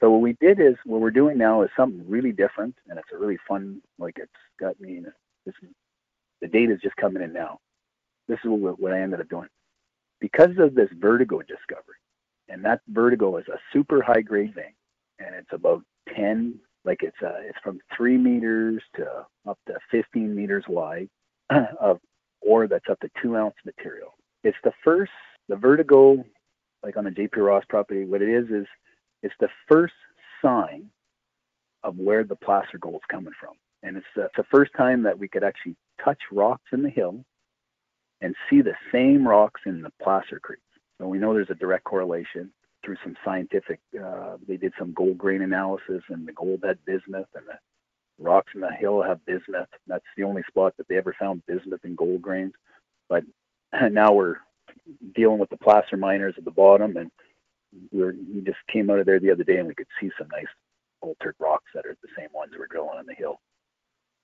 So 0.00 0.10
what 0.10 0.22
we 0.22 0.36
did 0.40 0.60
is 0.60 0.76
what 0.84 1.00
we're 1.00 1.10
doing 1.10 1.36
now 1.36 1.62
is 1.62 1.70
something 1.76 2.08
really 2.08 2.32
different, 2.32 2.74
and 2.88 2.98
it's 2.98 3.12
a 3.12 3.18
really 3.18 3.38
fun. 3.46 3.82
Like 3.98 4.16
it's 4.18 4.32
got 4.58 4.80
me. 4.80 5.02
This 5.44 5.54
the 6.40 6.48
data 6.48 6.72
is 6.72 6.80
just 6.80 6.96
coming 6.96 7.22
in 7.22 7.32
now. 7.32 7.58
This 8.28 8.38
is 8.38 8.50
what, 8.50 8.80
what 8.80 8.92
I 8.92 9.00
ended 9.00 9.20
up 9.20 9.28
doing 9.28 9.48
because 10.20 10.56
of 10.58 10.74
this 10.74 10.88
vertigo 10.98 11.40
discovery, 11.40 11.96
and 12.48 12.64
that 12.64 12.80
vertigo 12.88 13.36
is 13.36 13.48
a 13.48 13.58
super 13.72 14.00
high 14.00 14.22
grade 14.22 14.54
vein, 14.54 14.72
and 15.20 15.34
it's 15.34 15.52
about 15.52 15.82
10 16.16 16.58
like 16.84 17.02
it's 17.02 17.16
uh, 17.22 17.40
it's 17.42 17.58
from 17.62 17.78
three 17.96 18.16
meters 18.16 18.82
to 18.96 19.04
up 19.48 19.58
to 19.66 19.74
15 19.90 20.34
meters 20.34 20.64
wide 20.68 21.08
of 21.80 21.98
ore 22.40 22.66
that's 22.66 22.88
up 22.90 22.98
to 23.00 23.10
two 23.22 23.36
ounce 23.36 23.54
material. 23.64 24.14
It's 24.44 24.56
the 24.64 24.72
first 24.82 25.12
the 25.48 25.56
vertigo, 25.56 26.24
like 26.82 26.96
on 26.96 27.04
the 27.04 27.10
JP 27.10 27.36
Ross 27.36 27.64
property. 27.68 28.04
What 28.04 28.22
it 28.22 28.28
is 28.28 28.48
is 28.50 28.66
it's 29.22 29.34
the 29.40 29.48
first 29.68 29.94
sign 30.42 30.88
of 31.82 31.96
where 31.96 32.24
the 32.24 32.36
placer 32.36 32.78
gold's 32.78 33.04
coming 33.10 33.34
from, 33.38 33.54
and 33.82 33.96
it's 33.96 34.06
the, 34.16 34.24
it's 34.24 34.36
the 34.36 34.44
first 34.50 34.70
time 34.76 35.02
that 35.02 35.18
we 35.18 35.28
could 35.28 35.44
actually 35.44 35.76
touch 36.02 36.18
rocks 36.32 36.70
in 36.72 36.82
the 36.82 36.90
hill 36.90 37.22
and 38.22 38.34
see 38.48 38.62
the 38.62 38.74
same 38.92 39.26
rocks 39.26 39.60
in 39.66 39.82
the 39.82 39.92
placer 40.02 40.40
creek. 40.40 40.60
So 40.98 41.08
we 41.08 41.18
know 41.18 41.32
there's 41.32 41.50
a 41.50 41.54
direct 41.54 41.84
correlation 41.84 42.50
through 42.84 42.96
some 43.02 43.16
scientific. 43.24 43.80
Uh, 43.94 44.36
they 44.46 44.56
did 44.56 44.72
some 44.78 44.92
gold 44.92 45.18
grain 45.18 45.42
analysis, 45.42 46.02
and 46.08 46.26
the 46.26 46.32
gold 46.32 46.60
had 46.64 46.84
bismuth, 46.84 47.28
and 47.34 47.46
the 47.46 47.58
rocks 48.18 48.52
in 48.54 48.60
the 48.60 48.72
hill 48.72 49.02
have 49.02 49.24
bismuth. 49.26 49.68
That's 49.86 50.04
the 50.16 50.24
only 50.24 50.42
spot 50.48 50.74
that 50.76 50.88
they 50.88 50.96
ever 50.96 51.14
found 51.18 51.44
bismuth 51.46 51.84
in 51.84 51.94
gold 51.94 52.22
grains. 52.22 52.52
But 53.08 53.24
now 53.90 54.12
we're 54.12 54.36
dealing 55.14 55.38
with 55.38 55.50
the 55.50 55.56
placer 55.56 55.96
miners 55.96 56.34
at 56.38 56.44
the 56.44 56.50
bottom, 56.50 56.96
and 56.96 57.10
we're, 57.92 58.14
we 58.32 58.40
just 58.40 58.58
came 58.72 58.90
out 58.90 58.98
of 58.98 59.06
there 59.06 59.20
the 59.20 59.30
other 59.30 59.44
day, 59.44 59.56
and 59.58 59.68
we 59.68 59.74
could 59.74 59.86
see 60.00 60.10
some 60.18 60.28
nice 60.32 60.46
altered 61.00 61.34
rocks 61.38 61.70
that 61.74 61.86
are 61.86 61.96
the 62.02 62.08
same 62.16 62.28
ones 62.32 62.52
we're 62.58 62.66
drilling 62.66 62.98
on 62.98 63.06
the 63.06 63.14
hill. 63.14 63.40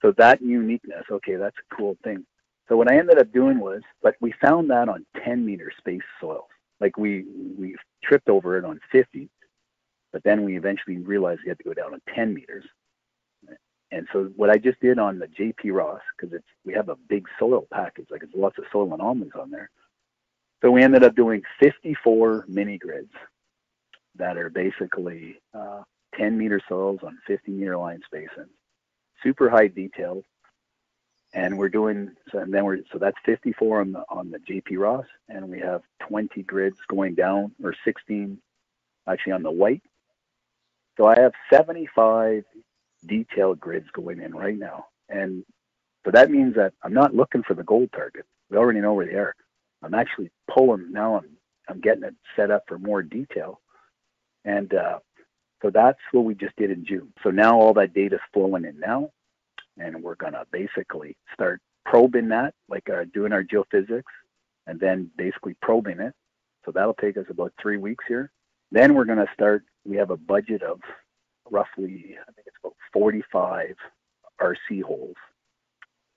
So 0.02 0.12
that 0.18 0.42
uniqueness, 0.42 1.04
okay, 1.10 1.36
that's 1.36 1.56
a 1.56 1.74
cool 1.74 1.96
thing. 2.04 2.24
So 2.68 2.76
what 2.76 2.90
I 2.90 2.98
ended 2.98 3.18
up 3.18 3.32
doing 3.32 3.58
was, 3.58 3.82
but 4.02 4.16
we 4.20 4.34
found 4.42 4.70
that 4.70 4.88
on 4.88 5.06
10 5.24 5.44
meter 5.44 5.72
space 5.78 6.02
soils. 6.20 6.48
Like 6.80 6.96
we 6.96 7.24
we 7.58 7.76
tripped 8.04 8.28
over 8.28 8.58
it 8.58 8.64
on 8.64 8.80
50, 8.92 9.28
but 10.12 10.22
then 10.24 10.44
we 10.44 10.56
eventually 10.56 10.98
realized 10.98 11.40
we 11.44 11.48
had 11.48 11.58
to 11.58 11.64
go 11.64 11.74
down 11.74 11.92
to 11.92 12.00
10 12.14 12.34
meters. 12.34 12.64
And 13.92 14.06
so 14.12 14.30
what 14.36 14.50
I 14.50 14.58
just 14.58 14.80
did 14.80 14.98
on 14.98 15.18
the 15.18 15.28
JP 15.28 15.72
Ross, 15.72 16.00
because 16.16 16.34
it's 16.34 16.46
we 16.64 16.74
have 16.74 16.88
a 16.88 16.96
big 17.08 17.26
soil 17.38 17.66
package, 17.72 18.06
like 18.10 18.22
it's 18.22 18.34
lots 18.34 18.58
of 18.58 18.64
soil 18.72 18.92
anomalies 18.92 19.32
on 19.40 19.50
there. 19.50 19.70
So 20.62 20.70
we 20.70 20.82
ended 20.82 21.04
up 21.04 21.14
doing 21.14 21.42
54 21.60 22.46
mini 22.48 22.78
grids 22.78 23.12
that 24.16 24.36
are 24.36 24.50
basically 24.50 25.40
uh, 25.54 25.82
10 26.16 26.36
meter 26.36 26.60
soils 26.68 27.00
on 27.02 27.18
50 27.26 27.52
meter 27.52 27.76
line 27.76 28.00
spacing, 28.04 28.48
super 29.22 29.48
high 29.50 29.68
detail. 29.68 30.22
And 31.34 31.58
we're 31.58 31.68
doing 31.68 32.12
so, 32.32 32.38
and 32.38 32.52
then 32.52 32.64
we're 32.64 32.78
so 32.92 32.98
that's 32.98 33.16
54 33.26 33.80
on 33.82 33.92
the 33.92 34.04
on 34.08 34.30
the 34.30 34.38
JP 34.38 34.78
Ross, 34.78 35.04
and 35.28 35.48
we 35.48 35.58
have 35.60 35.82
20 36.08 36.42
grids 36.44 36.78
going 36.88 37.14
down 37.14 37.52
or 37.62 37.74
16 37.84 38.38
actually 39.08 39.32
on 39.32 39.42
the 39.42 39.50
white. 39.50 39.82
So 40.96 41.06
I 41.06 41.18
have 41.20 41.32
75 41.52 42.44
detailed 43.06 43.60
grids 43.60 43.86
going 43.92 44.20
in 44.22 44.34
right 44.34 44.58
now, 44.58 44.86
and 45.10 45.44
so 46.04 46.10
that 46.12 46.30
means 46.30 46.54
that 46.54 46.72
I'm 46.82 46.94
not 46.94 47.14
looking 47.14 47.42
for 47.42 47.54
the 47.54 47.64
gold 47.64 47.90
target. 47.92 48.24
We 48.48 48.56
already 48.56 48.80
know 48.80 48.94
where 48.94 49.06
they 49.06 49.14
are. 49.14 49.34
I'm 49.82 49.94
actually 49.94 50.30
pulling 50.50 50.92
now. 50.92 51.16
I'm 51.16 51.36
I'm 51.68 51.80
getting 51.80 52.04
it 52.04 52.14
set 52.36 52.50
up 52.50 52.62
for 52.68 52.78
more 52.78 53.02
detail, 53.02 53.60
and 54.44 54.72
uh, 54.72 55.00
so 55.62 55.70
that's 55.70 55.98
what 56.12 56.24
we 56.24 56.34
just 56.34 56.56
did 56.56 56.70
in 56.70 56.84
June. 56.86 57.12
So 57.22 57.30
now 57.30 57.58
all 57.58 57.74
that 57.74 57.94
data 57.94 58.16
is 58.16 58.20
flowing 58.32 58.64
in 58.64 58.78
now, 58.78 59.10
and 59.78 60.02
we're 60.02 60.16
gonna 60.16 60.44
basically 60.50 61.16
start 61.32 61.60
probing 61.84 62.28
that, 62.28 62.54
like 62.68 62.88
uh, 62.90 63.04
doing 63.12 63.32
our 63.32 63.44
geophysics, 63.44 64.02
and 64.66 64.80
then 64.80 65.10
basically 65.16 65.54
probing 65.62 66.00
it. 66.00 66.14
So 66.64 66.72
that'll 66.72 66.94
take 66.94 67.16
us 67.16 67.26
about 67.30 67.52
three 67.60 67.76
weeks 67.76 68.04
here. 68.08 68.30
Then 68.72 68.94
we're 68.94 69.04
gonna 69.04 69.28
start. 69.34 69.64
We 69.84 69.96
have 69.96 70.10
a 70.10 70.16
budget 70.16 70.62
of 70.62 70.80
roughly, 71.50 72.16
I 72.20 72.32
think 72.32 72.46
it's 72.46 72.56
about 72.62 72.74
45 72.92 73.76
RC 74.40 74.82
holes. 74.82 75.14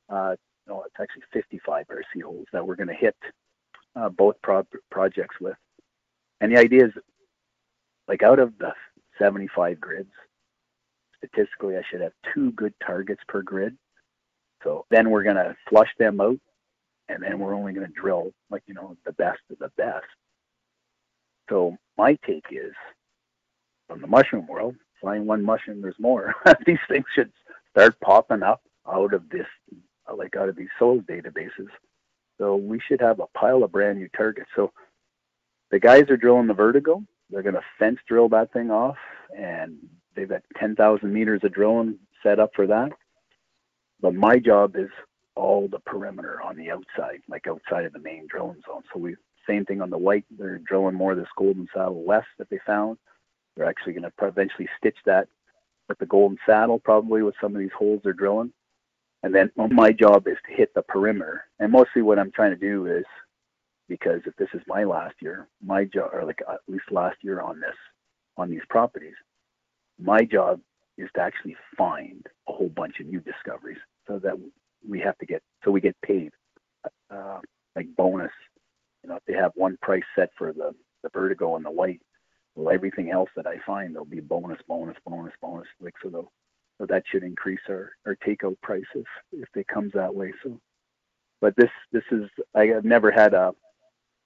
Uh, 0.09 0.35
no, 0.67 0.83
it's 0.83 0.95
actually 0.99 1.23
55 1.33 1.85
RC 1.87 2.23
holes 2.23 2.45
that 2.53 2.65
we're 2.65 2.75
going 2.75 2.89
to 2.89 2.93
hit 2.93 3.15
uh, 3.95 4.09
both 4.09 4.35
pro- 4.41 4.67
projects 4.91 5.35
with. 5.39 5.57
And 6.41 6.55
the 6.55 6.59
idea 6.59 6.85
is, 6.85 6.91
like 8.07 8.23
out 8.23 8.39
of 8.39 8.57
the 8.57 8.73
75 9.19 9.79
grids, 9.79 10.11
statistically, 11.19 11.77
I 11.77 11.81
should 11.89 12.01
have 12.01 12.13
two 12.33 12.51
good 12.53 12.73
targets 12.85 13.21
per 13.27 13.41
grid. 13.41 13.77
So 14.63 14.85
then 14.89 15.09
we're 15.09 15.23
going 15.23 15.35
to 15.35 15.55
flush 15.69 15.89
them 15.97 16.19
out, 16.19 16.39
and 17.07 17.23
then 17.23 17.39
we're 17.39 17.55
only 17.55 17.73
going 17.73 17.87
to 17.87 17.93
drill 17.93 18.31
like 18.49 18.63
you 18.67 18.73
know 18.73 18.97
the 19.05 19.13
best 19.13 19.39
of 19.51 19.59
the 19.59 19.71
best. 19.77 20.05
So 21.49 21.77
my 21.97 22.17
take 22.25 22.45
is, 22.51 22.73
from 23.87 24.01
the 24.01 24.07
mushroom 24.07 24.47
world, 24.47 24.75
find 25.01 25.25
one 25.25 25.43
mushroom, 25.43 25.81
there's 25.81 25.95
more. 25.99 26.35
these 26.65 26.77
things 26.87 27.05
should 27.15 27.31
start 27.71 27.99
popping 28.01 28.43
up 28.43 28.61
out 28.87 29.13
of 29.13 29.29
this, 29.29 29.47
like 30.15 30.35
out 30.35 30.49
of 30.49 30.55
these 30.55 30.69
soil 30.77 30.99
databases. 31.01 31.69
So 32.37 32.55
we 32.55 32.79
should 32.79 33.01
have 33.01 33.19
a 33.19 33.27
pile 33.37 33.63
of 33.63 33.71
brand 33.71 33.99
new 33.99 34.09
targets. 34.15 34.49
So 34.55 34.71
the 35.71 35.79
guys 35.79 36.09
are 36.09 36.17
drilling 36.17 36.47
the 36.47 36.53
vertigo. 36.53 37.03
They're 37.29 37.43
going 37.43 37.55
to 37.55 37.63
fence 37.77 37.99
drill 38.07 38.29
that 38.29 38.51
thing 38.53 38.71
off, 38.71 38.97
and 39.37 39.77
they've 40.15 40.29
got 40.29 40.43
10,000 40.57 41.13
meters 41.13 41.41
of 41.43 41.53
drilling 41.53 41.97
set 42.23 42.39
up 42.39 42.51
for 42.55 42.67
that. 42.67 42.91
But 44.01 44.15
my 44.15 44.37
job 44.37 44.75
is 44.75 44.89
all 45.35 45.67
the 45.67 45.79
perimeter 45.79 46.41
on 46.41 46.55
the 46.57 46.71
outside, 46.71 47.21
like 47.27 47.47
outside 47.47 47.85
of 47.85 47.93
the 47.93 47.99
main 47.99 48.27
drilling 48.29 48.61
zone. 48.67 48.83
So 48.93 48.99
we 48.99 49.15
same 49.47 49.65
thing 49.65 49.81
on 49.81 49.89
the 49.89 49.97
white. 49.97 50.25
They're 50.37 50.59
drilling 50.59 50.95
more 50.95 51.13
of 51.13 51.17
this 51.17 51.27
golden 51.37 51.67
saddle 51.73 52.03
west 52.03 52.27
that 52.37 52.49
they 52.49 52.59
found. 52.65 52.97
They're 53.55 53.65
actually 53.65 53.93
going 53.93 54.03
to 54.03 54.11
eventually 54.21 54.69
stitch 54.77 54.97
that 55.05 55.27
with 55.87 55.97
the 55.97 56.05
golden 56.05 56.37
saddle, 56.45 56.79
probably 56.79 57.23
with 57.23 57.35
some 57.41 57.55
of 57.55 57.59
these 57.59 57.71
holes 57.77 58.01
they're 58.03 58.13
drilling. 58.13 58.53
And 59.23 59.33
then 59.33 59.49
my 59.71 59.91
job 59.91 60.27
is 60.27 60.37
to 60.47 60.55
hit 60.55 60.73
the 60.75 60.83
perimeter. 60.83 61.45
And 61.59 61.71
mostly 61.71 62.03
what 62.03 62.19
I'm 62.19 62.31
trying 62.31 62.51
to 62.51 62.57
do 62.57 62.85
is 62.85 63.03
because 63.89 64.21
if 64.25 64.35
this 64.37 64.47
is 64.53 64.61
my 64.67 64.83
last 64.83 65.15
year, 65.19 65.47
my 65.65 65.83
job, 65.83 66.11
or 66.13 66.23
like 66.23 66.41
at 66.47 66.59
least 66.67 66.91
last 66.91 67.17
year 67.21 67.41
on 67.41 67.59
this, 67.59 67.75
on 68.37 68.49
these 68.49 68.61
properties, 68.69 69.15
my 69.99 70.23
job 70.23 70.59
is 70.97 71.09
to 71.15 71.21
actually 71.21 71.55
find 71.77 72.25
a 72.47 72.53
whole 72.53 72.69
bunch 72.69 72.99
of 72.99 73.07
new 73.07 73.19
discoveries 73.21 73.77
so 74.07 74.19
that 74.19 74.33
we 74.87 74.99
have 74.99 75.17
to 75.19 75.25
get, 75.25 75.41
so 75.63 75.71
we 75.71 75.81
get 75.81 75.95
paid 76.01 76.31
uh, 77.09 77.39
like 77.75 77.87
bonus. 77.95 78.31
You 79.03 79.09
know, 79.09 79.15
if 79.15 79.23
they 79.25 79.33
have 79.33 79.51
one 79.55 79.77
price 79.81 80.03
set 80.17 80.29
for 80.37 80.51
the, 80.53 80.73
the 81.03 81.09
vertigo 81.13 81.55
and 81.55 81.65
the 81.65 81.71
white, 81.71 82.01
well, 82.55 82.73
everything 82.73 83.11
else 83.11 83.29
that 83.35 83.47
I 83.47 83.57
find, 83.65 83.93
there'll 83.93 84.05
be 84.05 84.19
bonus, 84.19 84.59
bonus, 84.67 84.97
bonus, 85.05 85.33
bonus. 85.41 85.67
Like 85.79 85.93
so, 86.03 86.09
though, 86.09 86.31
so 86.77 86.85
that 86.87 87.03
should 87.09 87.23
increase 87.23 87.59
our 87.69 87.91
our 88.05 88.15
takeout 88.27 88.59
price 88.61 88.83
if 88.95 89.05
if 89.31 89.47
it 89.55 89.67
comes 89.67 89.93
that 89.93 90.13
way. 90.13 90.33
So, 90.43 90.59
but 91.41 91.55
this 91.55 91.69
this 91.91 92.03
is 92.11 92.23
I 92.55 92.65
have 92.67 92.83
never 92.83 93.11
had 93.11 93.33
a 93.33 93.53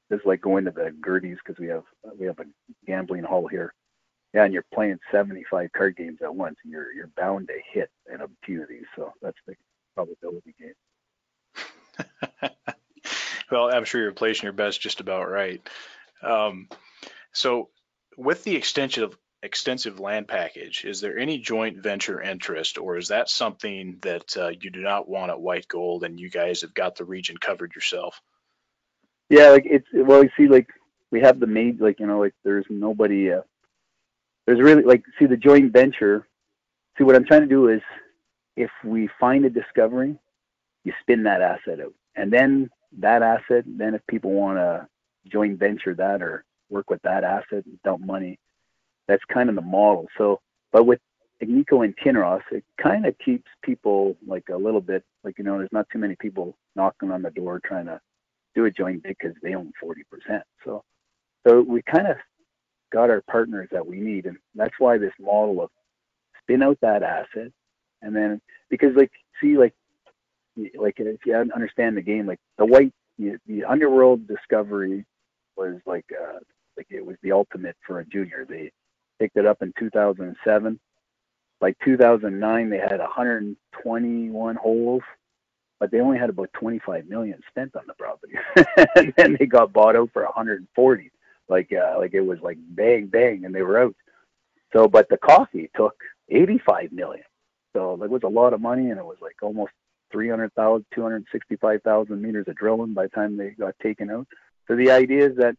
this 0.10 0.20
is 0.20 0.26
like 0.26 0.42
going 0.42 0.66
to 0.66 0.72
the 0.72 0.96
Gerties 1.06 1.38
because 1.46 1.60
we 1.60 1.68
have 1.68 1.84
we 2.18 2.26
have 2.26 2.40
a 2.40 2.46
gambling 2.88 3.24
hall 3.24 3.48
here. 3.48 3.74
Yeah, 4.34 4.46
and 4.46 4.54
you're 4.54 4.66
playing 4.74 4.98
75 5.12 5.72
card 5.74 5.96
games 5.96 6.20
at 6.24 6.34
once, 6.34 6.58
and 6.64 6.72
you're 6.72 6.92
you're 6.92 7.12
bound 7.16 7.48
to 7.50 7.54
hit 7.72 7.90
in 8.12 8.22
a 8.22 8.28
few 8.44 8.64
of 8.64 8.70
these. 8.70 8.86
So 8.96 9.14
that's 9.22 9.38
the 9.46 9.56
probability 9.96 10.56
game. 10.60 10.74
well, 13.52 13.74
I'm 13.74 13.86
sure 13.86 14.02
you're 14.02 14.12
placing 14.12 14.44
your 14.44 14.54
bets 14.54 14.78
just 14.78 15.02
about 15.02 15.30
right. 15.30 15.62
Um, 16.24 16.68
so 17.32 17.70
with 18.18 18.44
the 18.44 18.56
extension 18.56 19.04
of 19.04 19.18
extensive 19.44 20.00
land 20.00 20.28
package, 20.28 20.86
is 20.86 21.02
there 21.02 21.18
any 21.18 21.38
joint 21.38 21.78
venture 21.78 22.22
interest, 22.22 22.78
or 22.78 22.98
is 22.98 23.10
that 23.10 23.30
something 23.30 23.98
that 24.02 24.36
uh, 24.38 24.52
you 24.60 24.72
do 24.72 24.82
not 24.82 25.08
want 25.08 25.32
at 25.32 25.42
White 25.42 25.68
Gold, 25.68 26.04
and 26.04 26.20
you 26.20 26.30
guys 26.30 26.62
have 26.62 26.74
got 26.74 26.96
the 26.96 27.06
region 27.06 27.38
covered 27.38 27.76
yourself? 27.76 28.20
Yeah, 29.30 29.50
like 29.50 29.66
it's 29.66 29.88
well, 29.94 30.24
you 30.24 30.30
see, 30.38 30.48
like 30.48 30.68
we 31.12 31.22
have 31.22 31.40
the 31.40 31.48
main, 31.48 31.78
like 31.80 32.00
you 32.00 32.08
know, 32.08 32.20
like 32.20 32.34
there's 32.44 32.66
nobody. 32.70 33.32
Uh, 33.34 33.42
there's 34.46 34.62
really 34.62 34.84
like 34.84 35.04
see 35.20 35.26
the 35.26 35.38
joint 35.38 35.72
venture. 35.72 36.28
See 36.98 37.04
what 37.04 37.16
I'm 37.16 37.26
trying 37.26 37.42
to 37.42 37.48
do 37.48 37.70
is, 37.70 37.82
if 38.56 38.70
we 38.84 39.10
find 39.20 39.46
a 39.46 39.50
discovery, 39.50 40.18
you 40.84 40.94
spin 41.02 41.24
that 41.24 41.42
asset 41.42 41.80
out, 41.80 41.94
and 42.16 42.32
then 42.32 42.70
that 43.00 43.24
asset, 43.24 43.64
then 43.66 43.96
if 43.96 44.02
people 44.08 44.32
want 44.32 44.58
to 44.58 44.88
joint 45.32 45.58
venture 45.58 45.96
that 45.96 46.22
or 46.22 46.44
work 46.70 46.90
with 46.90 47.02
that 47.04 47.24
asset 47.24 47.66
and 47.66 47.82
dump 47.84 48.06
money. 48.06 48.40
That's 49.08 49.24
kind 49.32 49.50
of 49.50 49.56
the 49.56 49.62
model. 49.62 50.08
So, 50.18 50.40
but 50.72 50.86
with 50.86 51.00
Agnico 51.42 51.84
and 51.84 51.96
Kinross, 51.98 52.42
it 52.52 52.64
kind 52.82 53.06
of 53.06 53.16
keeps 53.20 53.50
people 53.64 54.16
like 54.26 54.46
a 54.52 54.58
little 54.58 54.82
bit 54.82 55.04
like 55.24 55.38
you 55.38 55.44
know, 55.44 55.58
there's 55.58 55.70
not 55.72 55.88
too 55.92 56.00
many 56.00 56.16
people 56.16 56.58
knocking 56.76 57.12
on 57.12 57.22
the 57.22 57.32
door 57.32 57.62
trying 57.66 57.86
to 57.86 58.00
do 58.56 58.66
a 58.66 58.72
joint 58.72 59.04
because 59.04 59.34
they 59.42 59.56
own 59.56 59.72
40%. 59.84 60.42
So, 60.64 60.84
so 61.46 61.62
we 61.62 61.82
kind 61.82 62.08
of 62.08 62.18
got 62.94 63.10
our 63.10 63.22
partners 63.22 63.68
that 63.72 63.86
we 63.86 64.00
need, 64.00 64.26
and 64.28 64.38
that's 64.56 64.76
why 64.80 64.98
this 64.98 65.14
model 65.20 65.64
of 65.64 65.70
spin 66.42 66.64
out 66.64 66.78
that 66.82 67.04
asset, 67.04 67.52
and 68.02 68.16
then 68.16 68.40
because 68.70 68.96
like 68.96 69.12
see 69.42 69.58
like 69.58 69.74
like 70.76 70.96
if 71.00 71.26
you 71.26 71.36
understand 71.36 71.98
the 71.98 72.02
game, 72.02 72.28
like 72.28 72.40
the 72.58 72.66
white 72.66 72.94
the, 73.18 73.64
underworld 73.68 74.28
discovery 74.28 75.06
was 75.58 75.80
like 75.86 76.06
uh, 76.12 76.40
like 76.78 76.88
it 76.90 77.06
was 77.06 77.18
the 77.24 77.32
ultimate 77.32 77.76
for 77.86 78.00
a 78.00 78.06
junior. 78.06 78.46
They 78.48 78.72
picked 79.20 79.38
it 79.38 79.46
up 79.46 79.62
in 79.62 79.74
2007. 79.80 80.80
Like 81.62 81.78
2009, 81.86 82.70
they 82.70 82.78
had 82.78 83.00
121 83.00 84.56
holes, 84.58 85.02
but 85.80 85.92
they 85.92 86.02
only 86.02 86.18
had 86.18 86.30
about 86.30 86.52
25 86.60 87.08
million 87.08 87.40
spent 87.50 87.74
on 87.76 87.84
the 87.88 87.94
property, 87.94 88.34
and 88.96 89.14
then 89.18 89.38
they 89.40 89.46
got 89.46 89.72
bought 89.72 89.96
out 89.96 90.10
for 90.12 90.24
140. 90.24 91.12
Like 91.50 91.72
uh, 91.74 91.96
like 92.00 92.14
it 92.14 92.22
was 92.22 92.40
like 92.42 92.58
bang 92.60 93.08
bang, 93.08 93.46
and 93.46 93.54
they 93.54 93.62
were 93.62 93.82
out. 93.82 93.96
So, 94.74 94.88
but 94.88 95.08
the 95.10 95.18
coffee 95.18 95.70
took 95.76 95.96
85 96.30 96.92
million. 96.92 97.26
So 97.74 98.02
it 98.04 98.10
was 98.10 98.24
a 98.24 98.30
lot 98.30 98.54
of 98.54 98.62
money, 98.62 98.90
and 98.90 99.00
it 99.00 99.06
was 99.06 99.18
like 99.22 99.36
almost 99.42 99.72
300,000, 100.12 100.86
265,000 100.94 102.22
meters 102.22 102.48
of 102.48 102.56
drilling 102.56 102.94
by 102.94 103.04
the 103.04 103.10
time 103.10 103.36
they 103.36 103.50
got 103.50 103.76
taken 103.82 104.10
out. 104.10 104.28
So 104.68 104.76
the 104.76 104.92
idea 104.92 105.28
is 105.28 105.38
that 105.38 105.56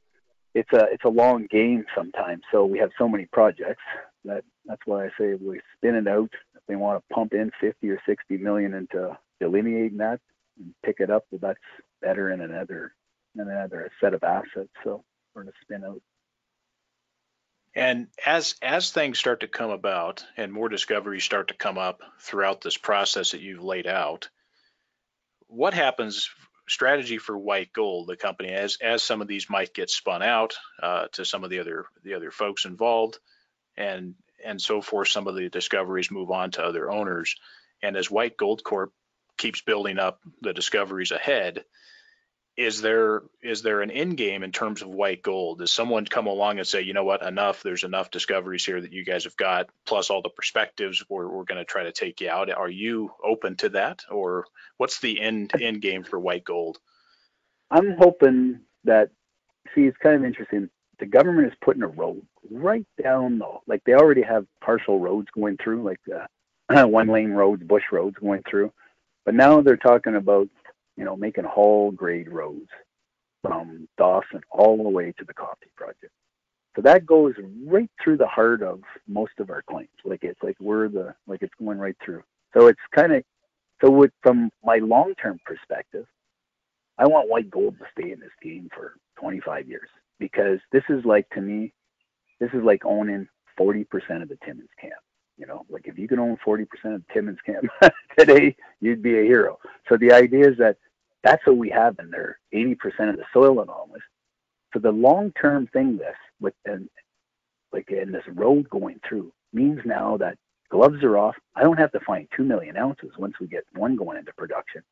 it's 0.55 0.73
a 0.73 0.87
it's 0.93 1.05
a 1.05 1.09
long 1.09 1.47
game 1.51 1.85
sometimes. 1.95 2.43
So 2.53 2.65
we 2.65 2.79
have 2.79 2.91
so 2.97 3.09
many 3.09 3.27
projects 3.27 3.83
that 4.25 4.45
that's 4.65 4.81
why 4.87 5.07
I 5.07 5.11
say 5.19 5.35
we 5.35 5.61
spin 5.77 5.97
it 5.97 6.09
out. 6.09 6.31
If 6.55 6.63
they 6.69 6.77
want 6.77 7.03
to 7.03 7.15
pump 7.15 7.35
in 7.35 7.51
50 7.61 7.91
or 7.91 8.01
60 8.07 8.39
million 8.39 8.73
into 8.75 9.19
delineating 9.41 9.99
that 9.99 10.21
and 10.59 10.75
pick 10.85 10.97
it 11.01 11.11
up, 11.11 11.25
well, 11.31 11.41
that's 11.43 11.59
better 12.01 12.31
in 12.31 12.41
another 12.41 12.95
in 13.35 13.43
another 13.43 13.91
set 14.01 14.15
of 14.15 14.23
assets. 14.23 14.71
So 14.85 15.05
spin 15.63 15.85
out. 15.85 16.03
And 17.77 18.07
as 18.25 18.55
as 18.63 18.93
things 18.93 19.19
start 19.19 19.41
to 19.41 19.49
come 19.49 19.71
about 19.71 20.25
and 20.37 20.53
more 20.53 20.69
discoveries 20.69 21.25
start 21.25 21.49
to 21.49 21.55
come 21.55 21.77
up 21.77 22.03
throughout 22.21 22.61
this 22.61 22.77
process 22.77 23.33
that 23.33 23.41
you've 23.41 23.65
laid 23.65 23.87
out, 23.87 24.29
what 25.49 25.75
happens 25.75 26.31
strategy 26.69 27.19
for 27.19 27.37
White 27.37 27.73
Gold, 27.73 28.07
the 28.07 28.17
company, 28.17 28.51
as 28.51 28.79
as 28.81 29.03
some 29.03 29.21
of 29.21 29.29
these 29.29 29.51
might 29.51 29.75
get 29.75 29.91
spun 29.91 30.23
out 30.23 30.55
uh, 30.83 31.09
to 31.13 31.25
some 31.25 31.45
of 31.45 31.51
the 31.51 31.59
other 31.59 31.87
the 32.05 32.15
other 32.15 32.31
folks 32.31 32.65
involved, 32.65 33.19
and 33.77 34.15
and 34.45 34.61
so 34.61 34.81
forth. 34.81 35.09
Some 35.09 35.27
of 35.27 35.35
the 35.35 35.49
discoveries 35.49 36.11
move 36.11 36.31
on 36.31 36.53
to 36.53 36.65
other 36.65 36.91
owners, 36.91 37.35
And 37.83 37.97
as 37.97 38.11
White 38.11 38.37
Gold 38.37 38.65
Corp 38.65 38.93
keeps 39.37 39.61
building 39.61 39.99
up 39.99 40.21
the 40.41 40.55
discoveries 40.55 41.11
ahead, 41.11 41.65
is 42.57 42.81
there 42.81 43.23
is 43.43 43.63
there 43.63 43.83
an 43.83 43.91
end 43.91 44.17
game 44.17 44.45
in 44.45 44.53
terms 44.53 44.83
of 44.83 44.89
white 44.89 45.23
gold? 45.23 45.59
Does 45.59 45.73
someone 45.73 46.05
come 46.05 46.27
along 46.27 46.59
and 46.59 46.67
say, 46.67 46.83
you 46.83 46.93
know 46.93 47.05
what, 47.05 47.23
enough? 47.23 47.63
There's 47.63 47.83
enough 47.83 48.11
discoveries 48.11 48.65
here 48.65 48.81
that 48.81 48.93
you 48.93 49.05
guys 49.05 49.25
have 49.25 49.37
got, 49.37 49.69
plus 49.85 50.09
all 50.09 50.23
the 50.23 50.29
perspectives. 50.29 51.05
We're 51.09 51.29
we're 51.29 51.45
going 51.45 51.59
to 51.59 51.65
try 51.65 51.85
to 51.85 51.93
take 51.93 52.21
you 52.21 52.31
out. 52.31 52.51
Are 52.51 52.71
you 52.71 53.13
open 53.23 53.57
to 53.57 53.71
that, 53.71 54.05
or 54.09 54.47
what's 54.77 55.01
the 55.01 55.21
end 55.21 55.53
end 55.61 55.83
game 55.83 56.05
for 56.05 56.19
white 56.19 56.45
gold? 56.45 56.79
I'm 57.71 57.97
hoping 57.99 58.61
that. 58.85 59.11
See, 59.75 59.83
it's 59.83 59.99
kind 59.99 60.15
of 60.15 60.25
interesting. 60.25 60.71
The 61.01 61.07
government 61.07 61.49
is 61.49 61.59
putting 61.61 61.83
a 61.83 61.89
road 61.89 62.25
right 62.51 62.87
down 63.03 63.41
though. 63.41 63.63
Like 63.67 63.83
they 63.85 63.95
already 63.95 64.23
have 64.23 64.47
partial 64.61 65.01
roads 65.01 65.27
going 65.35 65.57
through, 65.57 65.83
like 65.83 66.01
uh, 66.15 66.87
one 66.87 67.09
lane 67.09 67.33
roads, 67.33 67.65
bush 67.65 67.85
roads 67.91 68.17
going 68.21 68.43
through. 68.49 68.73
But 69.25 69.35
now 69.35 69.61
they're 69.61 69.77
talking 69.77 70.15
about 70.15 70.49
you 70.97 71.05
know, 71.05 71.17
making 71.17 71.45
haul 71.45 71.91
grade 71.91 72.29
roads 72.29 72.69
from 73.43 73.89
Dawson 73.99 74.41
all 74.51 74.83
the 74.83 74.89
way 74.89 75.13
to 75.19 75.25
the 75.25 75.35
coffee 75.35 75.71
project. 75.77 76.13
So 76.77 76.83
that 76.83 77.07
goes 77.07 77.35
right 77.67 77.91
through 78.03 78.17
the 78.17 78.27
heart 78.27 78.63
of 78.63 78.81
most 79.07 79.33
of 79.39 79.51
our 79.51 79.63
claims. 79.63 79.89
Like 80.05 80.25
it's 80.25 80.43
like 80.43 80.57
we're 80.61 80.89
the 80.89 81.15
like 81.27 81.43
it's 81.43 81.55
going 81.59 81.79
right 81.79 81.97
through. 82.05 82.23
So 82.57 82.67
it's 82.67 82.81
kind 82.95 83.13
of 83.13 83.23
so 83.85 83.91
with 83.91 84.11
from 84.23 84.51
my 84.65 84.77
long 84.79 85.15
term 85.21 85.39
perspective, 85.45 86.07
I 86.99 87.07
want 87.07 87.29
white 87.29 87.51
gold 87.51 87.77
to 87.79 87.85
stay 87.99 88.13
in 88.13 88.21
this 88.21 88.31
game 88.43 88.69
for 88.75 88.95
25 89.21 89.69
years 89.69 89.89
because 90.19 90.59
this 90.73 90.85
is 90.89 91.05
like 91.05 91.29
to 91.31 91.41
me, 91.41 91.73
this 92.41 92.51
is 92.55 92.63
like 92.65 92.85
owning 92.85 93.29
40% 93.59 93.85
of 94.23 94.29
the 94.29 94.39
Timmins 94.45 94.69
camp. 94.81 94.95
You 95.37 95.47
know, 95.47 95.65
like 95.69 95.87
if 95.87 95.99
you 95.99 96.07
could 96.07 96.19
own 96.19 96.39
40% 96.47 96.67
of 96.95 97.03
Timmins 97.13 97.39
Camp 97.45 97.65
today, 98.19 98.57
you'd 98.81 99.03
be 99.03 99.19
a 99.19 99.23
hero. 99.25 99.59
So 99.89 99.97
the 99.97 100.13
idea 100.13 100.49
is 100.49 100.59
that 100.59 100.77
that's 101.25 101.45
what 101.47 101.57
we 101.57 101.71
have 101.71 101.99
in 101.99 102.11
there, 102.11 102.39
80% 102.55 102.77
of 103.11 103.17
the 103.17 103.25
soil 103.33 103.61
anomalies. 103.61 104.03
So 104.73 104.79
the 104.79 104.93
long-term 104.93 105.69
thing, 105.69 105.97
this 105.97 106.17
with 106.41 106.55
and 106.67 106.89
like 107.73 107.91
in 107.91 108.13
this 108.13 108.25
road 108.29 108.69
going 108.71 109.01
through 109.09 109.33
means 109.53 109.81
now 109.85 110.17
that 110.19 110.39
gloves 110.71 111.03
are 111.03 111.19
off. 111.19 111.37
I 111.57 111.63
don't 111.63 111.79
have 111.79 111.93
to 111.93 112.01
find 112.01 112.29
two 112.37 112.45
million 112.45 112.77
ounces 112.77 113.11
once 113.19 113.35
we 113.41 113.47
get 113.47 113.65
one 113.75 113.97
going 113.97 114.19
into 114.19 114.33
production. 114.35 114.83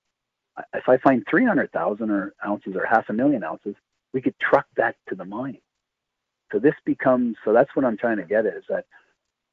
If 0.75 0.89
I 0.89 0.99
find 0.99 1.25
300,000 1.31 2.11
or 2.11 2.35
ounces 2.47 2.75
or 2.77 2.87
half 2.87 3.09
a 3.09 3.13
million 3.13 3.43
ounces, 3.43 3.75
we 4.13 4.21
could 4.21 4.35
truck 4.39 4.67
that 4.77 4.97
to 5.09 5.15
the 5.15 5.25
mine. 5.25 5.59
So 6.53 6.59
this 6.59 6.75
becomes 6.85 7.37
so 7.45 7.53
that's 7.53 7.75
what 7.75 7.85
I'm 7.85 7.97
trying 7.97 8.19
to 8.19 8.25
get 8.25 8.47
at 8.47 8.57
is 8.57 8.65
that 8.69 8.85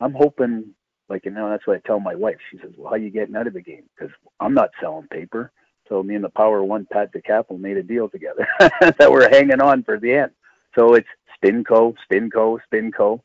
I'm 0.01 0.13
hoping 0.13 0.75
like, 1.09 1.25
you 1.25 1.31
know, 1.31 1.49
that's 1.49 1.65
what 1.65 1.77
I 1.77 1.87
tell 1.87 1.99
my 1.99 2.15
wife. 2.15 2.37
She 2.51 2.57
says, 2.59 2.71
well, 2.77 2.89
how 2.89 2.95
you 2.95 3.09
getting 3.09 3.35
out 3.35 3.47
of 3.47 3.53
the 3.53 3.61
game? 3.61 3.83
Because 3.97 4.13
I'm 4.39 4.53
not 4.53 4.69
selling 4.79 5.07
paper. 5.07 5.51
So 5.87 6.03
me 6.03 6.15
and 6.15 6.23
the 6.23 6.29
Power 6.29 6.63
One 6.63 6.87
Pat 6.91 7.11
DeCapel 7.13 7.59
made 7.59 7.77
a 7.77 7.83
deal 7.83 8.09
together 8.09 8.47
that 8.59 9.11
we're 9.11 9.29
hanging 9.29 9.61
on 9.61 9.83
for 9.83 9.99
the 9.99 10.13
end. 10.13 10.31
So 10.75 10.93
it's 10.93 11.07
Spinco, 11.35 11.95
Spinco, 12.09 12.59
Spinco. 12.71 13.21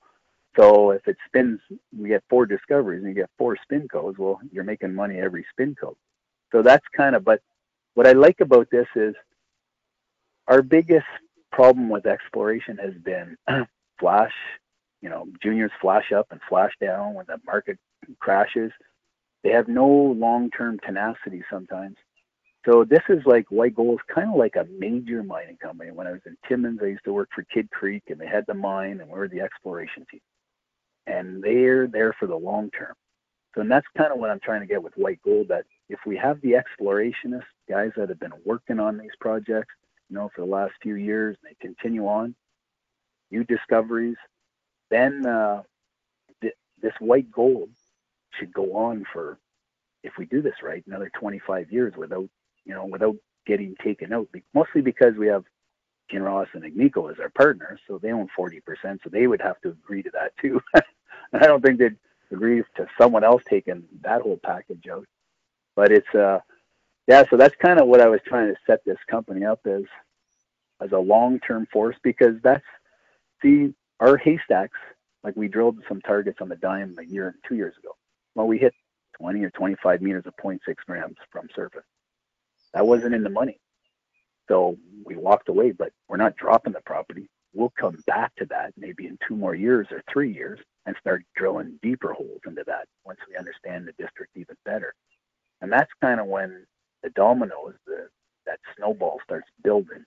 So 0.57 0.93
if 0.93 1.07
it 1.07 1.17
spins, 1.27 1.61
we 1.97 2.09
get 2.09 2.25
four 2.31 2.47
discoveries 2.47 3.01
and 3.01 3.09
you 3.09 3.15
get 3.15 3.31
four 3.37 3.57
Spincos. 3.71 4.17
Well, 4.19 4.41
you're 4.51 4.65
making 4.65 4.95
money 4.95 5.21
every 5.21 5.45
Spinco. 5.59 5.97
So 6.53 6.63
that's 6.63 6.87
kind 6.97 7.15
of, 7.17 7.25
but 7.25 7.43
what 7.95 8.07
I 8.07 8.13
like 8.13 8.41
about 8.41 8.71
this 8.71 8.87
is 8.97 9.15
our 10.49 10.63
biggest 10.63 11.07
problem 11.53 11.89
with 11.89 12.07
exploration 12.07 12.79
has 12.79 12.95
been 12.95 13.37
flash 13.99 14.33
you 15.05 15.11
know, 15.11 15.27
juniors 15.43 15.71
flash 15.83 16.13
up 16.13 16.29
and 16.31 16.41
flash 16.49 16.73
down 16.81 17.13
when 17.13 17.27
the 17.29 17.37
market 17.45 17.79
crashes. 18.21 18.73
They 19.43 19.51
have 19.51 19.69
no 19.69 19.87
long-term 19.87 20.81
tenacity 20.81 21.45
sometimes. 21.51 21.97
So 22.65 22.85
this 22.85 23.03
is 23.11 23.19
like 23.27 23.45
White 23.51 23.75
Gold 23.75 24.01
is 24.01 24.15
kind 24.15 24.31
of 24.31 24.37
like 24.37 24.57
a 24.57 24.67
major 24.79 25.23
mining 25.23 25.59
company. 25.59 25.91
When 25.91 26.07
I 26.07 26.13
was 26.13 26.23
in 26.25 26.39
Timmins, 26.49 26.81
I 26.83 26.87
used 26.87 27.05
to 27.05 27.13
work 27.13 27.29
for 27.35 27.45
Kidd 27.53 27.71
Creek, 27.71 28.05
and 28.09 28.19
they 28.19 28.27
had 28.27 28.47
the 28.47 28.55
mine, 28.55 29.03
and 29.03 29.11
we 29.11 29.19
were 29.19 29.29
the 29.29 29.43
exploration 29.43 30.07
team. 30.11 30.23
And 31.07 31.43
they're 31.43 31.87
there 31.87 32.15
for 32.19 32.27
the 32.27 32.35
long 32.35 32.71
term. 32.71 32.95
So 33.55 33.61
and 33.61 33.71
that's 33.71 33.87
kind 33.99 34.11
of 34.11 34.19
what 34.19 34.31
I'm 34.31 34.41
trying 34.41 34.63
to 34.63 34.67
get 34.67 34.83
with 34.83 34.95
White 34.95 35.21
Gold. 35.23 35.49
That 35.49 35.67
if 35.91 35.99
we 36.07 36.17
have 36.17 36.41
the 36.41 36.55
explorationists, 36.55 37.43
guys 37.69 37.91
that 37.99 38.09
have 38.09 38.21
been 38.21 38.33
working 38.47 38.81
on 38.81 38.97
these 38.97 39.15
projects, 39.21 39.75
you 40.09 40.17
know, 40.17 40.31
for 40.35 40.41
the 40.41 40.51
last 40.51 40.73
few 40.83 40.95
years, 40.95 41.37
and 41.43 41.51
they 41.51 41.57
continue 41.61 42.09
on, 42.09 42.35
new 43.31 43.45
discoveries, 43.45 44.17
then 44.91 45.27
uh, 45.27 45.63
th- 46.41 46.55
this 46.81 46.95
white 47.01 47.31
gold 47.31 47.71
should 48.39 48.53
go 48.53 48.77
on 48.77 49.05
for, 49.13 49.39
if 50.03 50.13
we 50.19 50.27
do 50.27 50.43
this 50.43 50.63
right, 50.63 50.85
another 50.87 51.11
25 51.19 51.71
years 51.73 51.95
without, 51.97 52.29
you 52.65 52.75
know, 52.75 52.87
without 52.87 53.17
getting 53.47 53.75
taken 53.83 54.13
out. 54.13 54.29
Mostly 54.55 54.81
because 54.83 55.15
we 55.17 55.27
have 55.29 55.45
Kinross 56.13 56.49
and 56.55 56.65
Agnico 56.65 57.11
as 57.11 57.19
our 57.21 57.31
partners, 57.31 57.81
so 57.87 57.99
they 57.99 58.13
own 58.13 58.29
40%, 58.39 58.61
so 59.03 59.11
they 59.11 59.27
would 59.27 59.41
have 59.41 59.61
to 59.63 59.71
agree 59.71 60.03
to 60.03 60.11
that 60.11 60.37
too. 60.41 60.61
and 60.75 61.43
I 61.43 61.47
don't 61.47 61.63
think 61.63 61.79
they'd 61.79 61.97
agree 62.31 62.63
to 62.77 62.87
someone 62.99 63.25
else 63.25 63.43
taking 63.49 63.85
that 64.03 64.23
whole 64.23 64.39
package 64.43 64.87
out. 64.91 65.07
But 65.77 65.93
it's 65.93 66.15
uh, 66.15 66.41
yeah, 67.07 67.25
so 67.29 67.37
that's 67.37 67.55
kind 67.57 67.81
of 67.81 67.89
what 67.89 68.01
I 68.01 68.09
was 68.09 68.21
trying 68.27 68.49
to 68.49 68.61
set 68.67 68.85
this 68.85 68.99
company 69.09 69.45
up 69.45 69.61
as 69.67 69.83
as 70.81 70.93
a 70.93 70.99
long-term 70.99 71.67
force 71.73 71.97
because 72.03 72.37
that's 72.43 72.65
see 73.43 73.75
our 74.01 74.17
haystacks, 74.17 74.79
like 75.23 75.37
we 75.37 75.49
drilled 75.49 75.79
some 75.89 76.01
targets 76.01 76.39
on 76.41 76.49
the 76.49 76.57
dime 76.57 76.95
a 76.99 77.05
year, 77.05 77.35
two 77.49 77.55
years 77.55 77.75
ago. 77.79 77.97
Well, 78.35 78.47
we 78.47 78.59
hit 78.59 78.75
20 79.19 79.43
or 79.45 79.51
25 79.51 80.03
meters 80.03 80.25
of 80.27 80.35
0.6 80.37 80.59
grams 80.87 81.17
from 81.31 81.49
surface. 81.55 81.85
That 82.73 82.87
wasn't 82.87 83.15
in 83.15 83.23
the 83.23 83.31
money. 83.31 83.59
So 84.49 84.77
we 85.05 85.17
walked 85.17 85.49
away, 85.49 85.73
but 85.73 85.93
we're 86.09 86.17
not 86.17 86.37
dropping 86.37 86.73
the 86.73 86.83
property. 86.85 87.29
We'll 87.55 87.73
come 87.79 88.03
back 88.07 88.35
to 88.37 88.47
that 88.47 88.75
maybe 88.77 89.07
in 89.07 89.17
two 89.27 89.37
more 89.37 89.55
years 89.55 89.87
or 89.91 90.03
three 90.13 90.33
years 90.33 90.61
and 90.87 90.97
start 91.01 91.23
drilling 91.37 91.79
deeper 91.83 92.13
holes 92.13 92.41
into 92.47 92.65
that 92.67 92.87
once 93.07 93.21
we 93.29 93.37
understand 93.37 93.87
the 93.87 93.93
district 93.93 94.37
even 94.37 94.57
better. 94.65 94.93
And 95.61 95.73
that's 95.73 95.91
kind 96.03 96.21
of 96.21 96.27
when 96.27 96.67
the 97.03 97.11
dominoes, 97.11 97.75
the, 97.87 98.09
that 98.45 98.59
snowball 98.77 99.21
starts 99.25 99.49
building 99.63 100.05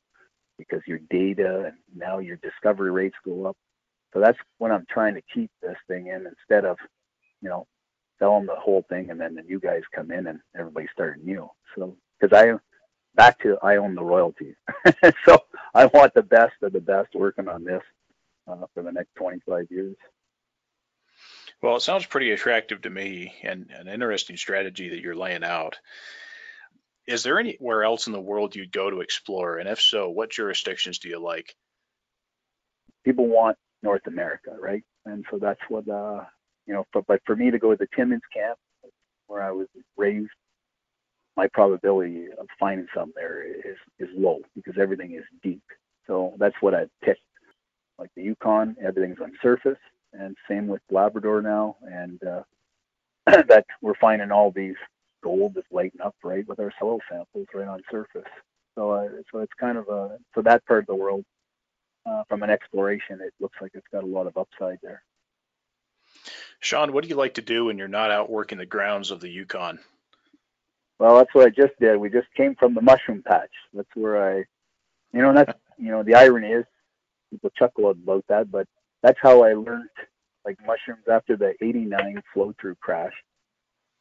because 0.57 0.81
your 0.85 0.99
data 1.09 1.65
and 1.67 1.77
now 1.95 2.19
your 2.19 2.37
discovery 2.37 2.91
rates 2.91 3.15
go 3.23 3.45
up 3.45 3.57
so 4.13 4.19
that's 4.19 4.37
when 4.57 4.71
I'm 4.71 4.85
trying 4.89 5.15
to 5.15 5.21
keep 5.33 5.51
this 5.61 5.77
thing 5.87 6.07
in 6.07 6.25
instead 6.27 6.65
of, 6.65 6.77
you 7.41 7.49
know, 7.49 7.67
selling 8.19 8.45
the 8.45 8.55
whole 8.55 8.85
thing 8.89 9.09
and 9.09 9.19
then 9.19 9.35
the 9.35 9.43
new 9.43 9.59
guys 9.59 9.83
come 9.93 10.11
in 10.11 10.27
and 10.27 10.39
everybody 10.57 10.87
start 10.91 11.23
new. 11.23 11.49
So 11.75 11.97
because 12.19 12.37
I 12.37 12.53
back 13.15 13.39
to 13.41 13.57
I 13.61 13.77
own 13.77 13.95
the 13.95 14.03
royalties, 14.03 14.55
so 15.25 15.39
I 15.73 15.85
want 15.87 16.13
the 16.13 16.23
best 16.23 16.53
of 16.61 16.73
the 16.73 16.79
best 16.79 17.09
working 17.13 17.47
on 17.47 17.63
this 17.63 17.83
uh, 18.47 18.65
for 18.73 18.83
the 18.83 18.91
next 18.91 19.13
25 19.15 19.67
years. 19.69 19.95
Well, 21.61 21.75
it 21.75 21.81
sounds 21.81 22.05
pretty 22.05 22.31
attractive 22.31 22.83
to 22.83 22.89
me 22.89 23.33
and 23.41 23.71
an 23.71 23.87
interesting 23.87 24.37
strategy 24.37 24.89
that 24.89 24.99
you're 24.99 25.15
laying 25.15 25.43
out. 25.43 25.79
Is 27.07 27.23
there 27.23 27.39
anywhere 27.39 27.83
else 27.83 28.07
in 28.07 28.13
the 28.13 28.21
world 28.21 28.55
you'd 28.55 28.71
go 28.71 28.89
to 28.89 29.01
explore? 29.01 29.57
And 29.57 29.67
if 29.67 29.81
so, 29.81 30.09
what 30.09 30.29
jurisdictions 30.29 30.99
do 30.99 31.09
you 31.09 31.19
like? 31.19 31.55
People 33.03 33.27
want 33.27 33.57
North 33.83 34.05
America, 34.07 34.55
right? 34.59 34.83
And 35.05 35.25
so 35.31 35.37
that's 35.39 35.59
what 35.69 35.87
uh, 35.89 36.23
you 36.65 36.73
know. 36.73 36.85
But 36.93 37.05
but 37.07 37.21
for 37.25 37.35
me 37.35 37.51
to 37.51 37.59
go 37.59 37.71
to 37.71 37.77
the 37.77 37.87
Timmins 37.95 38.21
camp, 38.33 38.57
where 39.27 39.41
I 39.43 39.51
was 39.51 39.67
raised, 39.97 40.29
my 41.35 41.47
probability 41.53 42.27
of 42.39 42.47
finding 42.59 42.87
something 42.95 43.13
there 43.15 43.43
is 43.43 43.77
is 43.99 44.09
low 44.17 44.39
because 44.55 44.75
everything 44.79 45.15
is 45.15 45.23
deep. 45.43 45.63
So 46.07 46.33
that's 46.39 46.55
what 46.61 46.73
I 46.73 46.85
picked. 47.03 47.21
Like 47.99 48.09
the 48.15 48.23
Yukon, 48.23 48.75
everything's 48.85 49.19
on 49.21 49.33
surface, 49.41 49.79
and 50.13 50.35
same 50.49 50.67
with 50.67 50.81
Labrador 50.91 51.41
now, 51.41 51.77
and 51.83 52.19
uh, 52.23 52.43
that 53.47 53.65
we're 53.81 53.95
finding 53.99 54.31
all 54.31 54.51
these 54.51 54.75
gold 55.23 55.53
that's 55.55 55.67
lighting 55.71 56.01
up 56.03 56.15
right 56.23 56.47
with 56.47 56.59
our 56.59 56.71
soil 56.79 56.99
samples 57.09 57.47
right 57.53 57.67
on 57.67 57.81
surface. 57.91 58.29
So 58.75 58.91
uh, 58.91 59.07
so 59.31 59.39
it's 59.39 59.53
kind 59.59 59.77
of 59.77 59.87
a 59.89 60.17
so 60.35 60.41
that 60.43 60.65
part 60.65 60.81
of 60.81 60.87
the 60.87 60.95
world 60.95 61.25
uh, 62.07 62.23
from 62.29 62.43
an 62.43 62.49
exploration, 62.49 63.19
it 63.21 63.33
looks 63.39 63.57
like 63.61 63.71
it's 63.73 63.87
got 63.91 64.03
a 64.03 64.07
lot 64.07 64.27
of 64.27 64.37
upside 64.37 64.79
there. 64.81 65.03
Shawn, 66.59 66.93
what 66.93 67.03
do 67.03 67.09
you 67.09 67.15
like 67.15 67.35
to 67.35 67.41
do 67.41 67.65
when 67.65 67.77
you're 67.77 67.87
not 67.87 68.11
out 68.11 68.29
working 68.29 68.57
the 68.57 68.65
grounds 68.65 69.11
of 69.11 69.19
the 69.19 69.29
Yukon? 69.29 69.79
Well, 70.99 71.17
that's 71.17 71.33
what 71.33 71.45
I 71.45 71.49
just 71.49 71.79
did. 71.79 71.97
We 71.97 72.09
just 72.09 72.27
came 72.35 72.55
from 72.55 72.73
the 72.73 72.81
mushroom 72.81 73.23
patch. 73.25 73.51
That's 73.73 73.89
where 73.95 74.37
I, 74.37 74.37
you 75.13 75.21
know, 75.21 75.33
that's 75.33 75.53
you 75.77 75.91
know, 75.91 76.03
the 76.03 76.15
irony 76.15 76.47
is 76.47 76.65
people 77.29 77.51
chuckle 77.57 77.91
about 77.91 78.25
that, 78.29 78.49
but 78.49 78.67
that's 79.03 79.19
how 79.21 79.43
I 79.43 79.53
learned 79.53 79.89
like 80.45 80.57
mushrooms 80.65 81.07
after 81.11 81.35
the 81.35 81.53
'89 81.61 82.23
flow 82.33 82.53
through 82.59 82.75
crash. 82.75 83.13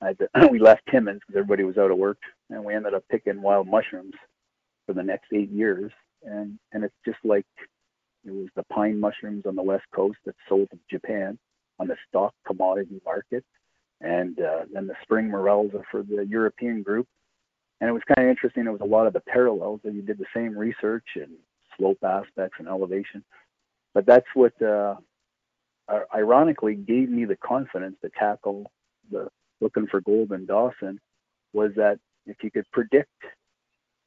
I 0.00 0.14
to, 0.14 0.28
we 0.50 0.58
left 0.58 0.82
Timmins 0.90 1.20
because 1.26 1.38
everybody 1.38 1.64
was 1.64 1.76
out 1.76 1.90
of 1.90 1.98
work, 1.98 2.18
and 2.50 2.64
we 2.64 2.74
ended 2.74 2.94
up 2.94 3.04
picking 3.10 3.42
wild 3.42 3.66
mushrooms 3.68 4.14
for 4.86 4.94
the 4.94 5.02
next 5.02 5.26
eight 5.34 5.50
years. 5.50 5.92
And 6.22 6.58
and 6.72 6.82
it's 6.82 6.94
just 7.04 7.18
like 7.24 7.46
it 8.26 8.32
was 8.32 8.48
the 8.56 8.64
pine 8.64 8.98
mushrooms 8.98 9.44
on 9.46 9.54
the 9.54 9.62
west 9.62 9.84
coast 9.94 10.18
that 10.24 10.34
sold 10.48 10.68
to 10.70 10.78
Japan 10.90 11.38
on 11.78 11.88
the 11.88 11.96
stock 12.08 12.34
commodity 12.46 13.00
market. 13.04 13.44
and 14.00 14.38
uh, 14.40 14.64
then 14.72 14.86
the 14.86 14.94
spring 15.02 15.30
morels 15.30 15.72
are 15.74 15.84
for 15.90 16.02
the 16.02 16.26
European 16.26 16.82
group. 16.82 17.06
And 17.80 17.88
it 17.88 17.92
was 17.92 18.02
kind 18.14 18.26
of 18.26 18.30
interesting. 18.30 18.66
It 18.66 18.70
was 18.70 18.80
a 18.80 18.84
lot 18.84 19.06
of 19.06 19.12
the 19.12 19.20
parallels 19.20 19.80
that 19.84 19.94
you 19.94 20.02
did 20.02 20.18
the 20.18 20.26
same 20.34 20.56
research 20.56 21.04
and 21.14 21.30
slope 21.76 21.98
aspects 22.02 22.56
and 22.58 22.68
elevation. 22.68 23.22
But 23.94 24.06
that's 24.06 24.26
what, 24.34 24.60
uh, 24.62 24.96
ironically, 26.14 26.74
gave 26.74 27.10
me 27.10 27.24
the 27.26 27.36
confidence 27.36 27.96
to 28.02 28.10
tackle 28.18 28.70
the 29.10 29.28
looking 29.60 29.86
for 29.86 30.00
gold 30.00 30.32
in 30.32 30.46
Dawson. 30.46 30.98
Was 31.52 31.72
that 31.76 31.98
if 32.26 32.36
you 32.42 32.50
could 32.50 32.70
predict 32.72 33.10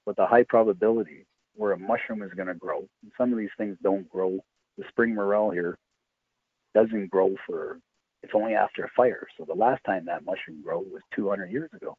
with 0.06 0.20
a 0.20 0.28
high 0.28 0.44
probability 0.44 1.26
where 1.60 1.74
a 1.74 1.78
mushroom 1.78 2.24
is 2.24 2.32
going 2.36 2.48
to 2.48 2.54
grow, 2.54 2.80
and 3.04 3.12
some 3.18 3.34
of 3.34 3.38
these 3.38 3.50
things 3.58 3.78
don't 3.84 4.10
grow. 4.10 4.40
The 4.78 4.86
spring 4.90 5.14
morel 5.14 5.52
here 5.52 5.78
doesn't 6.74 7.10
grow 7.12 7.36
for 7.46 7.80
it's 8.24 8.34
only 8.36 8.54
after 8.54 8.84
a 8.84 8.90
fire. 8.96 9.28
So 9.38 9.46
the 9.46 9.54
last 9.54 9.82
time 9.86 10.06
that 10.06 10.26
mushroom 10.26 10.62
grew 10.64 10.80
was 10.80 11.02
200 11.16 11.52
years 11.52 11.70
ago. 11.74 11.96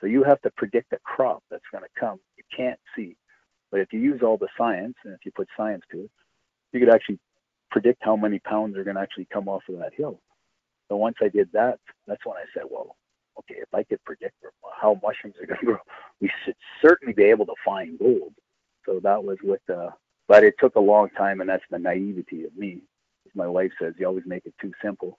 So 0.00 0.06
you 0.06 0.22
have 0.24 0.40
to 0.42 0.50
predict 0.56 0.92
a 0.92 0.98
crop 1.04 1.42
that's 1.50 1.64
going 1.72 1.84
to 1.84 2.00
come. 2.00 2.18
You 2.36 2.44
can't 2.56 2.78
see. 2.96 3.16
But 3.70 3.80
if 3.80 3.92
you 3.92 4.00
use 4.00 4.20
all 4.22 4.36
the 4.36 4.48
science 4.58 4.94
and 5.04 5.12
if 5.12 5.20
you 5.24 5.32
put 5.34 5.48
science 5.56 5.82
to 5.92 6.02
it, 6.02 6.10
you 6.72 6.80
could 6.80 6.92
actually 6.94 7.18
predict 7.70 8.02
how 8.02 8.16
many 8.16 8.38
pounds 8.40 8.76
are 8.76 8.84
going 8.84 8.96
to 8.96 9.02
actually 9.02 9.28
come 9.32 9.48
off 9.48 9.62
of 9.68 9.78
that 9.78 9.94
hill. 9.94 10.20
So 10.88 10.96
once 10.96 11.16
I 11.22 11.28
did 11.28 11.48
that, 11.52 11.78
that's 12.06 12.24
when 12.24 12.36
I 12.36 12.44
said, 12.52 12.64
well, 12.68 12.96
okay, 13.38 13.60
if 13.60 13.72
I 13.72 13.84
could 13.84 14.02
predict 14.04 14.34
how 14.80 15.00
mushrooms 15.02 15.36
are 15.40 15.46
going 15.46 15.60
to 15.60 15.66
grow, 15.66 15.78
we 16.20 16.30
should 16.44 16.56
certainly 16.84 17.14
be 17.14 17.24
able 17.24 17.46
to 17.46 17.54
find 17.64 17.98
gold. 17.98 18.34
So 18.86 19.00
that 19.02 19.22
was 19.22 19.38
with, 19.42 19.60
uh, 19.68 19.90
but 20.28 20.44
it 20.44 20.54
took 20.58 20.76
a 20.76 20.80
long 20.80 21.10
time, 21.10 21.40
and 21.40 21.48
that's 21.48 21.64
the 21.70 21.78
naivety 21.78 22.44
of 22.44 22.56
me. 22.56 22.82
My 23.34 23.46
wife 23.46 23.72
says, 23.80 23.94
you 23.98 24.06
always 24.06 24.24
make 24.26 24.46
it 24.46 24.54
too 24.60 24.72
simple. 24.82 25.18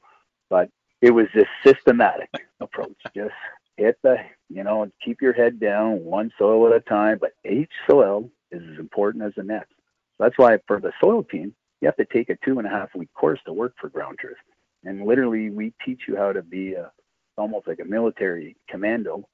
But 0.50 0.70
it 1.02 1.12
was 1.12 1.28
this 1.34 1.48
systematic 1.66 2.30
approach. 2.60 2.98
Just 3.16 3.34
hit 3.78 3.98
the, 4.04 4.18
you 4.50 4.64
know, 4.64 4.90
keep 5.04 5.22
your 5.22 5.34
head 5.34 5.60
down 5.60 6.04
one 6.04 6.32
soil 6.38 6.68
at 6.68 6.74
a 6.74 6.82
time, 6.82 7.18
but 7.20 7.32
each 7.50 7.72
soil 7.90 8.30
is 8.52 8.62
as 8.74 8.80
important 8.80 9.24
as 9.24 9.34
the 9.36 9.44
next. 9.44 9.74
That's 10.20 10.38
why 10.38 10.60
for 10.68 10.80
the 10.80 10.92
soil 11.02 11.24
team, 11.24 11.56
you 11.80 11.88
have 11.88 11.96
to 11.96 12.06
take 12.06 12.30
a 12.30 12.38
two 12.46 12.60
and 12.60 12.68
a 12.68 12.70
half 12.70 12.94
week 12.94 13.10
course 13.14 13.40
to 13.46 13.54
work 13.54 13.74
for 13.80 13.90
Ground 13.90 14.20
Truth. 14.20 14.36
And 14.84 15.06
literally, 15.06 15.50
we 15.50 15.74
teach 15.84 16.02
you 16.08 16.16
how 16.16 16.32
to 16.32 16.42
be 16.42 16.74
a, 16.74 16.92
almost 17.38 17.68
like 17.68 17.80
a 17.80 17.86
military 17.86 18.56
commando 18.70 19.28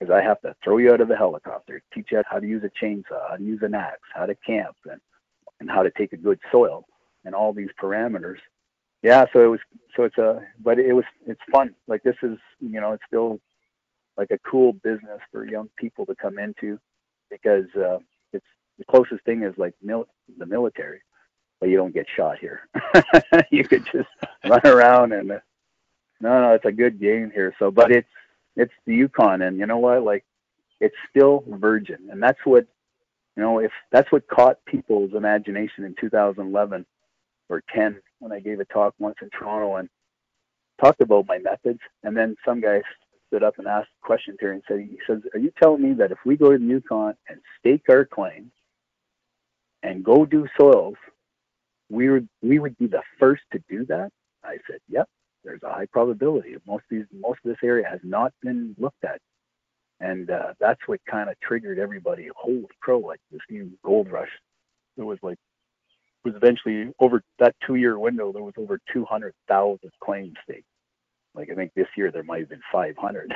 because 0.00 0.12
I 0.12 0.22
have 0.22 0.40
to 0.42 0.56
throw 0.64 0.78
you 0.78 0.92
out 0.92 1.02
of 1.02 1.08
the 1.08 1.16
helicopter, 1.16 1.82
teach 1.94 2.08
you 2.10 2.22
how 2.28 2.40
to 2.40 2.46
use 2.46 2.64
a 2.64 2.84
chainsaw, 2.84 3.30
how 3.30 3.36
to 3.36 3.44
use 3.44 3.60
an 3.62 3.74
axe, 3.74 4.00
how 4.14 4.26
to 4.26 4.34
camp, 4.36 4.76
and, 4.90 5.00
and 5.60 5.70
how 5.70 5.82
to 5.82 5.90
take 5.98 6.14
a 6.14 6.16
good 6.16 6.40
soil, 6.50 6.86
and 7.26 7.34
all 7.34 7.52
these 7.52 7.70
parameters 7.82 8.38
yeah, 9.02 9.24
so 9.32 9.42
it 9.42 9.46
was 9.46 9.60
so 9.96 10.04
it's 10.04 10.18
a 10.18 10.42
but 10.62 10.78
it 10.78 10.92
was 10.92 11.04
it's 11.26 11.40
fun. 11.50 11.74
Like 11.88 12.02
this 12.02 12.16
is 12.22 12.38
you 12.60 12.80
know 12.80 12.92
it's 12.92 13.02
still 13.06 13.40
like 14.16 14.30
a 14.30 14.38
cool 14.38 14.74
business 14.74 15.20
for 15.32 15.46
young 15.46 15.70
people 15.76 16.04
to 16.06 16.14
come 16.14 16.38
into 16.38 16.78
because 17.30 17.64
uh, 17.76 17.98
it's 18.32 18.44
the 18.78 18.84
closest 18.84 19.24
thing 19.24 19.42
is 19.42 19.54
like 19.56 19.74
mil- 19.82 20.08
the 20.38 20.44
military, 20.46 21.00
but 21.60 21.70
you 21.70 21.76
don't 21.76 21.94
get 21.94 22.06
shot 22.14 22.38
here. 22.38 22.68
you 23.50 23.64
could 23.64 23.86
just 23.86 24.08
run 24.46 24.60
around 24.66 25.12
and 25.12 25.32
uh, 25.32 25.38
no, 26.20 26.42
no, 26.42 26.52
it's 26.54 26.66
a 26.66 26.72
good 26.72 27.00
game 27.00 27.30
here. 27.34 27.54
So, 27.58 27.70
but 27.70 27.90
it's 27.90 28.08
it's 28.56 28.72
the 28.86 28.94
Yukon, 28.94 29.42
and 29.42 29.58
you 29.58 29.66
know 29.66 29.78
what? 29.78 30.02
Like 30.02 30.24
it's 30.80 30.96
still 31.08 31.44
virgin, 31.46 32.08
and 32.10 32.22
that's 32.22 32.38
what 32.44 32.66
you 33.36 33.42
know. 33.42 33.58
If 33.58 33.72
that's 33.92 34.10
what 34.12 34.26
caught 34.28 34.64
people's 34.66 35.14
imagination 35.14 35.84
in 35.84 35.94
2011 36.00 36.86
or 37.50 37.62
10 37.74 38.00
when 38.20 38.32
I 38.32 38.40
gave 38.40 38.60
a 38.60 38.64
talk 38.64 38.94
once 38.98 39.16
in 39.20 39.28
Toronto 39.30 39.76
and 39.76 39.88
talked 40.80 41.02
about 41.02 41.26
my 41.26 41.38
methods. 41.38 41.80
And 42.02 42.16
then 42.16 42.36
some 42.46 42.60
guy 42.60 42.80
stood 43.26 43.42
up 43.42 43.58
and 43.58 43.66
asked 43.66 43.90
questions 44.02 44.38
here 44.40 44.52
and 44.52 44.62
said, 44.66 44.80
he 44.80 44.98
says, 45.06 45.18
are 45.34 45.40
you 45.40 45.52
telling 45.60 45.82
me 45.82 45.92
that 45.94 46.12
if 46.12 46.18
we 46.24 46.36
go 46.36 46.50
to 46.50 46.58
the 46.58 46.64
Yukon 46.64 47.14
and 47.28 47.40
stake 47.58 47.84
our 47.88 48.04
claim 48.04 48.50
and 49.82 50.04
go 50.04 50.24
do 50.24 50.46
soils, 50.58 50.94
we 51.90 52.08
would, 52.08 52.28
we 52.40 52.58
would 52.58 52.78
be 52.78 52.86
the 52.86 53.02
first 53.18 53.42
to 53.52 53.62
do 53.68 53.84
that? 53.86 54.10
I 54.44 54.56
said, 54.68 54.80
yep, 54.88 55.08
there's 55.44 55.62
a 55.62 55.72
high 55.72 55.86
probability. 55.86 56.54
Most 56.66 56.84
of 56.90 56.98
these, 56.98 57.06
most 57.12 57.40
of 57.44 57.50
this 57.50 57.58
area 57.62 57.86
has 57.88 58.00
not 58.02 58.32
been 58.42 58.74
looked 58.78 59.04
at. 59.04 59.20
And 60.00 60.30
uh, 60.30 60.54
that's 60.58 60.80
what 60.86 61.00
kind 61.10 61.28
of 61.28 61.38
triggered 61.40 61.78
everybody. 61.78 62.28
Holy 62.34 62.66
crow, 62.80 63.00
like 63.00 63.20
this 63.30 63.40
new 63.50 63.70
gold 63.84 64.10
rush. 64.10 64.30
It 64.96 65.02
was 65.02 65.18
like 65.22 65.38
was 66.24 66.34
eventually 66.36 66.92
over 67.00 67.22
that 67.38 67.54
two 67.66 67.76
year 67.76 67.98
window, 67.98 68.32
there 68.32 68.42
was 68.42 68.54
over 68.58 68.78
200,000 68.92 69.78
claims 70.02 70.34
staked. 70.44 70.66
Like 71.34 71.50
I 71.50 71.54
think 71.54 71.72
this 71.74 71.86
year 71.96 72.10
there 72.10 72.22
might 72.22 72.40
have 72.40 72.48
been 72.48 72.62
500. 72.72 73.32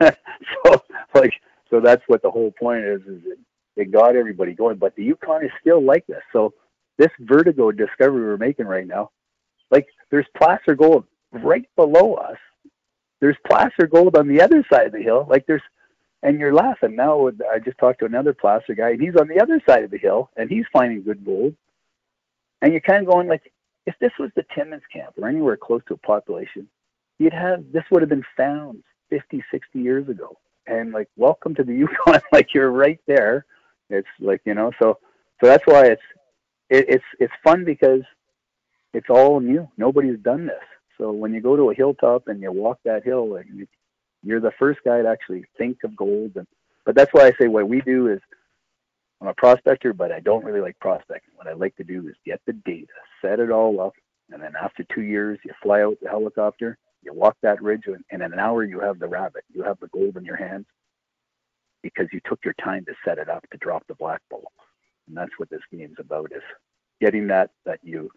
so 0.02 0.82
like, 1.14 1.32
so 1.70 1.80
that's 1.80 2.02
what 2.06 2.22
the 2.22 2.30
whole 2.30 2.52
point 2.58 2.84
is, 2.84 3.00
is 3.02 3.22
it, 3.26 3.38
it 3.76 3.92
got 3.92 4.16
everybody 4.16 4.54
going, 4.54 4.76
but 4.76 4.94
the 4.96 5.04
Yukon 5.04 5.44
is 5.44 5.50
still 5.60 5.82
like 5.82 6.06
this. 6.06 6.22
So 6.32 6.52
this 6.98 7.10
vertigo 7.20 7.72
discovery 7.72 8.22
we're 8.22 8.36
making 8.36 8.66
right 8.66 8.86
now, 8.86 9.10
like 9.70 9.86
there's 10.10 10.26
placer 10.36 10.74
gold 10.74 11.04
right 11.32 11.68
below 11.76 12.14
us. 12.14 12.38
There's 13.20 13.36
placer 13.46 13.86
gold 13.86 14.16
on 14.16 14.28
the 14.28 14.42
other 14.42 14.64
side 14.72 14.86
of 14.86 14.92
the 14.92 15.02
hill. 15.02 15.26
Like 15.28 15.46
there's, 15.46 15.62
and 16.22 16.38
you're 16.38 16.54
laughing 16.54 16.96
now. 16.96 17.28
I 17.52 17.58
just 17.58 17.78
talked 17.78 18.00
to 18.00 18.06
another 18.06 18.34
placer 18.34 18.74
guy, 18.74 18.90
and 18.90 19.00
he's 19.00 19.16
on 19.16 19.28
the 19.28 19.40
other 19.40 19.60
side 19.68 19.84
of 19.84 19.90
the 19.90 19.98
hill, 19.98 20.30
and 20.36 20.50
he's 20.50 20.64
finding 20.72 21.02
good 21.02 21.24
gold. 21.24 21.54
And 22.60 22.72
you're 22.72 22.80
kind 22.80 23.02
of 23.02 23.12
going 23.12 23.28
like, 23.28 23.52
if 23.86 23.94
this 24.00 24.12
was 24.18 24.30
the 24.36 24.44
Timmins 24.54 24.82
camp 24.92 25.14
or 25.20 25.28
anywhere 25.28 25.56
close 25.56 25.82
to 25.88 25.94
a 25.94 25.98
population, 25.98 26.68
you'd 27.18 27.32
have 27.32 27.64
this 27.72 27.82
would 27.90 28.02
have 28.02 28.08
been 28.08 28.24
found 28.36 28.82
50, 29.10 29.42
60 29.50 29.78
years 29.80 30.08
ago. 30.08 30.38
And 30.66 30.92
like, 30.92 31.08
welcome 31.16 31.54
to 31.56 31.64
the 31.64 31.74
Yukon. 32.06 32.20
like 32.32 32.54
you're 32.54 32.70
right 32.70 33.00
there. 33.06 33.44
It's 33.90 34.08
like 34.20 34.40
you 34.44 34.54
know, 34.54 34.70
so 34.80 34.98
so 35.40 35.46
that's 35.48 35.66
why 35.66 35.86
it's 35.86 36.02
it, 36.70 36.86
it's 36.88 37.04
it's 37.18 37.32
fun 37.44 37.64
because 37.64 38.02
it's 38.94 39.10
all 39.10 39.40
new. 39.40 39.68
Nobody's 39.76 40.18
done 40.20 40.46
this. 40.46 40.62
So 40.98 41.10
when 41.10 41.32
you 41.32 41.40
go 41.40 41.56
to 41.56 41.70
a 41.70 41.74
hilltop 41.74 42.28
and 42.28 42.40
you 42.40 42.52
walk 42.52 42.78
that 42.84 43.04
hill, 43.04 43.36
and 43.36 43.66
you're 44.22 44.40
the 44.40 44.52
first 44.58 44.80
guy 44.84 45.02
to 45.02 45.08
actually 45.08 45.44
think 45.58 45.78
of 45.84 45.96
gold. 45.96 46.32
And 46.36 46.46
but 46.84 46.94
that's 46.94 47.12
why 47.12 47.26
I 47.26 47.32
say 47.40 47.48
what 47.48 47.68
we 47.68 47.80
do 47.80 48.08
is 48.08 48.20
I'm 49.20 49.28
a 49.28 49.34
prospector, 49.34 49.92
but 49.92 50.12
I 50.12 50.20
don't 50.20 50.44
really 50.44 50.60
like 50.60 50.78
prospecting. 50.80 51.32
What 51.36 51.46
I 51.46 51.52
like 51.52 51.76
to 51.76 51.84
do 51.84 52.08
is 52.08 52.14
get 52.26 52.40
the 52.46 52.52
data, 52.52 52.92
set 53.20 53.40
it 53.40 53.50
all 53.50 53.80
up, 53.80 53.94
and 54.32 54.42
then 54.42 54.52
after 54.60 54.84
two 54.92 55.02
years, 55.02 55.38
you 55.44 55.52
fly 55.62 55.82
out 55.82 55.98
the 56.02 56.08
helicopter, 56.08 56.78
you 57.02 57.12
walk 57.12 57.36
that 57.42 57.62
ridge, 57.62 57.84
and 57.86 58.02
in 58.10 58.22
an 58.22 58.38
hour, 58.38 58.64
you 58.64 58.80
have 58.80 58.98
the 58.98 59.08
rabbit. 59.08 59.44
You 59.52 59.62
have 59.62 59.78
the 59.80 59.88
gold 59.88 60.16
in 60.16 60.24
your 60.24 60.36
hands 60.36 60.66
because 61.82 62.06
you 62.12 62.20
took 62.28 62.38
your 62.44 62.54
time 62.62 62.84
to 62.86 62.94
set 63.04 63.18
it 63.18 63.28
up 63.28 63.44
to 63.50 63.58
drop 63.58 63.84
the 63.88 63.94
black 63.94 64.20
ball. 64.30 64.52
And 65.08 65.16
that's 65.16 65.32
what 65.36 65.50
this 65.50 65.62
game's 65.70 65.98
about 65.98 66.30
is 66.32 66.42
getting 67.00 67.26
that 67.26 67.50
that 67.66 67.80
you 67.82 68.10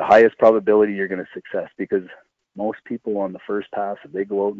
the 0.00 0.06
highest 0.06 0.38
probability 0.38 0.94
you're 0.94 1.08
going 1.08 1.24
to 1.24 1.30
success 1.34 1.68
because 1.76 2.04
most 2.56 2.78
people 2.84 3.18
on 3.18 3.32
the 3.32 3.38
first 3.46 3.70
pass 3.72 3.96
if 4.04 4.12
they 4.12 4.24
go 4.24 4.48
out 4.48 4.56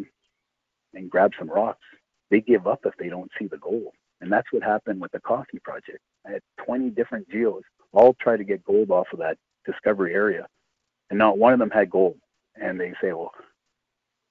and, 0.95 1.11
grab 1.11 1.31
some 1.39 1.49
rocks 1.49 1.85
they 2.31 2.41
give 2.41 2.67
up 2.67 2.81
if 2.85 2.95
they 2.99 3.09
don't 3.09 3.31
see 3.39 3.47
the 3.47 3.57
gold 3.59 3.93
and 4.21 4.31
that's 4.31 4.53
what 4.53 4.63
happened 4.63 5.01
with 5.01 5.13
the 5.13 5.21
coffee 5.21 5.59
project. 5.65 5.99
I 6.27 6.33
had 6.33 6.43
20 6.65 6.91
different 6.91 7.29
geos 7.31 7.63
all 7.93 8.15
try 8.21 8.37
to 8.37 8.45
get 8.45 8.65
gold 8.65 8.91
off 8.91 9.07
of 9.13 9.19
that 9.19 9.39
discovery 9.67 10.15
area. 10.15 10.47
And 11.09 11.19
not 11.19 11.39
one 11.39 11.53
of 11.53 11.59
them 11.59 11.71
had 11.71 11.91
gold. 11.91 12.17
And 12.61 12.79
they 12.79 12.93
say, 13.03 13.13
well, 13.13 13.33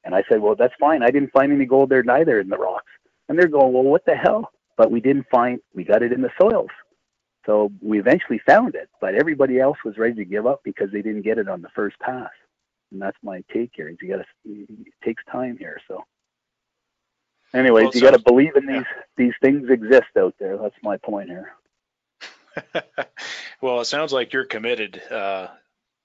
and 0.06 0.16
I 0.16 0.24
said, 0.30 0.42
well, 0.42 0.56
that's 0.56 0.74
fine. 0.80 1.04
I 1.04 1.12
didn't 1.12 1.34
find 1.34 1.52
any 1.52 1.66
gold 1.66 1.90
there 1.90 2.04
neither 2.04 2.40
in 2.40 2.50
the 2.50 2.58
rocks. 2.58 2.92
And 3.28 3.38
they're 3.38 3.48
going, 3.48 3.74
well, 3.74 3.84
what 3.84 4.06
the 4.06 4.16
hell? 4.16 4.52
But 4.78 4.92
we 4.92 5.02
didn't 5.02 5.26
find, 5.30 5.60
we 5.74 5.84
got 5.84 6.04
it 6.04 6.14
in 6.14 6.22
the 6.22 6.32
soils. 6.40 6.70
So 7.50 7.72
we 7.82 8.00
eventually 8.00 8.40
found 8.46 8.76
it, 8.76 8.90
but 9.02 9.16
everybody 9.16 9.60
else 9.60 9.80
was 9.84 9.98
ready 9.98 10.14
to 10.14 10.26
give 10.26 10.46
up 10.46 10.62
because 10.64 10.92
they 10.92 11.02
didn't 11.02 11.24
get 11.24 11.40
it 11.40 11.50
on 11.50 11.64
the 11.64 11.70
first 11.70 11.98
pass. 12.00 12.30
And 12.92 13.02
that's 13.02 13.18
my 13.24 13.44
take 13.52 13.72
here. 13.74 13.90
Is 13.90 13.98
you 14.04 14.10
got 14.10 14.18
to, 14.18 14.26
it 14.46 14.94
takes 15.04 15.24
time 15.32 15.58
here. 15.58 15.80
So 15.88 16.04
Anyways, 17.52 17.86
well, 17.86 17.92
you 17.96 18.02
got 18.02 18.12
to 18.12 18.20
believe 18.20 18.56
in 18.56 18.68
these 18.68 18.86
yeah. 18.86 19.02
these 19.18 19.34
things 19.42 19.68
exist 19.68 20.10
out 20.16 20.36
there. 20.40 20.58
That's 20.58 20.76
my 20.84 20.98
point 20.98 21.30
here. 21.30 21.54
well, 23.62 23.82
it 23.82 23.86
sounds 23.86 24.14
like 24.14 24.32
you're 24.32 24.46
committed, 24.46 25.02
uh, 25.10 25.48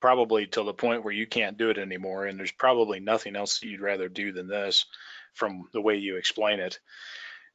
probably 0.01 0.47
to 0.47 0.62
the 0.62 0.72
point 0.72 1.05
where 1.05 1.12
you 1.12 1.26
can't 1.26 1.59
do 1.59 1.68
it 1.68 1.76
anymore, 1.76 2.24
and 2.24 2.38
there's 2.38 2.53
probably 2.53 3.01
nothing 3.01 3.36
else 3.36 3.59
that 3.59 3.66
you'd 3.66 3.82
rather 3.82 4.09
do 4.09 4.32
than 4.32 4.49
this, 4.49 4.86
from 5.34 5.68
the 5.74 5.82
way 5.82 5.97
you 5.97 6.16
explain 6.16 6.61
it. 6.61 6.78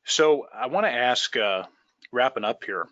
So, 0.05 0.45
I 0.53 0.67
want 0.67 0.85
to 0.85 0.91
ask, 0.91 1.35
uh, 1.35 1.63
wrapping 2.11 2.43
up 2.43 2.63
here. 2.63 2.87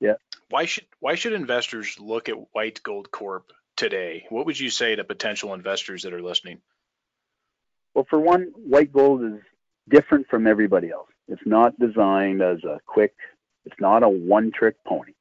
Yeah. 0.00 0.14
Why 0.52 0.66
should 0.66 0.84
why 1.00 1.14
should 1.14 1.32
investors 1.32 1.96
look 1.98 2.28
at 2.28 2.36
White 2.52 2.82
Gold 2.82 3.10
Corp 3.10 3.52
today? 3.74 4.26
What 4.28 4.44
would 4.44 4.60
you 4.60 4.68
say 4.68 4.94
to 4.94 5.02
potential 5.02 5.54
investors 5.54 6.02
that 6.02 6.12
are 6.12 6.20
listening? 6.20 6.60
Well, 7.94 8.06
for 8.10 8.20
one, 8.20 8.52
White 8.56 8.92
Gold 8.92 9.24
is 9.24 9.40
different 9.88 10.28
from 10.28 10.46
everybody 10.46 10.90
else. 10.90 11.08
It's 11.26 11.40
not 11.46 11.78
designed 11.80 12.42
as 12.42 12.62
a 12.64 12.80
quick, 12.84 13.14
it's 13.64 13.80
not 13.80 14.02
a 14.02 14.08
one 14.10 14.52
trick 14.52 14.76
pony. 14.86 15.14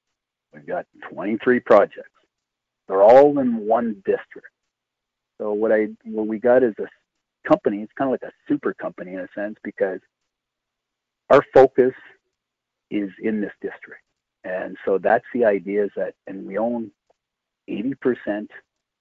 We've 0.53 0.67
got 0.67 0.85
23 1.09 1.61
projects. 1.61 2.11
They're 2.89 3.01
all 3.01 3.39
in 3.39 3.65
one 3.65 4.03
district. 4.05 4.51
So 5.37 5.53
what 5.53 5.71
I 5.71 5.87
what 6.03 6.27
we 6.27 6.39
got 6.39 6.61
is 6.61 6.73
a 6.77 6.89
company, 7.47 7.83
it's 7.83 7.93
kind 7.97 8.13
of 8.13 8.19
like 8.21 8.29
a 8.29 8.33
super 8.49 8.73
company 8.73 9.13
in 9.13 9.21
a 9.21 9.29
sense 9.33 9.55
because 9.63 10.01
our 11.29 11.41
focus 11.53 11.93
is 12.89 13.09
in 13.23 13.39
this 13.39 13.53
district. 13.61 14.03
And 14.43 14.77
so 14.85 14.97
that's 14.97 15.25
the 15.33 15.45
idea 15.45 15.85
is 15.85 15.91
that, 15.95 16.15
and 16.27 16.45
we 16.45 16.57
own 16.57 16.91
80% 17.69 18.47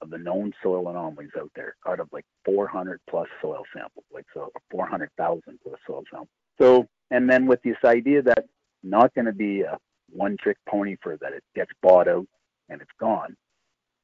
of 0.02 0.10
the 0.10 0.18
known 0.18 0.52
soil 0.62 0.88
anomalies 0.88 1.30
out 1.38 1.50
there 1.54 1.74
out 1.86 2.00
of 2.00 2.08
like 2.12 2.24
400 2.44 3.00
plus 3.08 3.28
soil 3.40 3.62
samples, 3.74 4.04
like 4.12 4.26
so 4.32 4.50
400,000 4.70 5.42
plus 5.62 5.78
soil 5.86 6.02
samples. 6.10 6.28
So, 6.60 6.86
and 7.10 7.28
then 7.28 7.46
with 7.46 7.62
this 7.62 7.76
idea 7.84 8.22
that 8.22 8.46
not 8.82 9.14
going 9.14 9.26
to 9.26 9.32
be 9.32 9.62
a 9.62 9.78
one 10.10 10.36
trick 10.42 10.56
pony 10.68 10.96
for 11.02 11.16
that 11.18 11.32
it 11.32 11.44
gets 11.54 11.70
bought 11.82 12.08
out 12.08 12.26
and 12.68 12.80
it's 12.80 12.90
gone. 12.98 13.36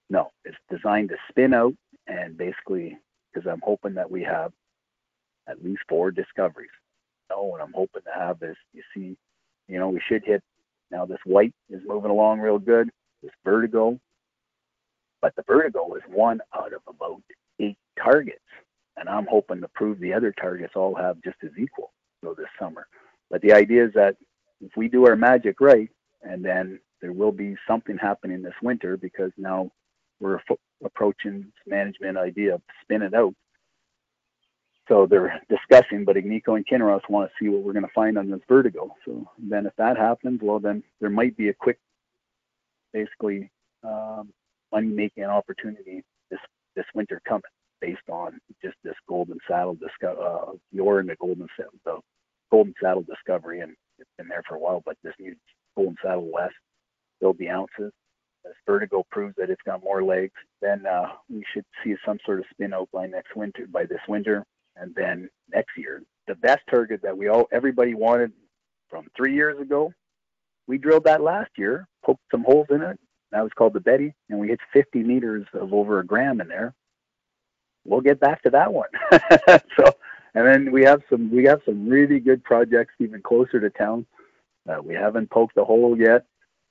No, 0.09 0.30
it's 0.45 0.57
designed 0.70 1.09
to 1.11 1.16
spin 1.28 1.55
out 1.55 1.74
and 2.07 2.37
basically, 2.37 2.97
because 3.32 3.49
I'm 3.51 3.62
hoping 3.62 3.95
that 3.95 4.11
we 4.11 4.22
have 4.22 4.53
at 5.49 5.64
least 5.64 5.82
four 5.89 6.11
discoveries. 6.11 6.70
Oh, 7.30 7.37
no, 7.37 7.43
what 7.45 7.61
I'm 7.61 7.72
hoping 7.72 8.03
to 8.03 8.18
have 8.18 8.43
is, 8.43 8.57
you 8.72 8.82
see, 8.95 9.16
you 9.68 9.78
know, 9.78 9.89
we 9.89 10.01
should 10.07 10.24
hit. 10.24 10.43
Now 10.91 11.07
this 11.07 11.18
white 11.24 11.55
is 11.70 11.80
moving 11.87 12.11
along 12.11 12.41
real 12.41 12.59
good. 12.59 12.91
This 13.22 13.32
vertigo, 13.45 13.99
but 15.20 15.34
the 15.37 15.43
vertigo 15.47 15.95
is 15.95 16.03
one 16.09 16.41
out 16.55 16.72
of 16.72 16.82
about 16.87 17.22
eight 17.59 17.78
targets, 18.03 18.39
and 18.97 19.09
I'm 19.09 19.26
hoping 19.26 19.61
to 19.62 19.68
prove 19.68 19.99
the 19.99 20.12
other 20.12 20.32
targets 20.32 20.74
all 20.76 20.95
have 20.95 21.16
just 21.22 21.39
as 21.43 21.51
equal. 21.59 21.93
So 22.22 22.34
this 22.34 22.47
summer, 22.59 22.87
but 23.30 23.43
the 23.43 23.53
idea 23.53 23.87
is 23.87 23.93
that 23.95 24.16
if 24.61 24.70
we 24.76 24.89
do 24.89 25.07
our 25.07 25.16
magic 25.16 25.61
right, 25.61 25.89
and 26.22 26.45
then 26.45 26.80
there 27.01 27.12
will 27.12 27.32
be 27.32 27.57
something 27.68 27.99
happening 27.99 28.43
this 28.43 28.55
winter 28.62 28.97
because 28.97 29.30
now 29.37 29.70
we're 30.20 30.41
approaching 30.84 31.53
management 31.66 32.16
idea 32.16 32.55
of 32.55 32.62
spin 32.82 33.03
it 33.03 33.14
out. 33.14 33.34
So 34.89 35.07
they're 35.07 35.41
discussing, 35.49 36.05
but 36.05 36.16
Agnico 36.16 36.57
and 36.57 36.66
Kinross 36.66 37.09
want 37.09 37.28
to 37.28 37.34
see 37.45 37.49
what 37.49 37.62
we're 37.62 37.72
going 37.72 37.84
to 37.84 37.93
find 37.93 38.16
on 38.16 38.30
this 38.30 38.41
vertigo. 38.49 38.95
So 39.05 39.28
then 39.39 39.66
if 39.66 39.72
that 39.78 39.97
happens, 39.97 40.41
well, 40.43 40.61
then 40.61 40.82
there 41.01 41.11
might 41.11 41.37
be 41.37 41.49
a 41.49 41.55
quick, 41.55 41.78
basically, 42.93 43.51
um, 43.82 44.32
money 44.72 44.89
making 44.89 45.24
opportunity 45.24 46.03
this 46.30 46.41
this 46.74 46.87
winter 46.95 47.20
coming 47.26 47.43
based 47.80 48.09
on 48.11 48.39
just 48.62 48.76
this 48.84 48.95
golden 49.09 49.39
saddle 49.49 49.74
discovery, 49.74 50.24
uh, 50.24 50.53
the 50.72 50.78
the 51.07 51.16
golden 51.20 51.47
the 51.84 51.99
golden 52.51 52.74
saddle 52.82 53.03
discovery 53.03 53.61
and 53.61 53.74
it's 53.99 54.11
been 54.18 54.28
there 54.28 54.43
for 54.49 54.57
a 54.57 54.59
while 54.59 54.82
but 54.84 54.97
this 55.03 55.14
new 55.18 55.34
golden 55.76 55.97
saddle 56.03 56.30
west 56.32 56.55
there'll 57.20 57.34
be 57.34 57.49
ounces 57.49 57.93
as 58.47 58.53
vertigo 58.66 59.05
proves 59.11 59.34
that 59.37 59.51
it's 59.51 59.62
got 59.66 59.82
more 59.82 60.03
legs 60.03 60.34
then 60.62 60.84
uh, 60.87 61.09
we 61.28 61.45
should 61.53 61.64
see 61.84 61.95
some 62.05 62.18
sort 62.24 62.39
of 62.39 62.45
spin 62.51 62.72
out 62.72 62.89
by 62.93 63.07
next 63.07 63.34
winter 63.37 63.66
by 63.70 63.84
this 63.84 64.01
winter 64.09 64.45
and 64.76 64.94
then 64.94 65.28
next 65.52 65.76
year 65.76 66.02
the 66.26 66.34
best 66.36 66.60
target 66.70 67.00
that 67.02 67.16
we 67.16 67.28
all 67.28 67.46
everybody 67.52 67.94
wanted 67.94 68.32
from 68.88 69.06
three 69.16 69.34
years 69.34 69.60
ago 69.60 69.92
we 70.66 70.78
drilled 70.78 71.04
that 71.04 71.22
last 71.22 71.50
year 71.56 71.86
poked 72.04 72.22
some 72.30 72.44
holes 72.44 72.66
in 72.70 72.82
it 72.82 72.98
that 73.32 73.42
was 73.42 73.52
called 73.54 73.72
the 73.72 73.80
Betty, 73.80 74.14
and 74.30 74.38
we 74.38 74.48
hit 74.48 74.60
50 74.72 75.02
meters 75.02 75.46
of 75.52 75.72
over 75.72 76.00
a 76.00 76.06
gram 76.06 76.40
in 76.40 76.48
there. 76.48 76.74
We'll 77.84 78.00
get 78.00 78.20
back 78.20 78.42
to 78.42 78.50
that 78.50 78.72
one. 78.72 78.88
so, 79.76 79.92
and 80.34 80.46
then 80.46 80.72
we 80.72 80.82
have 80.84 81.02
some 81.10 81.30
we 81.30 81.44
have 81.44 81.60
some 81.64 81.88
really 81.88 82.20
good 82.20 82.42
projects 82.44 82.94
even 82.98 83.22
closer 83.22 83.60
to 83.60 83.70
town. 83.70 84.06
Uh, 84.68 84.80
we 84.82 84.94
haven't 84.94 85.30
poked 85.30 85.56
a 85.56 85.64
hole 85.64 85.96
yet, 85.98 86.24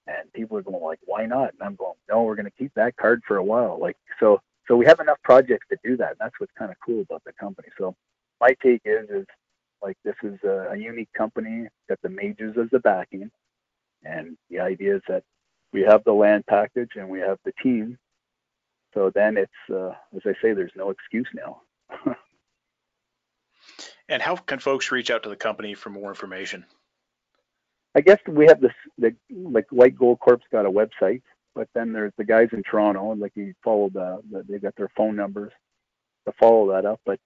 and 0.07 0.31
people 0.33 0.57
are 0.57 0.61
going 0.61 0.83
like, 0.83 0.99
"Why 1.05 1.25
not?" 1.25 1.53
And 1.53 1.61
I'm 1.61 1.75
going, 1.75 1.93
"No, 2.09 2.23
we're 2.23 2.35
going 2.35 2.45
to 2.45 2.51
keep 2.51 2.73
that 2.75 2.97
card 2.97 3.21
for 3.27 3.37
a 3.37 3.43
while." 3.43 3.79
Like 3.79 3.97
so, 4.19 4.41
so 4.67 4.75
we 4.75 4.85
have 4.85 4.99
enough 4.99 5.17
projects 5.23 5.67
to 5.69 5.77
do 5.83 5.97
that. 5.97 6.17
That's 6.19 6.33
what's 6.39 6.51
kind 6.57 6.71
of 6.71 6.77
cool 6.85 7.01
about 7.01 7.23
the 7.25 7.33
company. 7.33 7.69
So, 7.77 7.95
my 8.41 8.55
take 8.61 8.81
is 8.85 9.09
is 9.09 9.25
like 9.81 9.97
this 10.03 10.15
is 10.23 10.37
a, 10.43 10.71
a 10.71 10.77
unique 10.77 11.11
company, 11.15 11.67
that 11.89 11.99
the 12.01 12.09
majors 12.09 12.57
as 12.57 12.69
the 12.71 12.79
backing, 12.79 13.29
and 14.03 14.37
the 14.49 14.59
idea 14.59 14.97
is 14.97 15.01
that 15.07 15.23
we 15.73 15.81
have 15.81 16.03
the 16.05 16.13
land 16.13 16.45
package 16.47 16.91
and 16.95 17.09
we 17.09 17.19
have 17.19 17.37
the 17.43 17.51
team. 17.61 17.97
So 18.93 19.11
then 19.13 19.35
it's, 19.37 19.51
uh, 19.69 19.89
as 20.15 20.21
I 20.25 20.33
say, 20.41 20.53
there's 20.53 20.71
no 20.75 20.89
excuse 20.89 21.27
now. 21.33 21.61
and 24.09 24.21
how 24.21 24.37
can 24.37 24.59
folks 24.59 24.91
reach 24.91 25.11
out 25.11 25.23
to 25.23 25.29
the 25.29 25.35
company 25.35 25.73
for 25.73 25.89
more 25.89 26.09
information? 26.09 26.65
I 27.93 28.01
guess 28.01 28.19
we 28.27 28.45
have 28.47 28.61
this, 28.61 28.71
the, 28.97 29.15
like 29.29 29.65
White 29.69 29.97
Gold 29.97 30.19
Corp's 30.19 30.45
got 30.51 30.65
a 30.65 30.71
website, 30.71 31.23
but 31.55 31.67
then 31.73 31.93
there's 31.93 32.13
the 32.17 32.25
guys 32.25 32.49
in 32.51 32.61
Toronto, 32.63 33.11
and 33.11 33.21
like 33.21 33.31
you 33.35 33.53
follow 33.63 33.89
the, 33.89 34.21
the 34.31 34.43
they 34.47 34.59
got 34.59 34.75
their 34.75 34.91
phone 34.95 35.15
numbers 35.15 35.51
to 36.27 36.33
follow 36.39 36.71
that 36.73 36.85
up. 36.85 36.99
But 37.05 37.19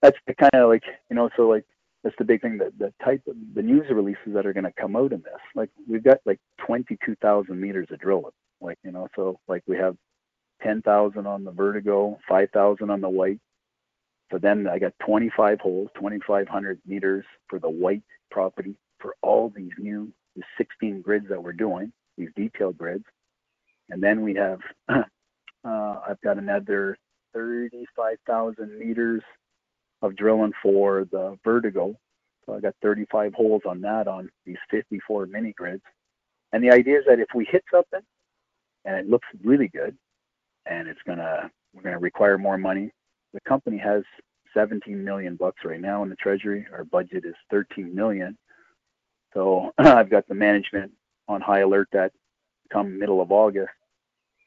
that's 0.00 0.18
the 0.26 0.34
kind 0.34 0.54
of 0.54 0.68
like, 0.68 0.84
you 1.10 1.16
know, 1.16 1.30
so 1.36 1.48
like 1.48 1.64
that's 2.02 2.16
the 2.18 2.24
big 2.24 2.42
thing 2.42 2.58
that 2.58 2.76
the 2.78 2.92
type 3.04 3.22
of 3.28 3.36
the 3.54 3.62
news 3.62 3.86
releases 3.90 4.34
that 4.34 4.46
are 4.46 4.52
going 4.52 4.64
to 4.64 4.72
come 4.72 4.96
out 4.96 5.12
in 5.12 5.22
this 5.22 5.40
like 5.54 5.70
we've 5.88 6.04
got 6.04 6.18
like 6.24 6.40
22,000 6.66 7.60
meters 7.60 7.88
of 7.90 8.00
drilling 8.00 8.32
like 8.60 8.78
you 8.84 8.90
know 8.90 9.08
so 9.14 9.38
like 9.48 9.62
we 9.66 9.76
have 9.76 9.96
10,000 10.62 11.26
on 11.26 11.44
the 11.44 11.50
vertigo 11.50 12.18
5,000 12.28 12.90
on 12.90 13.00
the 13.00 13.08
white 13.08 13.40
so 14.30 14.38
then 14.38 14.66
I 14.66 14.78
got 14.78 14.92
25 15.06 15.60
holes 15.60 15.90
2,500 15.94 16.80
meters 16.86 17.24
for 17.48 17.58
the 17.58 17.70
white 17.70 18.02
property 18.30 18.76
for 18.98 19.14
all 19.22 19.52
these 19.54 19.72
new 19.78 20.12
the 20.36 20.42
16 20.58 21.02
grids 21.02 21.28
that 21.28 21.42
we're 21.42 21.52
doing 21.52 21.92
these 22.16 22.30
detailed 22.36 22.78
grids 22.78 23.04
and 23.92 24.02
then 24.02 24.22
we 24.22 24.34
have 24.34 24.58
uh, 24.88 25.02
I've 25.64 26.20
got 26.22 26.38
another 26.38 26.96
35,000 27.34 28.78
meters 28.78 29.22
of 30.00 30.16
drilling 30.16 30.52
for 30.62 31.06
the 31.12 31.38
vertigo. 31.44 31.94
So 32.46 32.54
I 32.54 32.60
got 32.60 32.74
35 32.82 33.34
holes 33.34 33.62
on 33.68 33.82
that 33.82 34.08
on 34.08 34.30
these 34.46 34.56
54 34.70 35.26
mini 35.26 35.52
grids. 35.52 35.82
And 36.52 36.64
the 36.64 36.70
idea 36.70 36.98
is 36.98 37.04
that 37.06 37.20
if 37.20 37.28
we 37.34 37.44
hit 37.44 37.62
something 37.70 38.00
and 38.86 38.96
it 38.96 39.08
looks 39.08 39.28
really 39.44 39.68
good 39.68 39.96
and 40.66 40.88
it's 40.88 41.00
gonna 41.06 41.50
we're 41.74 41.82
gonna 41.82 41.98
require 41.98 42.38
more 42.38 42.58
money, 42.58 42.90
the 43.34 43.40
company 43.42 43.76
has 43.76 44.02
17 44.54 45.04
million 45.04 45.36
bucks 45.36 45.64
right 45.64 45.80
now 45.80 46.02
in 46.02 46.08
the 46.08 46.16
treasury. 46.16 46.66
Our 46.72 46.84
budget 46.84 47.24
is 47.26 47.34
13 47.50 47.94
million. 47.94 48.36
So 49.34 49.70
I've 49.78 50.10
got 50.10 50.26
the 50.28 50.34
management 50.34 50.92
on 51.28 51.42
high 51.42 51.60
alert 51.60 51.88
that 51.92 52.12
come 52.72 52.98
middle 52.98 53.20
of 53.20 53.30
August, 53.30 53.70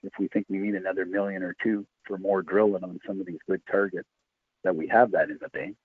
if 0.05 0.13
we 0.19 0.27
think 0.29 0.45
we 0.49 0.57
need 0.57 0.75
another 0.75 1.05
million 1.05 1.43
or 1.43 1.55
two 1.61 1.85
for 2.05 2.17
more 2.17 2.41
drilling 2.41 2.83
on 2.83 2.99
some 3.05 3.19
of 3.19 3.25
these 3.25 3.39
good 3.47 3.61
targets, 3.69 4.07
that 4.63 4.75
we 4.75 4.87
have 4.87 5.11
that 5.11 5.29
in 5.29 5.37
the 5.41 5.49
bank. 5.49 5.75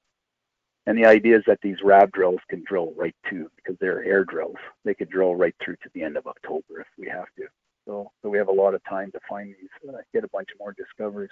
And 0.86 0.96
the 0.96 1.06
idea 1.06 1.36
is 1.36 1.44
that 1.46 1.60
these 1.62 1.76
RAB 1.84 2.10
drills 2.12 2.40
can 2.48 2.64
drill 2.66 2.92
right 2.96 3.14
to, 3.28 3.50
because 3.56 3.76
they're 3.80 4.04
air 4.04 4.24
drills, 4.24 4.56
they 4.84 4.94
could 4.94 5.10
drill 5.10 5.36
right 5.36 5.54
through 5.62 5.76
to 5.76 5.90
the 5.94 6.02
end 6.02 6.16
of 6.16 6.26
October 6.26 6.80
if 6.80 6.86
we 6.98 7.08
have 7.08 7.26
to. 7.36 7.46
So, 7.86 8.10
so 8.22 8.28
we 8.28 8.38
have 8.38 8.48
a 8.48 8.52
lot 8.52 8.74
of 8.74 8.82
time 8.84 9.10
to 9.12 9.20
find 9.28 9.48
these, 9.48 9.88
uh, 9.88 9.98
get 10.12 10.24
a 10.24 10.28
bunch 10.28 10.48
more 10.58 10.72
discoveries. 10.72 11.30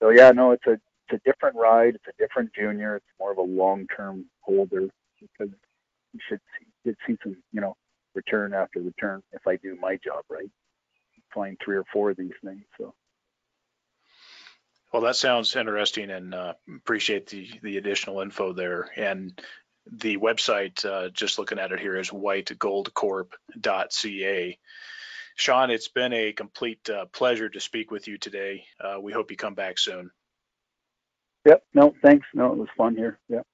So 0.00 0.10
yeah, 0.10 0.30
no, 0.32 0.52
it's 0.52 0.66
a 0.66 0.78
it's 1.08 1.22
a 1.22 1.30
different 1.30 1.56
ride. 1.56 1.94
It's 1.94 2.06
a 2.08 2.22
different 2.22 2.52
junior. 2.52 2.96
It's 2.96 3.06
more 3.20 3.30
of 3.30 3.38
a 3.38 3.42
long-term 3.42 4.24
holder 4.40 4.88
because 5.20 5.54
you 6.12 6.20
should 6.28 6.40
see, 6.58 6.66
should 6.84 6.96
see 7.06 7.16
some, 7.22 7.36
you 7.52 7.60
know, 7.60 7.76
return 8.14 8.54
after 8.54 8.80
return 8.80 9.22
if 9.32 9.46
I 9.46 9.56
do 9.56 9.76
my 9.80 9.98
job 10.04 10.24
right. 10.28 10.50
Three 11.64 11.76
or 11.76 11.84
four 11.92 12.10
of 12.10 12.16
these 12.16 12.32
things. 12.42 12.64
So 12.78 12.94
well, 14.92 15.02
that 15.02 15.16
sounds 15.16 15.54
interesting 15.56 16.10
and 16.10 16.34
uh, 16.34 16.54
appreciate 16.74 17.26
the, 17.28 17.50
the 17.62 17.76
additional 17.76 18.22
info 18.22 18.52
there. 18.54 18.88
And 18.96 19.38
the 19.90 20.16
website, 20.16 20.82
uh, 20.84 21.08
just 21.10 21.38
looking 21.38 21.58
at 21.58 21.72
it 21.72 21.80
here, 21.80 21.98
is 21.98 22.10
whitegoldcorp.ca. 22.10 24.58
Shawn, 25.36 25.70
it's 25.70 25.88
been 25.88 26.12
a 26.14 26.32
complete 26.32 26.88
uh, 26.88 27.04
pleasure 27.06 27.48
to 27.50 27.60
speak 27.60 27.90
with 27.90 28.08
you 28.08 28.16
today. 28.16 28.64
Uh, 28.80 28.98
we 29.00 29.12
hope 29.12 29.30
you 29.30 29.36
come 29.36 29.54
back 29.54 29.78
soon. 29.78 30.10
Yep. 31.44 31.62
No, 31.74 31.94
thanks. 32.02 32.26
No, 32.32 32.52
it 32.52 32.58
was 32.58 32.68
fun 32.76 32.96
here. 32.96 33.18
Yep. 33.28 33.46